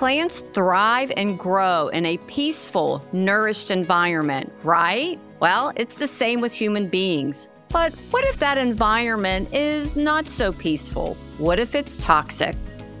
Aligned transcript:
Plants 0.00 0.44
thrive 0.54 1.12
and 1.18 1.38
grow 1.38 1.88
in 1.88 2.06
a 2.06 2.16
peaceful, 2.26 3.04
nourished 3.12 3.70
environment, 3.70 4.50
right? 4.62 5.20
Well, 5.40 5.74
it's 5.76 5.92
the 5.92 6.08
same 6.08 6.40
with 6.40 6.54
human 6.54 6.88
beings. 6.88 7.50
But 7.68 7.92
what 8.10 8.24
if 8.24 8.38
that 8.38 8.56
environment 8.56 9.52
is 9.52 9.98
not 9.98 10.26
so 10.26 10.52
peaceful? 10.52 11.18
What 11.36 11.60
if 11.60 11.74
it's 11.74 11.98
toxic? 11.98 12.56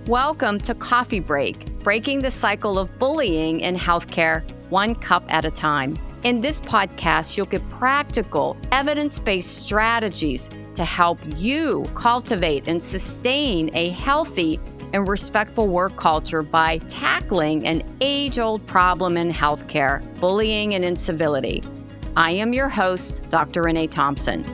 Welcome 0.08 0.58
to 0.58 0.74
Coffee 0.74 1.20
Break, 1.20 1.82
breaking 1.82 2.20
the 2.20 2.30
cycle 2.30 2.78
of 2.78 2.98
bullying 2.98 3.60
in 3.60 3.76
healthcare 3.76 4.42
one 4.68 4.94
cup 4.94 5.24
at 5.28 5.46
a 5.46 5.50
time. 5.50 5.96
In 6.22 6.42
this 6.42 6.60
podcast, 6.60 7.34
you'll 7.34 7.46
get 7.46 7.66
practical, 7.70 8.58
evidence 8.72 9.18
based 9.18 9.56
strategies 9.56 10.50
to 10.74 10.84
help 10.84 11.18
you 11.38 11.90
cultivate 11.94 12.68
and 12.68 12.82
sustain 12.82 13.70
a 13.74 13.88
healthy 13.88 14.60
and 14.92 15.08
respectful 15.08 15.68
work 15.68 15.96
culture 15.96 16.42
by 16.42 16.78
tackling 16.88 17.66
an 17.66 17.82
age 18.00 18.38
old 18.38 18.66
problem 18.66 19.16
in 19.16 19.30
healthcare 19.30 20.02
bullying 20.20 20.74
and 20.74 20.84
incivility. 20.84 21.62
I 22.16 22.32
am 22.32 22.52
your 22.52 22.68
host, 22.68 23.22
Dr. 23.28 23.62
Renee 23.62 23.86
Thompson. 23.86 24.44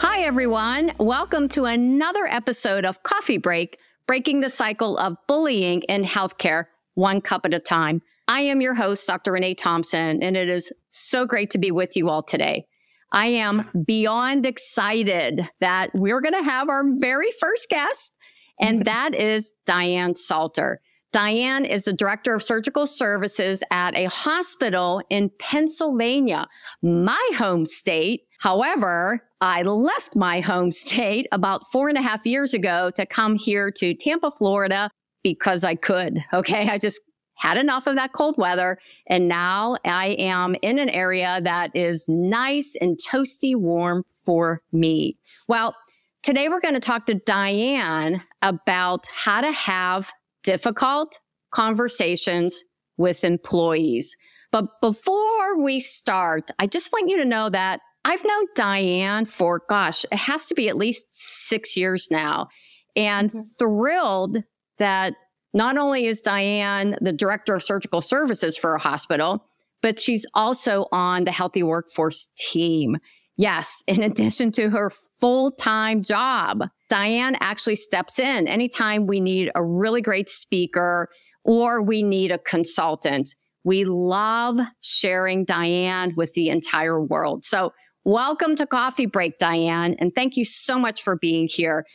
Hi, 0.00 0.22
everyone. 0.22 0.92
Welcome 0.98 1.48
to 1.50 1.66
another 1.66 2.26
episode 2.26 2.84
of 2.84 3.02
Coffee 3.02 3.38
Break 3.38 3.78
breaking 4.06 4.40
the 4.40 4.50
cycle 4.50 4.96
of 4.98 5.16
bullying 5.26 5.82
in 5.82 6.04
healthcare 6.04 6.66
one 6.94 7.20
cup 7.20 7.44
at 7.44 7.52
a 7.52 7.58
time. 7.58 8.02
I 8.28 8.40
am 8.40 8.60
your 8.60 8.74
host, 8.74 9.06
Dr. 9.06 9.32
Renee 9.32 9.54
Thompson, 9.54 10.22
and 10.22 10.36
it 10.36 10.48
is 10.48 10.72
so 10.90 11.26
great 11.26 11.50
to 11.50 11.58
be 11.58 11.70
with 11.70 11.96
you 11.96 12.08
all 12.08 12.22
today. 12.22 12.66
I 13.12 13.26
am 13.26 13.68
beyond 13.86 14.46
excited 14.46 15.48
that 15.60 15.90
we're 15.94 16.20
going 16.20 16.34
to 16.34 16.42
have 16.42 16.68
our 16.68 16.84
very 16.98 17.30
first 17.40 17.68
guest, 17.68 18.16
and 18.60 18.84
that 18.86 19.14
is 19.14 19.52
Diane 19.64 20.14
Salter. 20.14 20.80
Diane 21.12 21.64
is 21.64 21.84
the 21.84 21.92
director 21.92 22.34
of 22.34 22.42
surgical 22.42 22.86
services 22.86 23.62
at 23.70 23.96
a 23.96 24.04
hospital 24.06 25.00
in 25.08 25.30
Pennsylvania, 25.38 26.46
my 26.82 27.30
home 27.34 27.64
state. 27.64 28.24
However, 28.40 29.22
I 29.40 29.62
left 29.62 30.16
my 30.16 30.40
home 30.40 30.72
state 30.72 31.26
about 31.32 31.66
four 31.72 31.88
and 31.88 31.96
a 31.96 32.02
half 32.02 32.26
years 32.26 32.54
ago 32.54 32.90
to 32.96 33.06
come 33.06 33.36
here 33.36 33.70
to 33.70 33.94
Tampa, 33.94 34.30
Florida 34.30 34.90
because 35.22 35.64
I 35.64 35.74
could. 35.74 36.24
Okay. 36.32 36.68
I 36.68 36.78
just 36.78 37.00
had 37.36 37.56
enough 37.56 37.86
of 37.86 37.94
that 37.96 38.12
cold 38.12 38.36
weather. 38.36 38.78
And 39.06 39.28
now 39.28 39.76
I 39.84 40.16
am 40.18 40.56
in 40.62 40.78
an 40.78 40.88
area 40.88 41.40
that 41.42 41.70
is 41.74 42.06
nice 42.08 42.76
and 42.80 42.98
toasty 42.98 43.54
warm 43.54 44.04
for 44.24 44.62
me. 44.72 45.18
Well, 45.48 45.76
today 46.22 46.48
we're 46.48 46.60
going 46.60 46.74
to 46.74 46.80
talk 46.80 47.06
to 47.06 47.14
Diane 47.14 48.22
about 48.42 49.06
how 49.12 49.42
to 49.42 49.52
have 49.52 50.10
difficult 50.42 51.20
conversations 51.50 52.64
with 52.96 53.24
employees. 53.24 54.16
But 54.52 54.66
before 54.80 55.62
we 55.62 55.80
start, 55.80 56.50
I 56.58 56.66
just 56.66 56.92
want 56.92 57.10
you 57.10 57.18
to 57.18 57.24
know 57.24 57.50
that 57.50 57.80
I've 58.04 58.24
known 58.24 58.44
Diane 58.54 59.26
for, 59.26 59.62
gosh, 59.68 60.04
it 60.10 60.16
has 60.16 60.46
to 60.46 60.54
be 60.54 60.68
at 60.68 60.76
least 60.76 61.06
six 61.10 61.76
years 61.76 62.08
now, 62.10 62.48
and 62.94 63.30
mm-hmm. 63.30 63.40
thrilled 63.58 64.38
that 64.78 65.14
not 65.56 65.78
only 65.78 66.04
is 66.04 66.20
Diane 66.20 66.98
the 67.00 67.14
director 67.14 67.54
of 67.54 67.62
surgical 67.62 68.02
services 68.02 68.58
for 68.58 68.74
a 68.74 68.78
hospital, 68.78 69.46
but 69.80 69.98
she's 69.98 70.26
also 70.34 70.86
on 70.92 71.24
the 71.24 71.32
healthy 71.32 71.62
workforce 71.62 72.28
team. 72.36 72.98
Yes, 73.38 73.82
in 73.86 74.02
addition 74.10 74.52
to 74.52 74.68
her 74.68 74.92
full 75.18 75.50
time 75.50 76.02
job. 76.02 76.64
Diane 76.90 77.36
actually 77.40 77.76
steps 77.76 78.18
in 78.18 78.46
anytime 78.46 79.06
we 79.06 79.18
need 79.18 79.50
a 79.54 79.64
really 79.64 80.02
great 80.02 80.28
speaker 80.28 81.08
or 81.42 81.82
we 81.82 82.02
need 82.02 82.30
a 82.30 82.38
consultant. 82.38 83.34
We 83.64 83.84
love 83.84 84.60
sharing 84.82 85.46
Diane 85.46 86.12
with 86.16 86.34
the 86.34 86.50
entire 86.50 87.02
world. 87.02 87.44
So, 87.46 87.72
welcome 88.04 88.56
to 88.56 88.66
Coffee 88.66 89.06
Break, 89.06 89.38
Diane. 89.38 89.96
And 89.98 90.14
thank 90.14 90.36
you 90.36 90.44
so 90.44 90.78
much 90.78 91.02
for 91.02 91.16
being 91.16 91.48
here. 91.50 91.86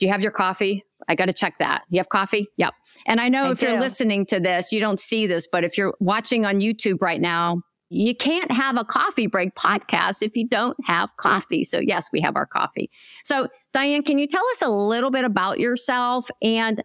Do 0.00 0.06
you 0.06 0.12
have 0.12 0.22
your 0.22 0.32
coffee? 0.32 0.82
I 1.08 1.14
got 1.14 1.26
to 1.26 1.32
check 1.32 1.54
that. 1.60 1.82
You 1.90 1.98
have 1.98 2.08
coffee? 2.08 2.48
Yep. 2.56 2.72
And 3.06 3.20
I 3.20 3.28
know 3.28 3.44
I 3.44 3.50
if 3.52 3.60
do. 3.60 3.68
you're 3.68 3.80
listening 3.80 4.26
to 4.26 4.40
this, 4.40 4.72
you 4.72 4.80
don't 4.80 4.98
see 4.98 5.26
this, 5.26 5.46
but 5.50 5.62
if 5.62 5.76
you're 5.76 5.94
watching 6.00 6.46
on 6.46 6.60
YouTube 6.60 7.02
right 7.02 7.20
now, 7.20 7.60
you 7.90 8.14
can't 8.14 8.50
have 8.50 8.76
a 8.76 8.84
coffee 8.84 9.26
break 9.26 9.54
podcast 9.56 10.22
if 10.22 10.36
you 10.36 10.48
don't 10.48 10.76
have 10.84 11.14
coffee. 11.16 11.64
So, 11.64 11.80
yes, 11.80 12.08
we 12.12 12.20
have 12.20 12.36
our 12.36 12.46
coffee. 12.46 12.88
So, 13.24 13.48
Diane, 13.72 14.02
can 14.02 14.18
you 14.18 14.26
tell 14.26 14.44
us 14.52 14.62
a 14.62 14.70
little 14.70 15.10
bit 15.10 15.24
about 15.24 15.58
yourself? 15.58 16.30
And 16.40 16.82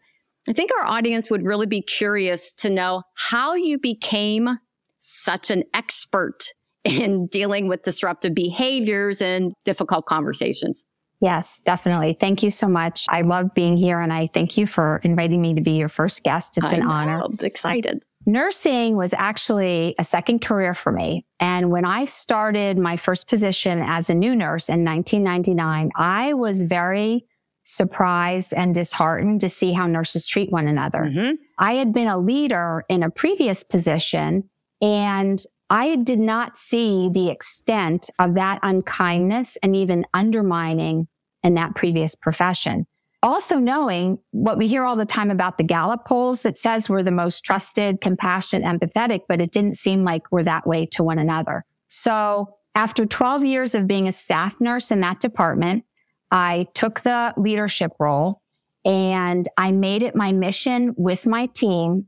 I 0.49 0.53
think 0.53 0.71
our 0.77 0.85
audience 0.85 1.31
would 1.31 1.43
really 1.43 1.67
be 1.67 1.81
curious 1.81 2.53
to 2.55 2.69
know 2.69 3.03
how 3.15 3.53
you 3.53 3.79
became 3.79 4.57
such 4.99 5.51
an 5.51 5.63
expert 5.73 6.43
in 6.83 7.27
dealing 7.27 7.67
with 7.67 7.83
disruptive 7.83 8.35
behaviors 8.35 9.21
and 9.21 9.53
difficult 9.63 10.05
conversations. 10.05 10.83
Yes, 11.21 11.59
definitely. 11.63 12.13
Thank 12.19 12.43
you 12.43 12.49
so 12.49 12.67
much. 12.67 13.05
I 13.09 13.21
love 13.21 13.53
being 13.53 13.77
here 13.77 13.99
and 13.99 14.11
I 14.11 14.27
thank 14.27 14.57
you 14.57 14.67
for 14.67 14.99
inviting 15.03 15.41
me 15.41 15.53
to 15.53 15.61
be 15.61 15.71
your 15.71 15.89
first 15.89 16.23
guest. 16.23 16.57
It's 16.57 16.71
I 16.71 16.75
an 16.75 16.81
know, 16.81 16.89
honor. 16.89 17.23
I'm 17.23 17.37
excited. 17.41 18.03
Nursing 18.25 18.95
was 18.95 19.13
actually 19.13 19.95
a 19.99 20.03
second 20.03 20.39
career 20.39 20.73
for 20.73 20.91
me. 20.91 21.25
And 21.39 21.69
when 21.69 21.85
I 21.85 22.05
started 22.05 22.77
my 22.77 22.97
first 22.97 23.27
position 23.27 23.81
as 23.81 24.09
a 24.09 24.15
new 24.15 24.35
nurse 24.35 24.67
in 24.67 24.83
1999, 24.83 25.91
I 25.95 26.33
was 26.33 26.63
very 26.63 27.25
surprised 27.65 28.53
and 28.53 28.73
disheartened 28.73 29.41
to 29.41 29.49
see 29.49 29.73
how 29.73 29.87
nurses 29.87 30.27
treat 30.27 30.51
one 30.51 30.67
another. 30.67 30.99
Mm-hmm. 30.99 31.33
I 31.57 31.73
had 31.73 31.93
been 31.93 32.07
a 32.07 32.17
leader 32.17 32.83
in 32.89 33.03
a 33.03 33.09
previous 33.09 33.63
position 33.63 34.49
and 34.81 35.43
I 35.69 35.95
did 35.95 36.19
not 36.19 36.57
see 36.57 37.09
the 37.11 37.29
extent 37.29 38.09
of 38.19 38.35
that 38.35 38.59
unkindness 38.61 39.57
and 39.63 39.75
even 39.75 40.05
undermining 40.13 41.07
in 41.43 41.55
that 41.55 41.75
previous 41.75 42.15
profession 42.15 42.85
also 43.25 43.57
knowing 43.57 44.19
what 44.31 44.55
we 44.55 44.67
hear 44.67 44.83
all 44.83 44.95
the 44.95 45.05
time 45.05 45.31
about 45.31 45.57
the 45.57 45.63
Gallup 45.63 46.05
polls 46.05 46.43
that 46.43 46.59
says 46.59 46.87
we're 46.87 47.01
the 47.01 47.09
most 47.09 47.43
trusted, 47.43 47.99
compassionate, 47.99 48.63
empathetic, 48.63 49.21
but 49.27 49.41
it 49.41 49.51
didn't 49.51 49.77
seem 49.77 50.03
like 50.03 50.31
we're 50.31 50.43
that 50.43 50.67
way 50.67 50.85
to 50.85 51.03
one 51.03 51.17
another. 51.17 51.65
So 51.87 52.55
after 52.75 53.03
12 53.03 53.43
years 53.43 53.73
of 53.73 53.87
being 53.87 54.07
a 54.07 54.13
staff 54.13 54.61
nurse 54.61 54.91
in 54.91 54.99
that 55.01 55.19
department, 55.19 55.85
I 56.29 56.67
took 56.75 57.01
the 57.01 57.33
leadership 57.35 57.93
role 57.99 58.43
and 58.85 59.47
I 59.57 59.71
made 59.71 60.03
it 60.03 60.15
my 60.15 60.31
mission 60.31 60.93
with 60.95 61.25
my 61.25 61.47
team 61.47 62.05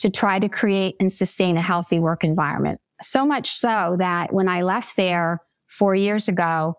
to 0.00 0.10
try 0.10 0.40
to 0.40 0.48
create 0.48 0.96
and 0.98 1.12
sustain 1.12 1.56
a 1.56 1.62
healthy 1.62 2.00
work 2.00 2.24
environment. 2.24 2.80
So 3.00 3.24
much 3.26 3.50
so 3.50 3.96
that 3.98 4.32
when 4.32 4.48
I 4.48 4.62
left 4.62 4.96
there 4.96 5.40
four 5.66 5.94
years 5.94 6.28
ago, 6.28 6.74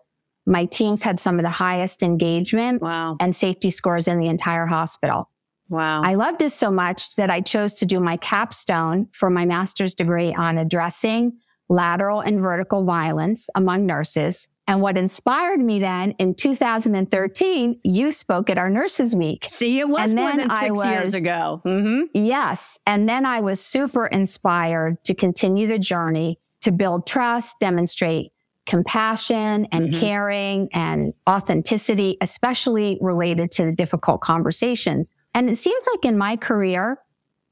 my 0.46 0.64
teams 0.66 1.02
had 1.02 1.20
some 1.20 1.38
of 1.38 1.42
the 1.42 1.50
highest 1.50 2.02
engagement 2.02 2.82
wow. 2.82 3.16
and 3.20 3.34
safety 3.34 3.70
scores 3.70 4.08
in 4.08 4.18
the 4.18 4.28
entire 4.28 4.66
hospital. 4.66 5.30
Wow. 5.68 6.02
I 6.02 6.14
loved 6.14 6.42
it 6.42 6.52
so 6.52 6.70
much 6.70 7.14
that 7.14 7.30
I 7.30 7.40
chose 7.40 7.74
to 7.74 7.86
do 7.86 8.00
my 8.00 8.16
capstone 8.16 9.08
for 9.12 9.30
my 9.30 9.44
master's 9.44 9.94
degree 9.94 10.34
on 10.34 10.58
addressing 10.58 11.38
lateral 11.68 12.20
and 12.20 12.40
vertical 12.40 12.84
violence 12.84 13.48
among 13.54 13.86
nurses. 13.86 14.48
And 14.70 14.80
what 14.80 14.96
inspired 14.96 15.58
me 15.58 15.80
then 15.80 16.12
in 16.20 16.32
2013, 16.32 17.80
you 17.82 18.12
spoke 18.12 18.48
at 18.48 18.56
our 18.56 18.70
Nurses 18.70 19.16
Week. 19.16 19.44
See, 19.44 19.80
it 19.80 19.88
was 19.88 20.12
and 20.12 20.20
more 20.20 20.32
than 20.32 20.48
six 20.48 20.70
was, 20.70 20.86
years 20.86 21.12
ago. 21.12 21.60
Mm-hmm. 21.66 22.02
Yes. 22.14 22.78
And 22.86 23.08
then 23.08 23.26
I 23.26 23.40
was 23.40 23.58
super 23.58 24.06
inspired 24.06 25.02
to 25.02 25.14
continue 25.16 25.66
the 25.66 25.80
journey 25.80 26.38
to 26.60 26.70
build 26.70 27.04
trust, 27.04 27.58
demonstrate 27.58 28.30
compassion 28.64 29.66
and 29.72 29.88
mm-hmm. 29.88 30.00
caring 30.00 30.68
and 30.72 31.12
authenticity, 31.28 32.16
especially 32.20 32.96
related 33.00 33.50
to 33.50 33.64
the 33.64 33.72
difficult 33.72 34.20
conversations. 34.20 35.12
And 35.34 35.50
it 35.50 35.58
seems 35.58 35.84
like 35.92 36.04
in 36.04 36.16
my 36.16 36.36
career, 36.36 37.00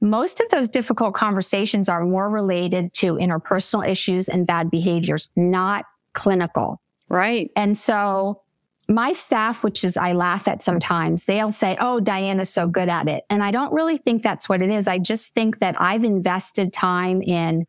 most 0.01 0.39
of 0.39 0.49
those 0.51 0.69
difficult 0.69 1.15
conversations 1.15 1.89
are 1.89 2.05
more 2.05 2.31
related 2.31 2.93
to 2.93 3.15
interpersonal 3.15 3.85
issues 3.85 4.29
and 4.29 4.47
bad 4.47 4.71
behaviors, 4.71 5.29
not 5.35 5.85
clinical. 6.13 6.81
Right. 7.09 7.51
And 7.57 7.77
so 7.77 8.43
my 8.89 9.13
staff, 9.13 9.63
which 9.63 9.85
is 9.85 9.97
I 9.97 10.13
laugh 10.13 10.49
at 10.49 10.63
sometimes, 10.63 11.25
they'll 11.25 11.53
say, 11.53 11.77
Oh, 11.81 12.01
Diana's 12.01 12.51
so 12.51 12.67
good 12.67 12.89
at 12.89 13.09
it. 13.09 13.25
And 13.31 13.43
I 13.43 13.51
don't 13.51 13.73
really 13.73 13.99
think 13.99 14.23
that's 14.23 14.49
what 14.49 14.63
it 14.63 14.71
is. 14.71 14.87
I 14.87 14.99
just 14.99 15.35
think 15.35 15.59
that 15.61 15.77
I've 15.79 16.05
invested 16.05 16.73
time 16.73 17.23
in 17.23 17.67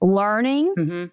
learning. 0.00 0.74
Mm-hmm 0.78 1.04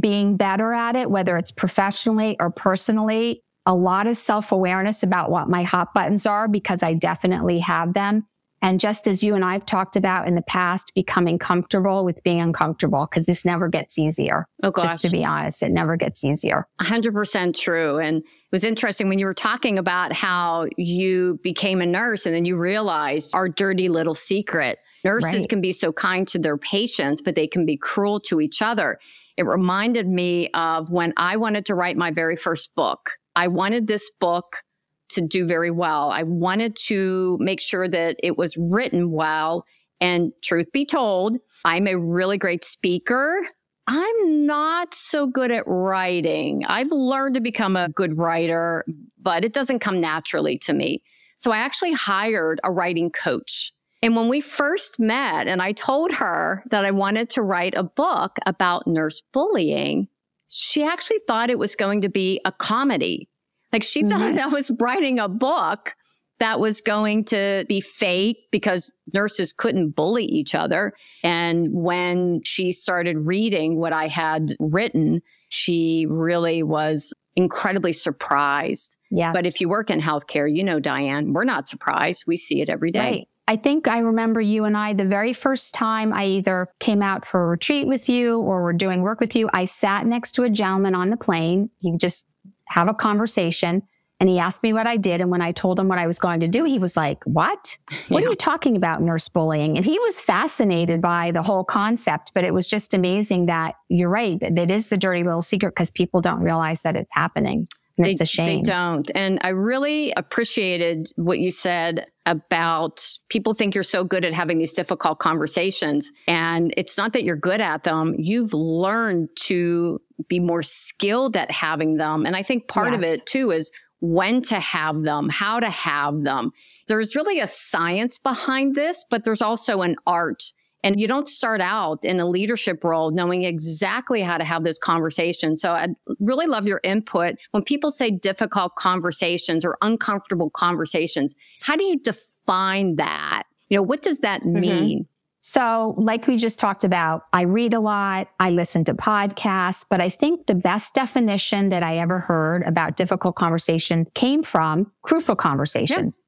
being 0.00 0.36
better 0.36 0.72
at 0.72 0.96
it, 0.96 1.10
whether 1.10 1.36
it's 1.36 1.50
professionally 1.50 2.36
or 2.40 2.50
personally, 2.50 3.42
a 3.66 3.74
lot 3.74 4.06
of 4.06 4.16
self 4.16 4.52
awareness 4.52 5.02
about 5.02 5.30
what 5.30 5.48
my 5.48 5.62
hot 5.62 5.92
buttons 5.94 6.26
are 6.26 6.48
because 6.48 6.82
I 6.82 6.94
definitely 6.94 7.58
have 7.60 7.94
them. 7.94 8.26
And 8.62 8.80
just 8.80 9.06
as 9.06 9.22
you 9.22 9.34
and 9.34 9.44
I've 9.44 9.66
talked 9.66 9.96
about 9.96 10.26
in 10.26 10.34
the 10.34 10.42
past, 10.42 10.92
becoming 10.94 11.38
comfortable 11.38 12.04
with 12.04 12.22
being 12.24 12.40
uncomfortable, 12.40 13.06
because 13.10 13.26
this 13.26 13.44
never 13.44 13.68
gets 13.68 13.98
easier. 13.98 14.46
Oh, 14.62 14.70
gosh. 14.70 14.86
Just 14.86 15.00
to 15.02 15.10
be 15.10 15.24
honest, 15.24 15.62
it 15.62 15.70
never 15.70 15.96
gets 15.96 16.24
easier. 16.24 16.66
100% 16.80 17.54
true. 17.54 17.98
And 17.98 18.18
it 18.18 18.52
was 18.52 18.64
interesting 18.64 19.08
when 19.08 19.18
you 19.18 19.26
were 19.26 19.34
talking 19.34 19.78
about 19.78 20.12
how 20.12 20.66
you 20.76 21.38
became 21.42 21.82
a 21.82 21.86
nurse 21.86 22.24
and 22.26 22.34
then 22.34 22.44
you 22.44 22.56
realized 22.56 23.34
our 23.34 23.48
dirty 23.48 23.88
little 23.88 24.14
secret. 24.14 24.78
Nurses 25.04 25.40
Right. 25.40 25.48
can 25.48 25.60
be 25.60 25.72
so 25.72 25.92
kind 25.92 26.26
to 26.28 26.38
their 26.38 26.56
patients, 26.56 27.20
but 27.20 27.34
they 27.34 27.46
can 27.46 27.66
be 27.66 27.76
cruel 27.76 28.18
to 28.20 28.40
each 28.40 28.62
other. 28.62 28.98
It 29.36 29.44
reminded 29.44 30.08
me 30.08 30.48
of 30.54 30.90
when 30.90 31.12
I 31.16 31.36
wanted 31.36 31.66
to 31.66 31.74
write 31.74 31.96
my 31.96 32.10
very 32.10 32.36
first 32.36 32.74
book. 32.74 33.10
I 33.36 33.48
wanted 33.48 33.86
this 33.86 34.10
book 34.18 34.62
to 35.10 35.20
do 35.20 35.46
very 35.46 35.70
well. 35.70 36.10
I 36.10 36.22
wanted 36.22 36.76
to 36.86 37.36
make 37.40 37.60
sure 37.60 37.88
that 37.88 38.16
it 38.22 38.36
was 38.36 38.56
written 38.56 39.10
well. 39.10 39.64
And 40.00 40.32
truth 40.42 40.70
be 40.72 40.84
told, 40.84 41.38
I'm 41.64 41.86
a 41.86 41.96
really 41.96 42.38
great 42.38 42.64
speaker. 42.64 43.40
I'm 43.86 44.46
not 44.46 44.94
so 44.94 45.26
good 45.26 45.50
at 45.50 45.64
writing. 45.66 46.64
I've 46.66 46.90
learned 46.90 47.36
to 47.36 47.40
become 47.40 47.76
a 47.76 47.88
good 47.88 48.18
writer, 48.18 48.84
but 49.20 49.44
it 49.44 49.52
doesn't 49.52 49.78
come 49.78 50.00
naturally 50.00 50.58
to 50.58 50.72
me. 50.72 51.02
So 51.36 51.52
I 51.52 51.58
actually 51.58 51.92
hired 51.92 52.60
a 52.64 52.72
writing 52.72 53.10
coach. 53.10 53.72
And 54.02 54.16
when 54.16 54.28
we 54.28 54.40
first 54.40 55.00
met, 55.00 55.48
and 55.48 55.62
I 55.62 55.72
told 55.72 56.12
her 56.12 56.62
that 56.70 56.84
I 56.84 56.90
wanted 56.90 57.30
to 57.30 57.42
write 57.42 57.74
a 57.74 57.82
book 57.82 58.38
about 58.44 58.86
nurse 58.86 59.22
bullying, 59.32 60.08
she 60.48 60.84
actually 60.84 61.20
thought 61.26 61.50
it 61.50 61.58
was 61.58 61.76
going 61.76 62.02
to 62.02 62.08
be 62.08 62.40
a 62.44 62.52
comedy. 62.52 63.28
Like 63.72 63.82
she 63.82 64.02
thought 64.02 64.34
Mhm. 64.34 64.38
I 64.38 64.46
was 64.46 64.70
writing 64.80 65.18
a 65.18 65.28
book 65.28 65.94
that 66.38 66.60
was 66.60 66.80
going 66.80 67.24
to 67.24 67.64
be 67.68 67.80
fake 67.80 68.36
because 68.50 68.92
nurses 69.14 69.52
couldn't 69.52 69.90
bully 69.96 70.24
each 70.24 70.54
other. 70.54 70.92
And 71.22 71.68
when 71.72 72.42
she 72.44 72.72
started 72.72 73.16
reading 73.26 73.78
what 73.80 73.92
I 73.92 74.06
had 74.08 74.52
written, 74.60 75.22
she 75.48 76.06
really 76.08 76.62
was 76.62 77.14
incredibly 77.36 77.92
surprised. 77.92 78.96
Yes. 79.10 79.34
But 79.34 79.46
if 79.46 79.60
you 79.60 79.68
work 79.68 79.90
in 79.90 80.00
healthcare, 80.00 80.54
you 80.54 80.64
know, 80.64 80.80
Diane, 80.80 81.32
we're 81.32 81.44
not 81.44 81.68
surprised. 81.68 82.24
We 82.26 82.36
see 82.36 82.60
it 82.60 82.68
every 82.68 82.90
day. 82.90 82.98
Right. 82.98 83.28
I 83.48 83.56
think 83.56 83.86
I 83.86 84.00
remember 84.00 84.40
you 84.40 84.64
and 84.64 84.76
I 84.76 84.92
the 84.92 85.04
very 85.04 85.32
first 85.32 85.72
time 85.72 86.12
I 86.12 86.24
either 86.24 86.66
came 86.80 87.00
out 87.00 87.24
for 87.24 87.44
a 87.44 87.46
retreat 87.46 87.86
with 87.86 88.08
you 88.08 88.40
or 88.40 88.62
were 88.62 88.72
doing 88.72 89.02
work 89.02 89.20
with 89.20 89.36
you. 89.36 89.48
I 89.52 89.66
sat 89.66 90.04
next 90.04 90.32
to 90.32 90.42
a 90.42 90.50
gentleman 90.50 90.94
on 90.96 91.10
the 91.10 91.16
plane. 91.16 91.68
You 91.80 91.96
just 91.96 92.26
have 92.68 92.88
a 92.88 92.94
conversation. 92.94 93.82
And 94.18 94.30
he 94.30 94.38
asked 94.38 94.62
me 94.62 94.72
what 94.72 94.86
I 94.86 94.96
did. 94.96 95.20
And 95.20 95.30
when 95.30 95.42
I 95.42 95.52
told 95.52 95.78
him 95.78 95.88
what 95.88 95.98
I 95.98 96.06
was 96.06 96.18
going 96.18 96.40
to 96.40 96.48
do, 96.48 96.64
he 96.64 96.78
was 96.78 96.96
like, 96.96 97.22
What? 97.24 97.76
What 98.08 98.22
Yeah. 98.22 98.26
are 98.26 98.30
you 98.30 98.34
talking 98.34 98.76
about, 98.76 99.02
nurse 99.02 99.28
bullying? 99.28 99.76
And 99.76 99.84
he 99.84 99.98
was 99.98 100.20
fascinated 100.20 101.02
by 101.02 101.32
the 101.32 101.42
whole 101.42 101.64
concept. 101.64 102.32
But 102.34 102.44
it 102.44 102.54
was 102.54 102.66
just 102.66 102.94
amazing 102.94 103.46
that 103.46 103.74
you're 103.88 104.08
right, 104.08 104.40
that 104.40 104.58
it 104.58 104.70
is 104.70 104.88
the 104.88 104.96
dirty 104.96 105.22
little 105.22 105.42
secret 105.42 105.72
because 105.72 105.90
people 105.90 106.20
don't 106.22 106.40
realize 106.40 106.80
that 106.82 106.96
it's 106.96 107.10
happening. 107.12 107.68
And 107.98 108.06
it's 108.06 108.20
a 108.20 108.26
shame. 108.26 108.62
They 108.62 108.70
don't. 108.70 109.10
And 109.14 109.38
I 109.42 109.48
really 109.48 110.12
appreciated 110.16 111.08
what 111.16 111.38
you 111.38 111.50
said 111.50 112.06
about 112.26 113.06
people 113.30 113.54
think 113.54 113.74
you're 113.74 113.84
so 113.84 114.04
good 114.04 114.24
at 114.24 114.34
having 114.34 114.58
these 114.58 114.74
difficult 114.74 115.18
conversations. 115.18 116.10
And 116.28 116.74
it's 116.76 116.98
not 116.98 117.12
that 117.14 117.24
you're 117.24 117.36
good 117.36 117.60
at 117.60 117.84
them. 117.84 118.14
You've 118.18 118.52
learned 118.52 119.30
to 119.44 120.00
be 120.28 120.40
more 120.40 120.62
skilled 120.62 121.36
at 121.36 121.50
having 121.50 121.94
them. 121.94 122.26
And 122.26 122.36
I 122.36 122.42
think 122.42 122.68
part 122.68 122.92
of 122.92 123.02
it 123.02 123.24
too 123.26 123.50
is 123.50 123.70
when 124.00 124.42
to 124.42 124.60
have 124.60 125.02
them, 125.02 125.28
how 125.28 125.60
to 125.60 125.70
have 125.70 126.22
them. 126.22 126.50
There's 126.88 127.16
really 127.16 127.40
a 127.40 127.46
science 127.46 128.18
behind 128.18 128.74
this, 128.74 129.04
but 129.08 129.24
there's 129.24 129.42
also 129.42 129.82
an 129.82 129.96
art. 130.06 130.42
And 130.86 131.00
you 131.00 131.08
don't 131.08 131.26
start 131.26 131.60
out 131.60 132.04
in 132.04 132.20
a 132.20 132.26
leadership 132.28 132.84
role 132.84 133.10
knowing 133.10 133.42
exactly 133.42 134.22
how 134.22 134.38
to 134.38 134.44
have 134.44 134.62
this 134.62 134.78
conversation. 134.78 135.56
So 135.56 135.72
I 135.72 135.88
really 136.20 136.46
love 136.46 136.68
your 136.68 136.80
input. 136.84 137.34
When 137.50 137.64
people 137.64 137.90
say 137.90 138.12
difficult 138.12 138.76
conversations 138.76 139.64
or 139.64 139.76
uncomfortable 139.82 140.48
conversations, 140.50 141.34
how 141.62 141.74
do 141.74 141.82
you 141.82 141.98
define 141.98 142.96
that? 142.96 143.42
You 143.68 143.78
know, 143.78 143.82
what 143.82 144.02
does 144.02 144.20
that 144.20 144.42
Mhm. 144.42 144.60
mean? 144.60 145.06
So, 145.40 145.94
like 145.96 146.26
we 146.28 146.36
just 146.36 146.58
talked 146.58 146.84
about, 146.84 147.22
I 147.32 147.42
read 147.42 147.74
a 147.74 147.80
lot, 147.80 148.28
I 148.38 148.50
listen 148.50 148.84
to 148.84 148.94
podcasts, 148.94 149.84
but 149.88 150.00
I 150.00 150.08
think 150.08 150.46
the 150.46 150.54
best 150.54 150.94
definition 150.94 151.68
that 151.70 151.82
I 151.82 151.98
ever 151.98 152.20
heard 152.20 152.62
about 152.64 152.96
difficult 152.96 153.34
conversation 153.34 154.06
came 154.14 154.42
from 154.42 154.92
crucial 155.02 155.36
conversations. 155.36 156.20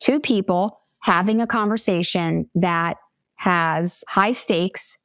Two 0.00 0.20
people 0.20 0.80
having 1.00 1.40
a 1.40 1.46
conversation 1.46 2.48
that 2.54 2.96
has 3.42 4.04
high 4.08 4.30
stakes, 4.30 4.98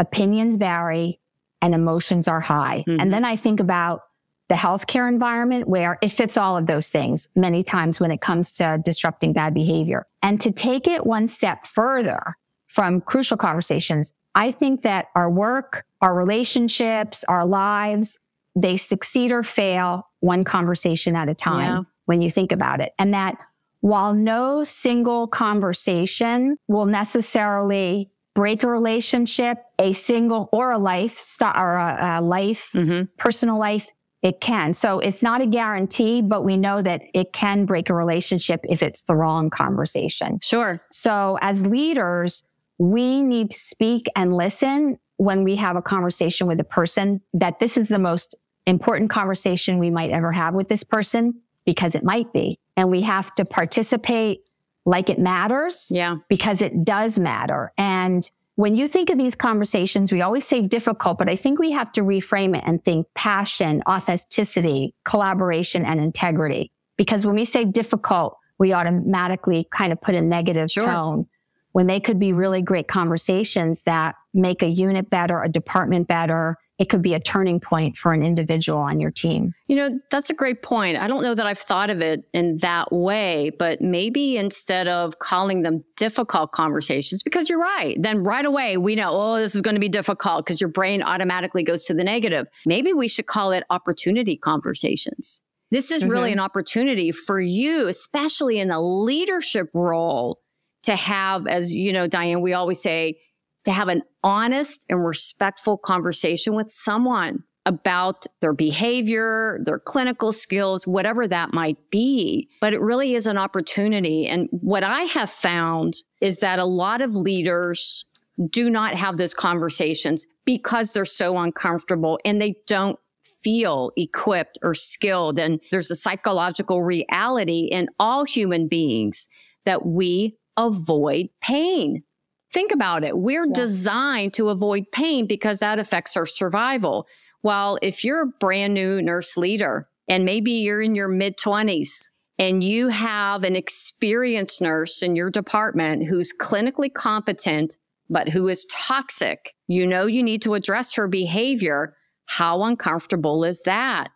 opinions 0.00 0.56
vary, 0.56 1.20
and 1.62 1.72
emotions 1.72 2.26
are 2.26 2.40
high. 2.40 2.82
Mhm. 2.88 3.00
And 3.00 3.14
then 3.14 3.24
I 3.24 3.36
think 3.36 3.60
about 3.60 4.00
the 4.48 4.56
healthcare 4.56 5.08
environment 5.08 5.68
where 5.68 5.96
it 6.02 6.08
fits 6.08 6.36
all 6.36 6.56
of 6.56 6.66
those 6.66 6.88
things 6.88 7.28
many 7.36 7.62
times 7.62 8.00
when 8.00 8.10
it 8.10 8.20
comes 8.20 8.50
to 8.54 8.80
disrupting 8.84 9.32
bad 9.32 9.54
behavior. 9.54 10.04
And 10.20 10.40
to 10.40 10.50
take 10.50 10.88
it 10.88 11.06
one 11.06 11.28
step 11.28 11.64
further 11.64 12.34
from 12.66 13.00
crucial 13.02 13.36
conversations, 13.36 14.12
I 14.34 14.50
think 14.50 14.82
that 14.82 15.06
our 15.14 15.30
work, 15.30 15.84
our 16.00 16.14
relationships, 16.14 17.24
our 17.28 17.46
lives, 17.46 18.18
they 18.56 18.76
succeed 18.76 19.30
or 19.30 19.44
fail 19.44 20.08
one 20.20 20.42
conversation 20.42 21.14
at 21.14 21.28
a 21.28 21.34
time 21.34 21.72
Yeah. 21.72 21.82
when 22.06 22.20
you 22.20 22.32
think 22.32 22.50
about 22.50 22.80
it. 22.80 22.92
And 22.98 23.14
that 23.14 23.36
while 23.80 24.14
no 24.14 24.64
single 24.64 25.26
conversation 25.26 26.56
will 26.68 26.86
necessarily 26.86 28.10
break 28.34 28.62
a 28.62 28.68
relationship, 28.68 29.58
a 29.78 29.92
single 29.92 30.48
or 30.52 30.72
a 30.72 30.78
life 30.78 31.38
or 31.42 31.76
a, 31.76 32.18
a 32.18 32.20
life, 32.20 32.70
hmm 32.72 33.02
personal 33.16 33.58
life, 33.58 33.90
it 34.22 34.40
can. 34.40 34.74
So 34.74 34.98
it's 34.98 35.22
not 35.22 35.40
a 35.40 35.46
guarantee, 35.46 36.20
but 36.20 36.44
we 36.44 36.56
know 36.56 36.82
that 36.82 37.02
it 37.14 37.32
can 37.32 37.64
break 37.64 37.90
a 37.90 37.94
relationship 37.94 38.60
if 38.68 38.82
it's 38.82 39.02
the 39.04 39.14
wrong 39.14 39.50
conversation. 39.50 40.38
Sure. 40.42 40.80
So 40.90 41.38
as 41.40 41.66
leaders, 41.66 42.42
we 42.78 43.22
need 43.22 43.50
to 43.50 43.58
speak 43.58 44.06
and 44.16 44.36
listen 44.36 44.98
when 45.16 45.44
we 45.44 45.56
have 45.56 45.76
a 45.76 45.82
conversation 45.82 46.46
with 46.46 46.60
a 46.60 46.64
person 46.64 47.20
that 47.34 47.58
this 47.58 47.76
is 47.76 47.88
the 47.88 47.98
most 47.98 48.36
important 48.66 49.10
conversation 49.10 49.78
we 49.78 49.90
might 49.90 50.10
ever 50.10 50.32
have 50.32 50.54
with 50.54 50.68
this 50.68 50.84
person 50.84 51.34
because 51.64 51.94
it 51.94 52.04
might 52.04 52.32
be. 52.32 52.58
And 52.76 52.90
we 52.90 53.02
have 53.02 53.34
to 53.36 53.44
participate 53.44 54.40
like 54.84 55.10
it 55.10 55.18
matters 55.18 55.88
Yeah. 55.90 56.16
because 56.28 56.62
it 56.62 56.84
does 56.84 57.18
matter. 57.18 57.72
And 57.76 58.28
when 58.54 58.76
you 58.76 58.86
think 58.88 59.10
of 59.10 59.18
these 59.18 59.34
conversations, 59.34 60.12
we 60.12 60.22
always 60.22 60.46
say 60.46 60.62
difficult, 60.62 61.18
but 61.18 61.28
I 61.28 61.36
think 61.36 61.58
we 61.58 61.72
have 61.72 61.92
to 61.92 62.02
reframe 62.02 62.56
it 62.56 62.62
and 62.66 62.82
think 62.84 63.06
passion, 63.14 63.82
authenticity, 63.88 64.94
collaboration, 65.04 65.84
and 65.84 66.00
integrity. 66.00 66.70
Because 66.96 67.26
when 67.26 67.34
we 67.34 67.44
say 67.44 67.64
difficult, 67.64 68.36
we 68.58 68.72
automatically 68.72 69.66
kind 69.70 69.92
of 69.92 70.00
put 70.00 70.14
a 70.14 70.22
negative 70.22 70.70
Sure. 70.70 70.84
tone 70.84 71.26
when 71.72 71.86
they 71.86 72.00
could 72.00 72.18
be 72.18 72.32
really 72.32 72.62
great 72.62 72.88
conversations 72.88 73.82
that 73.82 74.14
make 74.32 74.62
a 74.62 74.68
unit 74.68 75.10
better, 75.10 75.42
a 75.42 75.48
department 75.48 76.08
better. 76.08 76.56
It 76.78 76.90
could 76.90 77.00
be 77.00 77.14
a 77.14 77.20
turning 77.20 77.58
point 77.58 77.96
for 77.96 78.12
an 78.12 78.22
individual 78.22 78.78
on 78.78 79.00
your 79.00 79.10
team. 79.10 79.52
You 79.66 79.76
know, 79.76 79.98
that's 80.10 80.28
a 80.28 80.34
great 80.34 80.62
point. 80.62 80.98
I 80.98 81.06
don't 81.06 81.22
know 81.22 81.34
that 81.34 81.46
I've 81.46 81.58
thought 81.58 81.88
of 81.88 82.02
it 82.02 82.24
in 82.34 82.58
that 82.58 82.92
way, 82.92 83.50
but 83.58 83.80
maybe 83.80 84.36
instead 84.36 84.86
of 84.86 85.18
calling 85.18 85.62
them 85.62 85.82
difficult 85.96 86.52
conversations, 86.52 87.22
because 87.22 87.48
you're 87.48 87.60
right, 87.60 87.96
then 88.00 88.22
right 88.22 88.44
away 88.44 88.76
we 88.76 88.94
know, 88.94 89.10
oh, 89.10 89.36
this 89.36 89.54
is 89.54 89.62
going 89.62 89.74
to 89.74 89.80
be 89.80 89.88
difficult 89.88 90.44
because 90.44 90.60
your 90.60 90.68
brain 90.68 91.02
automatically 91.02 91.62
goes 91.62 91.86
to 91.86 91.94
the 91.94 92.04
negative. 92.04 92.46
Maybe 92.66 92.92
we 92.92 93.08
should 93.08 93.26
call 93.26 93.52
it 93.52 93.64
opportunity 93.70 94.36
conversations. 94.36 95.40
This 95.70 95.90
is 95.90 96.04
really 96.04 96.30
Mhm. 96.30 96.34
an 96.34 96.40
opportunity 96.40 97.10
for 97.10 97.40
you, 97.40 97.88
especially 97.88 98.58
in 98.58 98.70
a 98.70 98.80
leadership 98.80 99.68
role, 99.74 100.40
to 100.84 100.94
have, 100.94 101.48
as 101.48 101.74
you 101.74 101.92
know, 101.92 102.06
Diane, 102.06 102.40
we 102.42 102.52
always 102.52 102.80
say, 102.80 103.18
to 103.66 103.72
have 103.72 103.88
an 103.88 104.02
honest 104.24 104.86
and 104.88 105.04
respectful 105.04 105.76
conversation 105.76 106.54
with 106.54 106.70
someone 106.70 107.42
about 107.66 108.26
their 108.40 108.54
behavior, 108.54 109.58
their 109.64 109.80
clinical 109.80 110.32
skills, 110.32 110.86
whatever 110.86 111.26
that 111.26 111.52
might 111.52 111.76
be. 111.90 112.48
But 112.60 112.74
it 112.74 112.80
really 112.80 113.14
is 113.14 113.26
an 113.26 113.36
opportunity. 113.36 114.28
And 114.28 114.48
what 114.52 114.84
I 114.84 115.02
have 115.02 115.30
found 115.30 115.94
is 116.20 116.38
that 116.38 116.60
a 116.60 116.64
lot 116.64 117.02
of 117.02 117.16
leaders 117.16 118.04
do 118.50 118.70
not 118.70 118.94
have 118.94 119.16
those 119.16 119.34
conversations 119.34 120.26
because 120.44 120.92
they're 120.92 121.04
so 121.04 121.36
uncomfortable 121.38 122.20
and 122.24 122.40
they 122.40 122.54
don't 122.68 123.00
feel 123.42 123.90
equipped 123.96 124.58
or 124.62 124.74
skilled. 124.74 125.40
And 125.40 125.60
there's 125.72 125.90
a 125.90 125.96
psychological 125.96 126.84
reality 126.84 127.68
in 127.72 127.88
all 127.98 128.24
human 128.24 128.68
beings 128.68 129.26
that 129.64 129.84
we 129.84 130.36
avoid 130.56 131.30
pain. 131.40 132.04
Think 132.52 132.72
about 132.72 133.04
it. 133.04 133.16
We're 133.18 133.46
Yeah. 133.46 133.52
designed 133.54 134.34
to 134.34 134.48
avoid 134.48 134.84
pain 134.92 135.26
because 135.26 135.60
that 135.60 135.78
affects 135.78 136.16
our 136.16 136.26
survival. 136.26 137.06
Well, 137.42 137.78
if 137.82 138.04
you're 138.04 138.22
a 138.22 138.32
brand 138.40 138.74
new 138.74 139.02
nurse 139.02 139.36
leader 139.36 139.88
and 140.08 140.24
maybe 140.24 140.52
you're 140.52 140.82
in 140.82 140.94
your 140.94 141.08
mid 141.08 141.36
20s 141.36 142.10
and 142.38 142.62
you 142.62 142.88
have 142.88 143.44
an 143.44 143.56
experienced 143.56 144.60
nurse 144.60 145.02
in 145.02 145.16
your 145.16 145.30
department 145.30 146.08
who's 146.08 146.32
clinically 146.32 146.92
competent, 146.92 147.76
but 148.08 148.28
who 148.28 148.48
is 148.48 148.66
toxic, 148.66 149.54
you 149.68 149.86
know 149.86 150.06
you 150.06 150.22
need 150.22 150.42
to 150.42 150.54
address 150.54 150.94
her 150.94 151.08
behavior. 151.08 151.94
How 152.26 152.62
uncomfortable 152.62 153.44
is 153.44 153.62
that? 153.62 154.08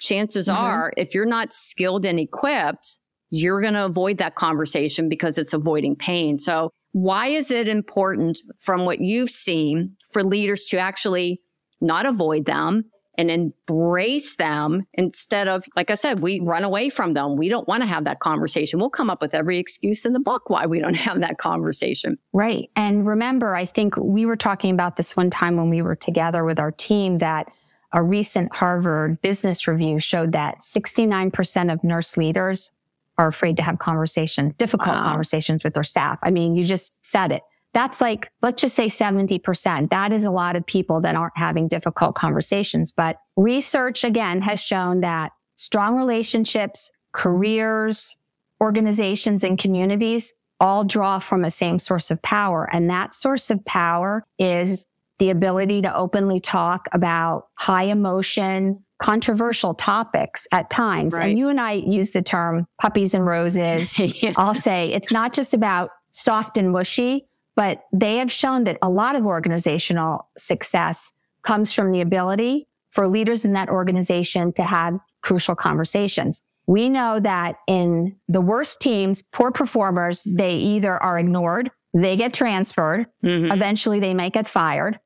Chances 0.00 0.48
mm-hmm. 0.48 0.58
are, 0.58 0.92
if 0.96 1.14
you're 1.14 1.26
not 1.26 1.52
skilled 1.52 2.04
and 2.04 2.18
equipped, 2.18 2.98
you're 3.30 3.60
going 3.60 3.74
to 3.74 3.84
avoid 3.84 4.18
that 4.18 4.34
conversation 4.34 5.08
because 5.08 5.38
it's 5.38 5.52
avoiding 5.52 5.96
pain. 5.96 6.38
So 6.38 6.70
why 6.96 7.26
is 7.26 7.50
it 7.50 7.68
important 7.68 8.38
from 8.58 8.86
what 8.86 9.02
you've 9.02 9.28
seen 9.28 9.94
for 10.10 10.24
leaders 10.24 10.64
to 10.64 10.78
actually 10.78 11.42
not 11.78 12.06
avoid 12.06 12.46
them 12.46 12.84
and 13.18 13.30
embrace 13.30 14.36
them 14.36 14.86
instead 14.94 15.46
of, 15.46 15.66
like 15.76 15.90
I 15.90 15.94
said, 15.94 16.20
we 16.20 16.40
run 16.40 16.64
away 16.64 16.88
from 16.88 17.12
them. 17.12 17.36
We 17.36 17.50
don't 17.50 17.68
want 17.68 17.82
to 17.82 17.86
have 17.86 18.04
that 18.04 18.20
conversation. 18.20 18.80
We'll 18.80 18.88
come 18.88 19.10
up 19.10 19.20
with 19.20 19.34
every 19.34 19.58
excuse 19.58 20.06
in 20.06 20.14
the 20.14 20.20
book 20.20 20.48
why 20.48 20.64
we 20.64 20.78
don't 20.78 20.96
have 21.08 21.20
that 21.20 21.36
conversation. 21.36 22.16
Right. 22.32 22.70
And 22.76 23.06
remember, 23.06 23.54
I 23.54 23.66
think 23.66 23.94
we 23.98 24.24
were 24.24 24.34
talking 24.34 24.72
about 24.72 24.96
this 24.96 25.14
one 25.14 25.28
time 25.28 25.58
when 25.58 25.68
we 25.68 25.82
were 25.82 25.96
together 25.96 26.46
with 26.46 26.58
our 26.58 26.72
team 26.72 27.18
that 27.18 27.50
a 27.92 28.02
recent 28.02 28.54
Harvard 28.54 29.20
business 29.20 29.68
review 29.68 30.00
showed 30.00 30.32
that 30.32 30.60
69% 30.60 31.70
of 31.70 31.84
nurse 31.84 32.16
leaders 32.16 32.72
are 33.18 33.28
afraid 33.28 33.56
to 33.56 33.62
have 33.62 33.78
conversations, 33.78 34.54
difficult 34.54 34.96
wow. 34.96 35.02
conversations 35.02 35.64
with 35.64 35.74
their 35.74 35.84
staff. 35.84 36.18
I 36.22 36.30
mean, 36.30 36.56
you 36.56 36.64
just 36.64 36.98
said 37.02 37.32
it. 37.32 37.42
That's 37.72 38.00
like, 38.00 38.30
let's 38.42 38.62
just 38.62 38.74
say 38.74 38.86
70%. 38.86 39.90
That 39.90 40.12
is 40.12 40.24
a 40.24 40.30
lot 40.30 40.56
of 40.56 40.64
people 40.64 41.02
that 41.02 41.14
aren't 41.14 41.36
having 41.36 41.68
difficult 41.68 42.14
conversations. 42.14 42.90
But 42.90 43.18
research 43.36 44.02
again 44.02 44.40
has 44.42 44.62
shown 44.62 45.00
that 45.00 45.32
strong 45.56 45.96
relationships, 45.96 46.90
careers, 47.12 48.16
organizations 48.62 49.44
and 49.44 49.58
communities 49.58 50.32
all 50.58 50.84
draw 50.84 51.18
from 51.18 51.44
a 51.44 51.50
same 51.50 51.78
source 51.78 52.10
of 52.10 52.22
power. 52.22 52.68
And 52.72 52.88
that 52.88 53.12
source 53.12 53.50
of 53.50 53.62
power 53.64 54.24
is 54.38 54.86
the 55.18 55.30
ability 55.30 55.82
to 55.82 55.94
openly 55.94 56.40
talk 56.40 56.88
about 56.92 57.48
high 57.54 57.84
emotion, 57.84 58.84
controversial 58.98 59.74
topics 59.74 60.46
at 60.52 60.70
times. 60.70 61.14
Right. 61.14 61.30
And 61.30 61.38
you 61.38 61.48
and 61.48 61.60
I 61.60 61.72
use 61.72 62.12
the 62.12 62.22
term 62.22 62.66
puppies 62.80 63.14
and 63.14 63.26
roses. 63.26 63.98
yeah. 64.22 64.32
I'll 64.36 64.54
say 64.54 64.92
it's 64.92 65.12
not 65.12 65.32
just 65.32 65.54
about 65.54 65.90
soft 66.10 66.56
and 66.56 66.72
mushy, 66.72 67.26
but 67.56 67.82
they 67.92 68.16
have 68.16 68.32
shown 68.32 68.64
that 68.64 68.78
a 68.82 68.88
lot 68.88 69.16
of 69.16 69.26
organizational 69.26 70.28
success 70.36 71.12
comes 71.42 71.72
from 71.72 71.92
the 71.92 72.00
ability 72.00 72.68
for 72.90 73.06
leaders 73.06 73.44
in 73.44 73.52
that 73.52 73.68
organization 73.68 74.52
to 74.54 74.62
have 74.62 74.98
crucial 75.22 75.54
conversations. 75.54 76.42
We 76.66 76.88
know 76.88 77.20
that 77.20 77.56
in 77.66 78.16
the 78.28 78.40
worst 78.40 78.80
teams, 78.80 79.22
poor 79.22 79.52
performers, 79.52 80.22
they 80.22 80.54
either 80.56 81.00
are 81.00 81.18
ignored, 81.18 81.70
they 81.94 82.16
get 82.16 82.34
transferred, 82.34 83.06
mm-hmm. 83.24 83.52
eventually 83.52 84.00
they 84.00 84.14
might 84.14 84.32
get 84.32 84.46
fired. 84.46 84.98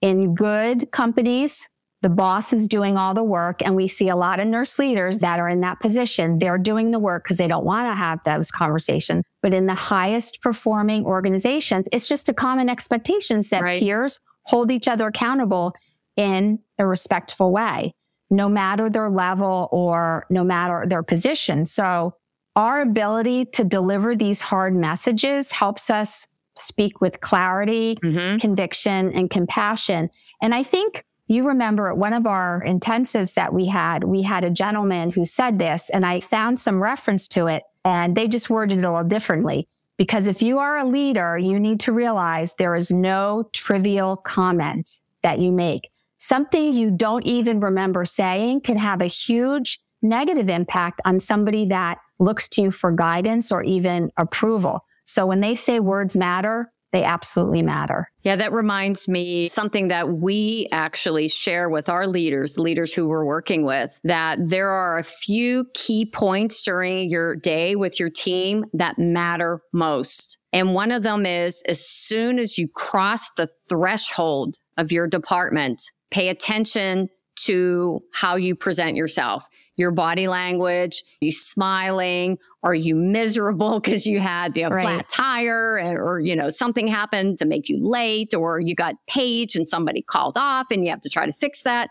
In 0.00 0.34
good 0.34 0.90
companies, 0.92 1.68
the 2.00 2.08
boss 2.08 2.52
is 2.52 2.68
doing 2.68 2.96
all 2.96 3.12
the 3.12 3.24
work 3.24 3.60
and 3.62 3.74
we 3.74 3.88
see 3.88 4.08
a 4.08 4.14
lot 4.14 4.38
of 4.38 4.46
nurse 4.46 4.78
leaders 4.78 5.18
that 5.18 5.40
are 5.40 5.48
in 5.48 5.60
that 5.62 5.80
position. 5.80 6.38
They're 6.38 6.58
doing 6.58 6.92
the 6.92 6.98
work 6.98 7.24
because 7.24 7.38
they 7.38 7.48
don't 7.48 7.64
want 7.64 7.90
to 7.90 7.94
have 7.94 8.20
those 8.24 8.50
conversations. 8.50 9.24
But 9.42 9.52
in 9.52 9.66
the 9.66 9.74
highest 9.74 10.40
performing 10.40 11.04
organizations, 11.04 11.88
it's 11.92 12.06
just 12.06 12.28
a 12.28 12.34
common 12.34 12.68
expectations 12.68 13.48
that 13.48 13.62
right. 13.62 13.80
peers 13.80 14.20
hold 14.42 14.70
each 14.70 14.86
other 14.86 15.08
accountable 15.08 15.74
in 16.16 16.60
a 16.78 16.86
respectful 16.86 17.52
way, 17.52 17.94
no 18.30 18.48
matter 18.48 18.88
their 18.88 19.10
level 19.10 19.68
or 19.72 20.24
no 20.30 20.44
matter 20.44 20.84
their 20.86 21.02
position. 21.02 21.66
So 21.66 22.14
our 22.54 22.80
ability 22.80 23.46
to 23.46 23.64
deliver 23.64 24.14
these 24.14 24.40
hard 24.40 24.74
messages 24.74 25.50
helps 25.50 25.90
us 25.90 26.26
speak 26.56 27.00
with 27.00 27.20
clarity, 27.20 27.96
mm-hmm. 27.96 28.38
conviction, 28.38 29.12
and 29.12 29.30
compassion. 29.30 30.10
And 30.42 30.54
I 30.54 30.62
think 30.62 31.04
you 31.28 31.46
remember 31.46 31.88
at 31.88 31.98
one 31.98 32.14
of 32.14 32.26
our 32.26 32.62
intensives 32.66 33.34
that 33.34 33.52
we 33.52 33.66
had, 33.66 34.04
we 34.04 34.22
had 34.22 34.44
a 34.44 34.50
gentleman 34.50 35.10
who 35.10 35.24
said 35.24 35.58
this, 35.58 35.90
and 35.90 36.04
I 36.04 36.20
found 36.20 36.58
some 36.58 36.82
reference 36.82 37.28
to 37.28 37.46
it, 37.46 37.62
and 37.84 38.16
they 38.16 38.28
just 38.28 38.50
worded 38.50 38.78
it 38.78 38.84
a 38.84 38.90
little 38.90 39.04
differently. 39.04 39.68
Because 39.98 40.26
if 40.26 40.42
you 40.42 40.58
are 40.58 40.78
a 40.78 40.84
leader, 40.84 41.36
you 41.36 41.60
need 41.60 41.80
to 41.80 41.92
realize 41.92 42.54
there 42.54 42.76
is 42.76 42.90
no 42.90 43.48
trivial 43.52 44.16
comment 44.16 45.00
that 45.22 45.38
you 45.38 45.52
make. 45.52 45.90
Something 46.18 46.72
you 46.72 46.90
don't 46.90 47.26
even 47.26 47.60
remember 47.60 48.04
saying 48.04 48.62
can 48.62 48.76
have 48.78 49.00
a 49.00 49.06
huge 49.06 49.78
negative 50.00 50.48
impact 50.48 51.00
on 51.04 51.20
somebody 51.20 51.66
that 51.66 51.98
looks 52.18 52.48
to 52.50 52.62
you 52.62 52.70
for 52.70 52.92
guidance 52.92 53.52
or 53.52 53.62
even 53.62 54.10
approval. 54.16 54.84
So 55.04 55.26
when 55.26 55.40
they 55.40 55.54
say 55.54 55.80
words 55.80 56.16
matter, 56.16 56.72
they 56.92 57.04
absolutely 57.04 57.62
matter. 57.62 58.10
Yeah, 58.22 58.36
that 58.36 58.52
reminds 58.52 59.08
me 59.08 59.46
something 59.48 59.88
that 59.88 60.08
we 60.08 60.68
actually 60.72 61.28
share 61.28 61.68
with 61.68 61.88
our 61.88 62.06
leaders, 62.06 62.58
leaders 62.58 62.94
who 62.94 63.08
we're 63.08 63.24
working 63.24 63.64
with, 63.64 63.98
that 64.04 64.38
there 64.42 64.70
are 64.70 64.98
a 64.98 65.04
few 65.04 65.66
key 65.74 66.06
points 66.06 66.62
during 66.62 67.10
your 67.10 67.36
day 67.36 67.76
with 67.76 68.00
your 68.00 68.10
team 68.10 68.64
that 68.72 68.98
matter 68.98 69.60
most. 69.72 70.38
And 70.52 70.74
one 70.74 70.90
of 70.90 71.02
them 71.02 71.26
is 71.26 71.62
as 71.66 71.86
soon 71.86 72.38
as 72.38 72.56
you 72.56 72.68
cross 72.68 73.30
the 73.32 73.48
threshold 73.68 74.56
of 74.76 74.92
your 74.92 75.06
department, 75.06 75.82
pay 76.10 76.28
attention 76.28 77.08
to 77.36 78.00
how 78.12 78.36
you 78.36 78.54
present 78.54 78.96
yourself 78.96 79.46
your 79.78 79.90
body 79.90 80.28
language? 80.28 81.04
You 81.20 81.32
smiling? 81.32 82.38
Are 82.62 82.74
you 82.74 82.94
miserable 82.94 83.80
because 83.80 84.06
you 84.06 84.20
had 84.20 84.56
a 84.58 84.68
right. 84.68 84.82
flat 84.82 85.08
tire 85.08 85.78
or, 85.98 86.20
you 86.20 86.36
know, 86.36 86.50
something 86.50 86.86
happened 86.86 87.38
to 87.38 87.46
make 87.46 87.68
you 87.68 87.78
late 87.80 88.34
or 88.34 88.60
you 88.60 88.74
got 88.74 88.94
paged 89.08 89.56
and 89.56 89.66
somebody 89.66 90.02
called 90.02 90.36
off 90.36 90.66
and 90.70 90.84
you 90.84 90.90
have 90.90 91.00
to 91.02 91.08
try 91.08 91.26
to 91.26 91.32
fix 91.32 91.62
that? 91.62 91.90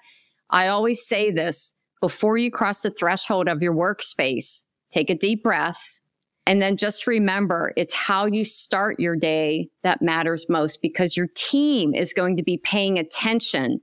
I 0.49 0.67
always 0.67 1.05
say 1.05 1.31
this 1.31 1.73
before 2.01 2.37
you 2.37 2.51
cross 2.51 2.81
the 2.81 2.91
threshold 2.91 3.47
of 3.47 3.61
your 3.61 3.73
workspace, 3.73 4.63
take 4.91 5.09
a 5.09 5.15
deep 5.15 5.43
breath. 5.43 6.01
And 6.45 6.61
then 6.61 6.77
just 6.77 7.07
remember 7.07 7.73
it's 7.75 7.93
how 7.93 8.25
you 8.25 8.45
start 8.45 9.01
your 9.01 9.17
day 9.17 9.69
that 9.83 10.01
matters 10.01 10.45
most 10.47 10.81
because 10.81 11.17
your 11.17 11.27
team 11.35 11.93
is 11.93 12.13
going 12.13 12.37
to 12.37 12.43
be 12.43 12.57
paying 12.57 12.97
attention 12.97 13.81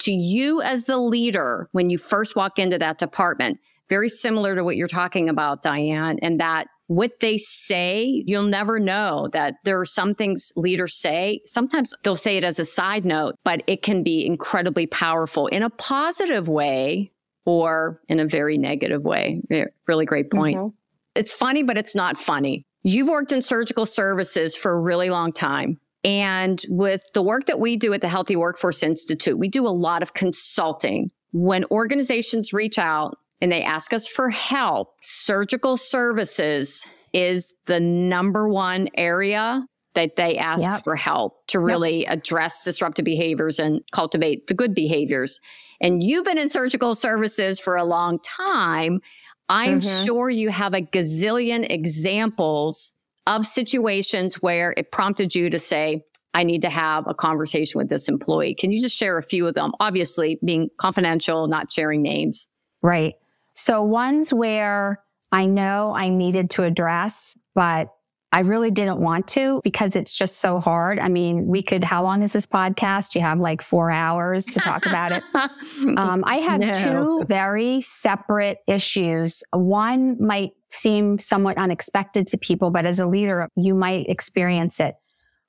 to 0.00 0.12
you 0.12 0.60
as 0.62 0.84
the 0.84 0.98
leader 0.98 1.68
when 1.72 1.90
you 1.90 1.98
first 1.98 2.36
walk 2.36 2.58
into 2.58 2.78
that 2.78 2.98
department. 2.98 3.58
Very 3.88 4.08
similar 4.08 4.54
to 4.54 4.62
what 4.64 4.76
you're 4.76 4.88
talking 4.88 5.28
about, 5.28 5.62
Diane, 5.62 6.18
and 6.22 6.38
that 6.40 6.68
what 6.86 7.20
they 7.20 7.36
say, 7.36 8.24
you'll 8.26 8.42
never 8.42 8.80
know 8.80 9.28
that 9.32 9.54
there 9.64 9.78
are 9.78 9.84
some 9.84 10.14
things 10.14 10.52
leaders 10.56 10.94
say. 10.94 11.40
Sometimes 11.44 11.94
they'll 12.02 12.16
say 12.16 12.36
it 12.36 12.44
as 12.44 12.58
a 12.58 12.64
side 12.64 13.04
note, 13.04 13.36
but 13.44 13.62
it 13.66 13.82
can 13.82 14.02
be 14.02 14.26
incredibly 14.26 14.86
powerful 14.88 15.46
in 15.48 15.62
a 15.62 15.70
positive 15.70 16.48
way 16.48 17.12
or 17.44 18.00
in 18.08 18.18
a 18.18 18.26
very 18.26 18.58
negative 18.58 19.04
way. 19.04 19.40
Really 19.86 20.04
great 20.04 20.30
point. 20.30 20.58
Mm-hmm. 20.58 20.74
It's 21.14 21.32
funny, 21.32 21.62
but 21.62 21.78
it's 21.78 21.94
not 21.94 22.18
funny. 22.18 22.64
You've 22.82 23.08
worked 23.08 23.32
in 23.32 23.42
surgical 23.42 23.86
services 23.86 24.56
for 24.56 24.72
a 24.72 24.80
really 24.80 25.10
long 25.10 25.32
time. 25.32 25.78
And 26.02 26.62
with 26.68 27.02
the 27.12 27.22
work 27.22 27.46
that 27.46 27.60
we 27.60 27.76
do 27.76 27.92
at 27.92 28.00
the 28.00 28.08
Healthy 28.08 28.36
Workforce 28.36 28.82
Institute, 28.82 29.38
we 29.38 29.48
do 29.48 29.66
a 29.66 29.70
lot 29.70 30.02
of 30.02 30.14
consulting. 30.14 31.10
When 31.32 31.64
organizations 31.70 32.52
reach 32.52 32.78
out 32.78 33.18
and 33.40 33.52
they 33.52 33.62
ask 33.62 33.92
us 33.92 34.08
for 34.08 34.30
help, 34.30 34.94
surgical 35.02 35.76
services 35.76 36.86
is 37.12 37.54
the 37.66 37.80
number 37.80 38.48
one 38.48 38.88
area 38.94 39.66
that 39.94 40.16
they 40.16 40.38
ask 40.38 40.62
yep. 40.62 40.84
for 40.84 40.94
help 40.96 41.46
to 41.48 41.58
really 41.58 42.02
yep. 42.02 42.18
address 42.18 42.64
disruptive 42.64 43.04
behaviors 43.04 43.58
and 43.58 43.82
cultivate 43.92 44.46
the 44.46 44.54
good 44.54 44.74
behaviors. 44.74 45.40
And 45.80 46.02
you've 46.02 46.24
been 46.24 46.38
in 46.38 46.48
surgical 46.48 46.94
services 46.94 47.58
for 47.58 47.76
a 47.76 47.84
long 47.84 48.18
time. 48.20 49.00
I'm 49.48 49.80
mm-hmm. 49.80 50.04
sure 50.04 50.30
you 50.30 50.50
have 50.50 50.74
a 50.74 50.80
gazillion 50.80 51.68
examples 51.68 52.92
of 53.26 53.46
situations 53.46 54.36
where 54.36 54.74
it 54.76 54.92
prompted 54.92 55.34
you 55.34 55.50
to 55.50 55.58
say, 55.58 56.04
I 56.32 56.44
need 56.44 56.62
to 56.62 56.70
have 56.70 57.06
a 57.06 57.14
conversation 57.14 57.78
with 57.78 57.88
this 57.88 58.08
employee. 58.08 58.54
Can 58.54 58.70
you 58.70 58.80
just 58.80 58.96
share 58.96 59.18
a 59.18 59.22
few 59.22 59.46
of 59.46 59.54
them? 59.54 59.72
Obviously, 59.80 60.38
being 60.44 60.70
confidential, 60.78 61.48
not 61.48 61.72
sharing 61.72 62.02
names. 62.02 62.48
Right. 62.82 63.14
So, 63.54 63.82
ones 63.82 64.32
where 64.32 65.02
I 65.32 65.46
know 65.46 65.92
I 65.94 66.08
needed 66.08 66.50
to 66.50 66.62
address, 66.62 67.36
but 67.54 67.88
I 68.32 68.40
really 68.40 68.70
didn't 68.70 69.00
want 69.00 69.26
to 69.28 69.60
because 69.64 69.96
it's 69.96 70.16
just 70.16 70.38
so 70.38 70.60
hard. 70.60 71.00
I 71.00 71.08
mean, 71.08 71.46
we 71.46 71.62
could, 71.62 71.82
how 71.82 72.04
long 72.04 72.22
is 72.22 72.32
this 72.32 72.46
podcast? 72.46 73.16
You 73.16 73.22
have 73.22 73.40
like 73.40 73.60
four 73.60 73.90
hours 73.90 74.46
to 74.46 74.60
talk 74.60 74.86
about 74.86 75.12
it. 75.12 75.24
Um, 75.96 76.22
I 76.26 76.36
have 76.36 76.60
no. 76.60 76.72
two 76.72 77.24
very 77.26 77.80
separate 77.80 78.58
issues. 78.66 79.42
One 79.52 80.16
might 80.20 80.50
seem 80.70 81.18
somewhat 81.18 81.58
unexpected 81.58 82.26
to 82.28 82.38
people, 82.38 82.70
but 82.70 82.86
as 82.86 83.00
a 83.00 83.06
leader, 83.06 83.48
you 83.56 83.74
might 83.74 84.06
experience 84.08 84.78
it. 84.78 84.94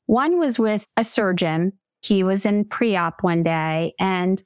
One 0.06 0.40
was 0.40 0.58
with 0.58 0.88
a 0.98 1.04
surgeon. 1.04 1.74
He 2.02 2.24
was 2.24 2.46
in 2.46 2.66
pre 2.66 2.96
op 2.96 3.24
one 3.24 3.44
day 3.44 3.94
and 4.00 4.42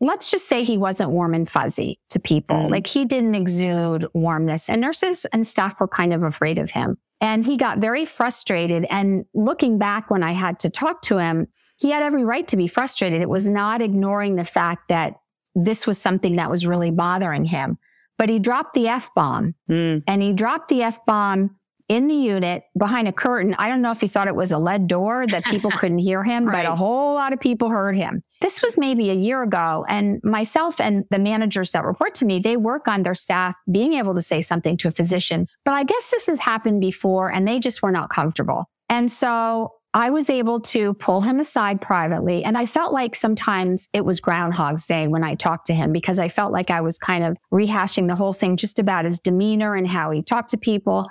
let's 0.00 0.30
just 0.30 0.48
say 0.48 0.62
he 0.62 0.78
wasn't 0.78 1.10
warm 1.10 1.34
and 1.34 1.50
fuzzy 1.50 2.00
to 2.10 2.20
people. 2.20 2.56
Mm. 2.56 2.70
Like 2.70 2.86
he 2.86 3.04
didn't 3.04 3.34
exude 3.34 4.06
warmness 4.14 4.68
and 4.68 4.80
nurses 4.80 5.24
and 5.32 5.46
staff 5.46 5.78
were 5.80 5.88
kind 5.88 6.12
of 6.12 6.22
afraid 6.22 6.58
of 6.58 6.70
him. 6.70 6.96
And 7.20 7.44
he 7.44 7.56
got 7.56 7.78
very 7.78 8.04
frustrated. 8.04 8.86
And 8.90 9.24
looking 9.34 9.78
back 9.78 10.08
when 10.10 10.22
I 10.22 10.32
had 10.32 10.60
to 10.60 10.70
talk 10.70 11.02
to 11.02 11.18
him, 11.18 11.48
he 11.80 11.90
had 11.90 12.02
every 12.02 12.24
right 12.24 12.46
to 12.48 12.56
be 12.56 12.68
frustrated. 12.68 13.20
It 13.20 13.28
was 13.28 13.48
not 13.48 13.82
ignoring 13.82 14.36
the 14.36 14.44
fact 14.44 14.88
that 14.88 15.14
this 15.54 15.86
was 15.86 15.98
something 15.98 16.36
that 16.36 16.50
was 16.50 16.66
really 16.66 16.92
bothering 16.92 17.44
him. 17.44 17.78
But 18.18 18.28
he 18.28 18.38
dropped 18.38 18.74
the 18.74 18.88
F 18.88 19.10
bomb 19.14 19.54
mm. 19.70 20.02
and 20.06 20.22
he 20.22 20.32
dropped 20.32 20.68
the 20.68 20.82
F 20.82 21.04
bomb 21.06 21.56
in 21.88 22.06
the 22.06 22.14
unit 22.14 22.64
behind 22.78 23.08
a 23.08 23.12
curtain. 23.12 23.54
I 23.58 23.68
don't 23.68 23.80
know 23.80 23.90
if 23.90 24.00
he 24.00 24.08
thought 24.08 24.28
it 24.28 24.34
was 24.34 24.52
a 24.52 24.58
lead 24.58 24.86
door 24.86 25.26
that 25.26 25.44
people 25.44 25.70
couldn't 25.78 25.98
hear 25.98 26.22
him, 26.22 26.44
right. 26.44 26.64
but 26.64 26.70
a 26.70 26.76
whole 26.76 27.14
lot 27.14 27.32
of 27.32 27.40
people 27.40 27.70
heard 27.70 27.96
him. 27.96 28.22
This 28.40 28.62
was 28.62 28.76
maybe 28.76 29.10
a 29.10 29.14
year 29.14 29.42
ago. 29.42 29.84
And 29.88 30.20
myself 30.22 30.80
and 30.80 31.04
the 31.10 31.18
managers 31.18 31.70
that 31.72 31.84
report 31.84 32.14
to 32.16 32.26
me, 32.26 32.38
they 32.38 32.56
work 32.56 32.88
on 32.88 33.02
their 33.02 33.14
staff 33.14 33.54
being 33.70 33.94
able 33.94 34.14
to 34.14 34.22
say 34.22 34.42
something 34.42 34.76
to 34.78 34.88
a 34.88 34.92
physician. 34.92 35.46
But 35.64 35.74
I 35.74 35.84
guess 35.84 36.10
this 36.10 36.26
has 36.26 36.40
happened 36.40 36.80
before 36.80 37.32
and 37.32 37.48
they 37.48 37.58
just 37.58 37.82
were 37.82 37.92
not 37.92 38.10
comfortable. 38.10 38.66
And 38.90 39.10
so 39.10 39.72
I 39.94 40.10
was 40.10 40.28
able 40.28 40.60
to 40.60 40.94
pull 40.94 41.22
him 41.22 41.40
aside 41.40 41.80
privately. 41.80 42.44
And 42.44 42.58
I 42.58 42.66
felt 42.66 42.92
like 42.92 43.16
sometimes 43.16 43.88
it 43.92 44.04
was 44.04 44.20
Groundhog's 44.20 44.86
Day 44.86 45.08
when 45.08 45.24
I 45.24 45.34
talked 45.34 45.66
to 45.68 45.74
him 45.74 45.92
because 45.92 46.18
I 46.18 46.28
felt 46.28 46.52
like 46.52 46.70
I 46.70 46.82
was 46.82 46.98
kind 46.98 47.24
of 47.24 47.36
rehashing 47.52 48.06
the 48.06 48.14
whole 48.14 48.34
thing 48.34 48.56
just 48.56 48.78
about 48.78 49.06
his 49.06 49.18
demeanor 49.18 49.74
and 49.74 49.88
how 49.88 50.10
he 50.10 50.22
talked 50.22 50.50
to 50.50 50.58
people. 50.58 51.08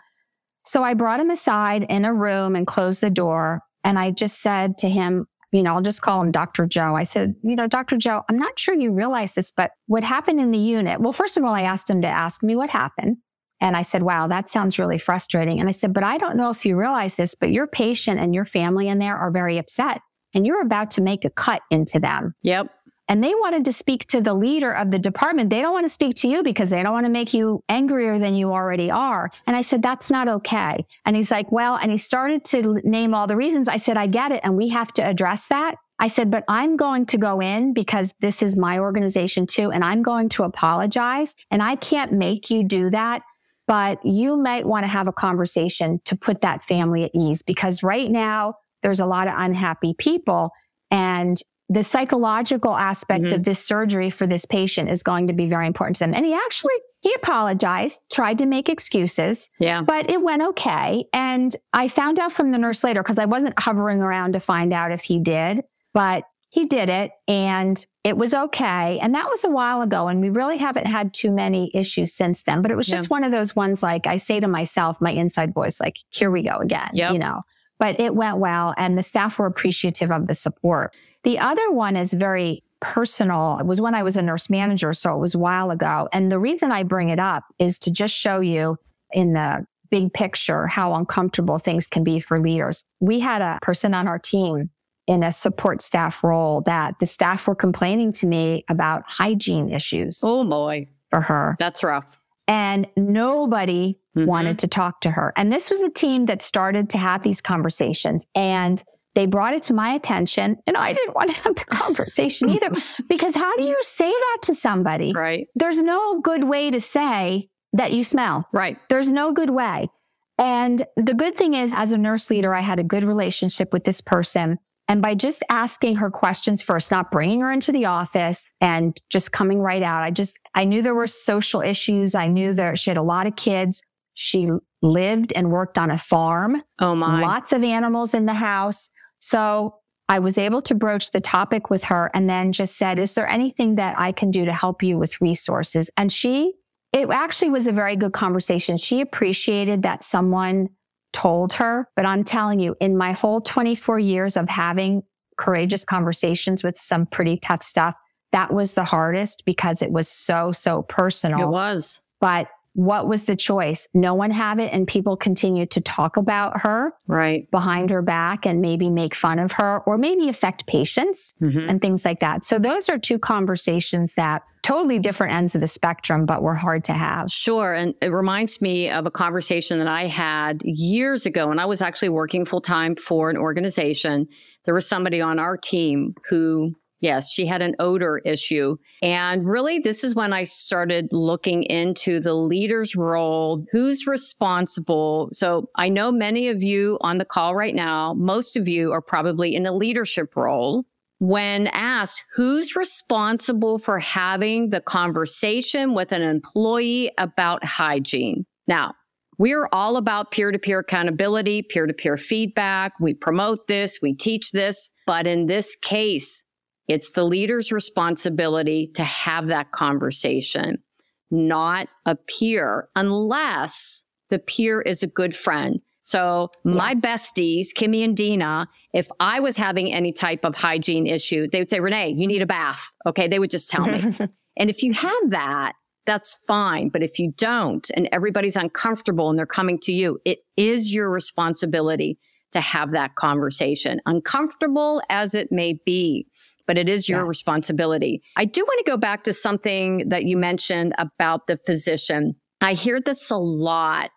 So 0.67 0.83
I 0.83 0.95
brought 0.95 1.21
him 1.21 1.29
aside 1.29 1.85
in 1.87 2.03
a 2.03 2.13
room 2.13 2.53
and 2.53 2.67
closed 2.67 2.99
the 2.99 3.09
door. 3.09 3.61
And 3.85 3.97
I 3.97 4.11
just 4.11 4.41
said 4.41 4.77
to 4.79 4.89
him, 4.89 5.25
you 5.53 5.63
know, 5.63 5.71
I'll 5.71 5.81
just 5.81 6.01
call 6.01 6.21
him 6.21 6.29
Dr. 6.29 6.65
Joe. 6.65 6.93
I 6.93 7.05
said, 7.05 7.35
you 7.41 7.55
know, 7.55 7.67
Dr. 7.67 7.95
Joe, 7.95 8.23
I'm 8.29 8.37
not 8.37 8.59
sure 8.59 8.75
you 8.75 8.91
realize 8.91 9.33
this, 9.33 9.53
but 9.55 9.71
what 9.85 10.03
happened 10.03 10.41
in 10.41 10.51
the 10.51 10.57
unit? 10.57 10.99
Well, 10.99 11.13
first 11.13 11.37
of 11.37 11.45
all, 11.45 11.53
I 11.53 11.61
asked 11.61 11.89
him 11.89 12.01
to 12.01 12.07
ask 12.09 12.43
me 12.43 12.57
what 12.57 12.69
happened. 12.69 13.15
And 13.61 13.77
I 13.77 13.83
said, 13.83 14.03
wow, 14.03 14.27
that 14.27 14.49
sounds 14.49 14.77
really 14.77 14.97
frustrating. 14.97 15.61
And 15.61 15.69
I 15.69 15.71
said, 15.71 15.93
but 15.93 16.03
I 16.03 16.17
don't 16.17 16.35
know 16.35 16.49
if 16.49 16.65
you 16.65 16.75
realize 16.75 17.15
this, 17.15 17.33
but 17.33 17.49
your 17.49 17.65
patient 17.65 18.19
and 18.19 18.35
your 18.35 18.45
family 18.45 18.89
in 18.89 18.99
there 18.99 19.17
are 19.17 19.31
very 19.31 19.57
upset 19.57 20.01
and 20.35 20.45
you're 20.45 20.61
about 20.61 20.91
to 20.91 21.01
make 21.01 21.23
a 21.23 21.29
cut 21.29 21.61
into 21.71 21.97
them. 21.97 22.33
Yep 22.43 22.67
and 23.07 23.23
they 23.23 23.33
wanted 23.35 23.65
to 23.65 23.73
speak 23.73 24.05
to 24.07 24.21
the 24.21 24.33
leader 24.33 24.71
of 24.71 24.91
the 24.91 24.99
department. 24.99 25.49
They 25.49 25.61
don't 25.61 25.73
want 25.73 25.85
to 25.85 25.89
speak 25.89 26.15
to 26.17 26.27
you 26.27 26.43
because 26.43 26.69
they 26.69 26.83
don't 26.83 26.93
want 26.93 27.05
to 27.05 27.11
make 27.11 27.33
you 27.33 27.63
angrier 27.69 28.19
than 28.19 28.35
you 28.35 28.51
already 28.51 28.91
are. 28.91 29.29
And 29.45 29.55
I 29.55 29.61
said, 29.61 29.81
that's 29.81 30.11
not 30.11 30.27
okay. 30.27 30.85
And 31.05 31.15
he's 31.15 31.31
like, 31.31 31.51
well, 31.51 31.77
and 31.77 31.91
he 31.91 31.97
started 31.97 32.43
to 32.45 32.81
name 32.83 33.13
all 33.13 33.27
the 33.27 33.37
reasons. 33.37 33.67
I 33.67 33.77
said, 33.77 33.97
I 33.97 34.07
get 34.07 34.31
it. 34.31 34.41
And 34.43 34.57
we 34.57 34.69
have 34.69 34.91
to 34.93 35.01
address 35.01 35.47
that. 35.47 35.75
I 35.99 36.09
said, 36.09 36.29
but 36.29 36.43
I'm 36.47 36.75
going 36.75 37.05
to 37.07 37.17
go 37.17 37.39
in 37.39 37.73
because 37.73 38.13
this 38.19 38.43
is 38.43 38.55
my 38.55 38.77
organization 38.77 39.47
too. 39.47 39.71
And 39.71 39.83
I'm 39.83 40.03
going 40.03 40.29
to 40.29 40.43
apologize. 40.43 41.35
And 41.49 41.63
I 41.63 41.75
can't 41.75 42.11
make 42.11 42.49
you 42.49 42.63
do 42.63 42.89
that. 42.91 43.23
But 43.67 44.05
you 44.05 44.37
might 44.37 44.65
want 44.65 44.85
to 44.85 44.91
have 44.91 45.07
a 45.07 45.13
conversation 45.13 45.99
to 46.05 46.15
put 46.15 46.41
that 46.41 46.63
family 46.63 47.03
at 47.03 47.11
ease 47.13 47.41
because 47.41 47.83
right 47.83 48.09
now 48.09 48.53
there's 48.81 48.99
a 48.99 49.05
lot 49.05 49.27
of 49.27 49.33
unhappy 49.35 49.93
people 49.97 50.51
and 50.89 51.41
the 51.69 51.83
psychological 51.83 52.75
aspect 52.75 53.25
mm-hmm. 53.25 53.35
of 53.35 53.43
this 53.43 53.63
surgery 53.63 54.09
for 54.09 54.25
this 54.25 54.45
patient 54.45 54.89
is 54.89 55.03
going 55.03 55.27
to 55.27 55.33
be 55.33 55.47
very 55.47 55.67
important 55.67 55.97
to 55.97 55.99
them. 55.99 56.13
And 56.13 56.25
he 56.25 56.33
actually, 56.33 56.75
he 57.01 57.13
apologized, 57.13 58.01
tried 58.11 58.37
to 58.37 58.45
make 58.45 58.69
excuses. 58.69 59.49
Yeah. 59.59 59.81
But 59.81 60.09
it 60.09 60.21
went 60.21 60.41
okay. 60.43 61.05
And 61.11 61.53
I 61.73 61.89
found 61.89 62.19
out 62.19 62.31
from 62.31 62.51
the 62.51 62.57
nurse 62.57 62.83
later 62.83 63.03
because 63.03 63.19
I 63.19 63.25
wasn't 63.25 63.59
hovering 63.59 64.01
around 64.01 64.33
to 64.33 64.39
find 64.39 64.73
out 64.73 64.91
if 64.91 65.03
he 65.03 65.19
did, 65.19 65.63
but 65.93 66.23
he 66.49 66.65
did 66.65 66.87
it 66.87 67.11
and 67.27 67.85
it 68.05 68.15
was 68.15 68.33
okay. 68.33 68.99
And 68.99 69.13
that 69.13 69.29
was 69.29 69.43
a 69.43 69.49
while 69.49 69.81
ago. 69.81 70.07
And 70.07 70.21
we 70.21 70.29
really 70.29 70.57
haven't 70.57 70.87
had 70.87 71.13
too 71.13 71.31
many 71.31 71.69
issues 71.73 72.13
since 72.13 72.43
then. 72.43 72.61
But 72.61 72.71
it 72.71 72.77
was 72.77 72.87
just 72.87 73.05
yeah. 73.05 73.09
one 73.09 73.23
of 73.25 73.31
those 73.31 73.55
ones 73.55 73.83
like 73.83 74.07
I 74.07 74.15
say 74.17 74.39
to 74.39 74.47
myself, 74.47 75.01
my 75.01 75.11
inside 75.11 75.53
voice, 75.53 75.81
like, 75.81 75.97
here 76.09 76.31
we 76.31 76.43
go 76.43 76.57
again, 76.57 76.91
yep. 76.93 77.11
you 77.11 77.19
know. 77.19 77.41
But 77.79 77.99
it 77.99 78.15
went 78.15 78.37
well 78.37 78.73
and 78.77 78.97
the 78.97 79.03
staff 79.03 79.37
were 79.37 79.45
appreciative 79.45 80.09
of 80.09 80.27
the 80.27 80.35
support. 80.35 80.95
The 81.27 81.39
other 81.39 81.69
one 81.71 81.97
is 81.97 82.13
very 82.13 82.63
personal. 82.79 83.57
It 83.59 83.65
was 83.65 83.81
when 83.81 83.93
I 83.93 84.01
was 84.01 84.15
a 84.15 84.21
nurse 84.21 84.49
manager, 84.49 84.93
so 84.93 85.13
it 85.13 85.19
was 85.19 85.35
a 85.35 85.37
while 85.37 85.71
ago. 85.71 86.07
And 86.13 86.31
the 86.31 86.39
reason 86.39 86.71
I 86.71 86.83
bring 86.83 87.09
it 87.09 87.19
up 87.19 87.43
is 87.59 87.79
to 87.79 87.91
just 87.91 88.15
show 88.15 88.39
you 88.39 88.77
in 89.11 89.33
the 89.33 89.67
big 89.89 90.13
picture 90.13 90.67
how 90.67 90.93
uncomfortable 90.93 91.59
things 91.59 91.87
can 91.87 92.05
be 92.05 92.21
for 92.21 92.39
leaders. 92.39 92.85
We 93.01 93.19
had 93.19 93.41
a 93.41 93.59
person 93.61 93.93
on 93.93 94.07
our 94.07 94.19
team 94.19 94.69
in 95.05 95.21
a 95.21 95.33
support 95.33 95.81
staff 95.81 96.23
role 96.23 96.61
that 96.61 96.97
the 97.01 97.05
staff 97.05 97.45
were 97.45 97.55
complaining 97.55 98.13
to 98.13 98.25
me 98.25 98.63
about 98.69 99.03
hygiene 99.05 99.69
issues. 99.69 100.21
Oh 100.23 100.45
boy. 100.45 100.87
For 101.09 101.19
her. 101.19 101.57
That's 101.59 101.83
rough. 101.83 102.21
And 102.47 102.87
nobody 102.95 103.99
mm-hmm. 104.17 104.29
wanted 104.29 104.59
to 104.59 104.67
talk 104.69 105.01
to 105.01 105.11
her. 105.11 105.33
And 105.35 105.51
this 105.51 105.69
was 105.69 105.81
a 105.81 105.89
team 105.89 106.27
that 106.27 106.41
started 106.41 106.89
to 106.91 106.97
have 106.97 107.23
these 107.23 107.41
conversations. 107.41 108.25
And 108.33 108.81
they 109.17 109.25
brought 109.25 109.55
it 109.55 109.63
to 109.63 109.73
my 109.73 109.95
attention 109.95 110.57
and 110.67 110.77
I 110.77 110.93
didn't 110.93 111.15
want 111.15 111.31
to 111.31 111.41
have 111.41 111.55
the 111.55 111.65
conversation 111.65 112.49
either 112.51 112.69
because 113.09 113.35
how 113.35 113.57
do 113.57 113.63
you 113.63 113.75
say 113.81 114.11
that 114.11 114.37
to 114.43 114.53
somebody? 114.53 115.11
Right. 115.11 115.47
There's 115.55 115.79
no 115.79 116.21
good 116.21 116.43
way 116.43 116.69
to 116.69 116.79
say 116.79 117.49
that 117.73 117.93
you 117.93 118.03
smell. 118.03 118.47
Right. 118.53 118.77
There's 118.89 119.11
no 119.11 119.31
good 119.31 119.49
way. 119.49 119.89
And 120.37 120.85
the 120.97 121.15
good 121.15 121.35
thing 121.35 121.55
is, 121.55 121.73
as 121.75 121.91
a 121.93 121.97
nurse 121.97 122.29
leader, 122.29 122.53
I 122.53 122.61
had 122.61 122.77
a 122.77 122.83
good 122.83 123.03
relationship 123.03 123.73
with 123.73 123.85
this 123.85 124.01
person. 124.01 124.59
And 124.87 125.01
by 125.01 125.15
just 125.15 125.43
asking 125.49 125.95
her 125.95 126.11
questions 126.11 126.61
first, 126.61 126.91
not 126.91 127.09
bringing 127.09 127.41
her 127.41 127.51
into 127.51 127.71
the 127.71 127.85
office 127.85 128.51
and 128.61 128.95
just 129.09 129.31
coming 129.31 129.61
right 129.61 129.81
out, 129.81 130.03
I 130.03 130.11
just, 130.11 130.37
I 130.53 130.63
knew 130.63 130.83
there 130.83 130.93
were 130.93 131.07
social 131.07 131.61
issues. 131.61 132.13
I 132.13 132.27
knew 132.27 132.53
that 132.53 132.77
she 132.77 132.91
had 132.91 132.97
a 132.97 133.01
lot 133.01 133.25
of 133.25 133.35
kids. 133.35 133.81
She 134.13 134.47
lived 134.83 135.33
and 135.35 135.51
worked 135.51 135.79
on 135.79 135.89
a 135.89 135.97
farm. 135.97 136.61
Oh 136.77 136.93
my. 136.93 137.21
Lots 137.21 137.51
of 137.51 137.63
animals 137.63 138.13
in 138.13 138.27
the 138.27 138.35
house. 138.35 138.91
So 139.19 139.75
I 140.09 140.19
was 140.19 140.37
able 140.37 140.61
to 140.63 140.75
broach 140.75 141.11
the 141.11 141.21
topic 141.21 141.69
with 141.69 141.83
her 141.85 142.09
and 142.13 142.29
then 142.29 142.53
just 142.53 142.77
said, 142.77 142.97
Is 142.99 143.13
there 143.13 143.27
anything 143.27 143.75
that 143.75 143.95
I 143.99 144.11
can 144.11 144.31
do 144.31 144.45
to 144.45 144.53
help 144.53 144.81
you 144.81 144.97
with 144.97 145.19
resources? 145.21 145.89
And 145.97 146.11
she, 146.11 146.53
it 146.93 147.09
actually 147.09 147.49
was 147.49 147.67
a 147.67 147.73
very 147.73 147.95
good 147.95 148.13
conversation. 148.13 148.77
She 148.77 149.01
appreciated 149.01 149.83
that 149.83 150.03
someone 150.03 150.69
told 151.11 151.53
her, 151.53 151.89
but 151.95 152.05
I'm 152.05 152.23
telling 152.23 152.59
you, 152.59 152.75
in 152.79 152.97
my 152.97 153.11
whole 153.11 153.41
24 153.41 153.99
years 153.99 154.37
of 154.37 154.47
having 154.47 155.03
courageous 155.37 155.83
conversations 155.83 156.63
with 156.63 156.77
some 156.77 157.05
pretty 157.05 157.37
tough 157.37 157.63
stuff, 157.63 157.95
that 158.31 158.53
was 158.53 158.73
the 158.73 158.83
hardest 158.83 159.43
because 159.45 159.81
it 159.81 159.91
was 159.91 160.07
so, 160.07 160.51
so 160.51 160.83
personal. 160.83 161.49
It 161.49 161.51
was. 161.51 162.01
But 162.19 162.49
what 162.77 163.07
was 163.07 163.25
the 163.25 163.35
choice? 163.35 163.87
No 163.95 164.13
one 164.13 164.29
had 164.29 164.59
it, 164.59 164.71
and 164.71 164.87
people 164.87 165.17
continued 165.17 165.71
to 165.71 165.81
talk 165.81 166.15
about 166.15 166.61
her 166.61 166.93
right 167.07 167.49
behind 167.49 167.89
her 167.89 168.03
back 168.03 168.45
and 168.45 168.61
maybe 168.61 168.91
make 168.91 169.15
fun 169.15 169.39
of 169.39 169.51
her 169.53 169.79
or 169.87 169.97
maybe 169.97 170.29
affect 170.29 170.67
patients 170.67 171.33
mm-hmm. 171.41 171.67
and 171.67 171.81
things 171.81 172.05
like 172.05 172.19
that. 172.19 172.45
So 172.45 172.59
those 172.59 172.87
are 172.87 172.99
two 172.99 173.17
conversations 173.17 174.13
that 174.13 174.43
totally 174.61 174.99
different 174.99 175.33
ends 175.33 175.55
of 175.55 175.61
the 175.61 175.67
spectrum, 175.67 176.27
but 176.27 176.43
were 176.43 176.53
hard 176.53 176.83
to 176.83 176.93
have. 176.93 177.31
Sure. 177.31 177.73
And 177.73 177.95
it 177.99 178.09
reminds 178.09 178.61
me 178.61 178.91
of 178.91 179.07
a 179.07 179.11
conversation 179.11 179.79
that 179.79 179.87
I 179.87 180.05
had 180.05 180.61
years 180.63 181.25
ago. 181.25 181.49
And 181.49 181.59
I 181.59 181.65
was 181.65 181.81
actually 181.81 182.09
working 182.09 182.45
full 182.45 182.61
time 182.61 182.95
for 182.95 183.31
an 183.31 183.37
organization. 183.37 184.27
There 184.65 184.75
was 184.75 184.87
somebody 184.87 185.19
on 185.19 185.39
our 185.39 185.57
team 185.57 186.13
who 186.29 186.75
Yes, 186.99 187.31
she 187.31 187.45
had 187.45 187.61
an 187.61 187.75
odor 187.79 188.19
issue. 188.25 188.77
And 189.01 189.47
really, 189.47 189.79
this 189.79 190.03
is 190.03 190.15
when 190.15 190.33
I 190.33 190.43
started 190.43 191.09
looking 191.11 191.63
into 191.63 192.19
the 192.19 192.33
leader's 192.33 192.95
role. 192.95 193.65
Who's 193.71 194.07
responsible? 194.07 195.29
So 195.31 195.69
I 195.75 195.89
know 195.89 196.11
many 196.11 196.47
of 196.47 196.63
you 196.63 196.97
on 197.01 197.19
the 197.19 197.25
call 197.25 197.55
right 197.55 197.75
now, 197.75 198.15
most 198.15 198.57
of 198.57 198.67
you 198.67 198.91
are 198.91 199.01
probably 199.01 199.55
in 199.55 199.65
a 199.65 199.71
leadership 199.71 200.35
role. 200.35 200.85
When 201.19 201.67
asked 201.67 202.23
who's 202.35 202.75
responsible 202.75 203.79
for 203.79 203.97
having 203.99 204.69
the 204.69 204.81
conversation 204.81 205.95
with 205.95 206.11
an 206.11 206.21
employee 206.21 207.11
about 207.17 207.65
hygiene. 207.65 208.45
Now, 208.67 208.93
we 209.39 209.53
are 209.53 209.69
all 209.71 209.97
about 209.97 210.31
peer 210.31 210.51
to 210.51 210.59
peer 210.59 210.79
accountability, 210.79 211.61
peer 211.63 211.85
to 211.85 211.93
peer 211.93 212.17
feedback. 212.17 212.93
We 212.99 213.13
promote 213.13 213.67
this, 213.67 213.99
we 214.01 214.15
teach 214.15 214.51
this. 214.51 214.89
But 215.05 215.27
in 215.27 215.45
this 215.45 215.75
case, 215.75 216.43
it's 216.87 217.11
the 217.11 217.23
leader's 217.23 217.71
responsibility 217.71 218.87
to 218.95 219.03
have 219.03 219.47
that 219.47 219.71
conversation, 219.71 220.81
not 221.29 221.89
a 222.05 222.15
peer, 222.15 222.89
unless 222.95 224.03
the 224.29 224.39
peer 224.39 224.81
is 224.81 225.03
a 225.03 225.07
good 225.07 225.35
friend. 225.35 225.81
So 226.01 226.49
my 226.63 226.91
yes. 226.91 227.01
besties, 227.01 227.67
Kimmy 227.75 228.03
and 228.05 228.15
Dina, 228.15 228.69
if 228.93 229.09
I 229.19 229.41
was 229.41 229.57
having 229.57 229.91
any 229.91 230.13
type 230.13 230.45
of 230.45 230.55
hygiene 230.55 231.05
issue, 231.05 231.49
they 231.51 231.59
would 231.59 231.69
say, 231.69 231.81
Renee, 231.81 232.13
you 232.15 232.27
need 232.27 232.41
a 232.41 232.45
bath. 232.45 232.89
Okay. 233.05 233.27
They 233.27 233.39
would 233.39 233.51
just 233.51 233.69
tell 233.69 233.85
me. 233.85 233.99
and 234.57 234.69
if 234.69 234.83
you 234.83 234.93
have 234.93 235.29
that, 235.31 235.73
that's 236.05 236.37
fine. 236.47 236.87
But 236.87 237.03
if 237.03 237.19
you 237.19 237.33
don't 237.35 237.91
and 237.93 238.07
everybody's 238.13 238.55
uncomfortable 238.55 239.29
and 239.29 239.37
they're 239.37 239.45
coming 239.45 239.77
to 239.79 239.91
you, 239.91 240.19
it 240.23 240.39
is 240.55 240.93
your 240.93 241.11
responsibility 241.11 242.17
to 242.53 242.61
have 242.61 242.93
that 242.93 243.15
conversation, 243.15 243.99
uncomfortable 244.05 245.01
as 245.09 245.35
it 245.35 245.51
may 245.51 245.73
be 245.85 246.25
but 246.67 246.77
it 246.77 246.87
is 246.89 247.09
your 247.09 247.21
Yes. 247.21 247.29
responsibility. 247.29 248.21
I 248.35 248.45
do 248.45 248.61
want 248.63 248.85
to 248.85 248.91
go 248.91 248.97
back 248.97 249.23
to 249.23 249.33
something 249.33 250.09
that 250.09 250.25
you 250.25 250.37
mentioned 250.37 250.93
about 250.97 251.47
the 251.47 251.57
physician. 251.65 252.35
I 252.61 252.73
hear 252.73 252.99
this 253.01 253.29
a 253.31 253.37
lot 253.37 254.09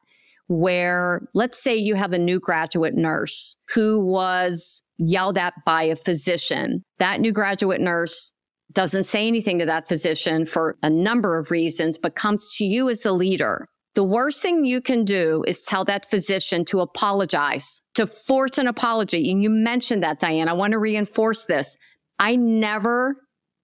where 0.49 1.23
let's 1.33 1.63
say 1.63 1.77
you 1.77 1.95
have 1.95 2.13
a 2.13 2.19
new 2.19 2.41
graduate 2.41 2.95
nurse 2.95 3.57
who 3.75 4.05
was 4.05 4.83
yelled 4.99 5.39
at 5.39 5.55
by 5.65 5.85
a 5.85 5.97
physician. 5.97 6.85
That 6.99 7.21
new 7.21 7.33
graduate 7.33 7.81
nurse 7.81 8.33
doesn't 8.73 9.05
say 9.05 9.27
anything 9.27 9.59
to 9.61 9.67
that 9.67 9.89
physician 9.89 10.47
for 10.47 10.77
a 10.83 10.91
number 10.91 11.39
of 11.39 11.51
reasons, 11.51 11.99
but 11.99 12.15
comes 12.15 12.55
to 12.57 12.65
you 12.65 12.89
as 12.89 13.03
the 13.03 13.13
leader. 13.13 13.67
The 13.95 14.05
worst 14.05 14.41
thing 14.41 14.65
you 14.65 14.81
can 14.81 15.05
do 15.05 15.43
is 15.49 15.63
tell 15.63 15.85
that 15.87 16.09
physician 16.09 16.65
to 16.67 16.81
apologize, 16.81 17.83
to 17.95 18.07
force 18.07 18.57
an 18.59 18.69
apology. 18.69 19.31
And 19.31 19.43
you 19.43 19.51
mentioned 19.51 20.05
that, 20.05 20.21
Diane. 20.21 20.49
I 20.49 20.53
want 20.53 20.73
to 20.73 20.79
reinforce 20.79 21.45
this. 21.47 21.77
I 22.21 22.37
never 22.37 23.17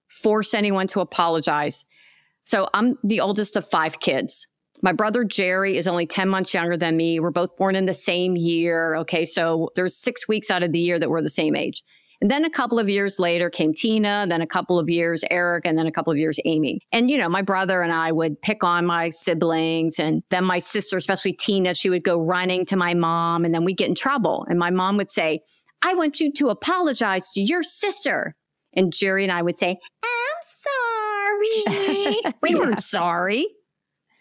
force 0.08 0.54
anyone 0.54 0.86
to 0.88 1.00
apologize. 1.00 1.84
So 2.44 2.68
I'm 2.74 2.96
the 3.04 3.20
oldest 3.20 3.56
of 3.56 3.68
five 3.68 4.00
kids. 4.00 4.48
My 4.82 4.92
brother 4.92 5.24
Jerry 5.24 5.76
is 5.76 5.86
only 5.86 6.06
10 6.06 6.28
months 6.28 6.54
younger 6.54 6.76
than 6.76 6.96
me. 6.96 7.20
We're 7.20 7.30
both 7.30 7.56
born 7.56 7.76
in 7.76 7.86
the 7.86 7.94
same 7.94 8.36
year. 8.36 8.96
Okay. 8.96 9.24
So 9.24 9.70
there's 9.74 9.96
six 9.96 10.26
weeks 10.26 10.50
out 10.50 10.62
of 10.62 10.72
the 10.72 10.78
year 10.78 10.98
that 10.98 11.10
we're 11.10 11.22
the 11.22 11.30
same 11.30 11.54
age. 11.54 11.82
And 12.20 12.30
then 12.30 12.46
a 12.46 12.50
couple 12.50 12.78
of 12.78 12.88
years 12.88 13.18
later 13.18 13.50
came 13.50 13.74
Tina, 13.74 14.24
then 14.26 14.40
a 14.40 14.46
couple 14.46 14.78
of 14.78 14.88
years 14.88 15.22
Eric, 15.30 15.66
and 15.66 15.76
then 15.76 15.86
a 15.86 15.92
couple 15.92 16.10
of 16.10 16.18
years 16.18 16.38
Amy. 16.46 16.80
And, 16.92 17.10
you 17.10 17.18
know, 17.18 17.28
my 17.28 17.42
brother 17.42 17.82
and 17.82 17.92
I 17.92 18.10
would 18.10 18.40
pick 18.40 18.64
on 18.64 18.86
my 18.86 19.10
siblings. 19.10 19.98
And 19.98 20.22
then 20.30 20.44
my 20.44 20.58
sister, 20.58 20.96
especially 20.96 21.34
Tina, 21.34 21.74
she 21.74 21.90
would 21.90 22.04
go 22.04 22.18
running 22.18 22.64
to 22.66 22.76
my 22.76 22.94
mom 22.94 23.44
and 23.44 23.54
then 23.54 23.64
we'd 23.64 23.76
get 23.76 23.88
in 23.88 23.94
trouble. 23.94 24.46
And 24.48 24.58
my 24.58 24.70
mom 24.70 24.96
would 24.96 25.10
say, 25.10 25.40
I 25.82 25.94
want 25.94 26.20
you 26.20 26.32
to 26.32 26.48
apologize 26.48 27.30
to 27.32 27.42
your 27.42 27.62
sister. 27.62 28.34
And 28.76 28.92
Jerry 28.92 29.22
and 29.24 29.32
I 29.32 29.42
would 29.42 29.56
say, 29.56 29.78
I'm 30.04 30.42
sorry. 30.42 32.22
we 32.42 32.50
Yeah. 32.50 32.58
weren't 32.58 32.80
sorry. 32.80 33.46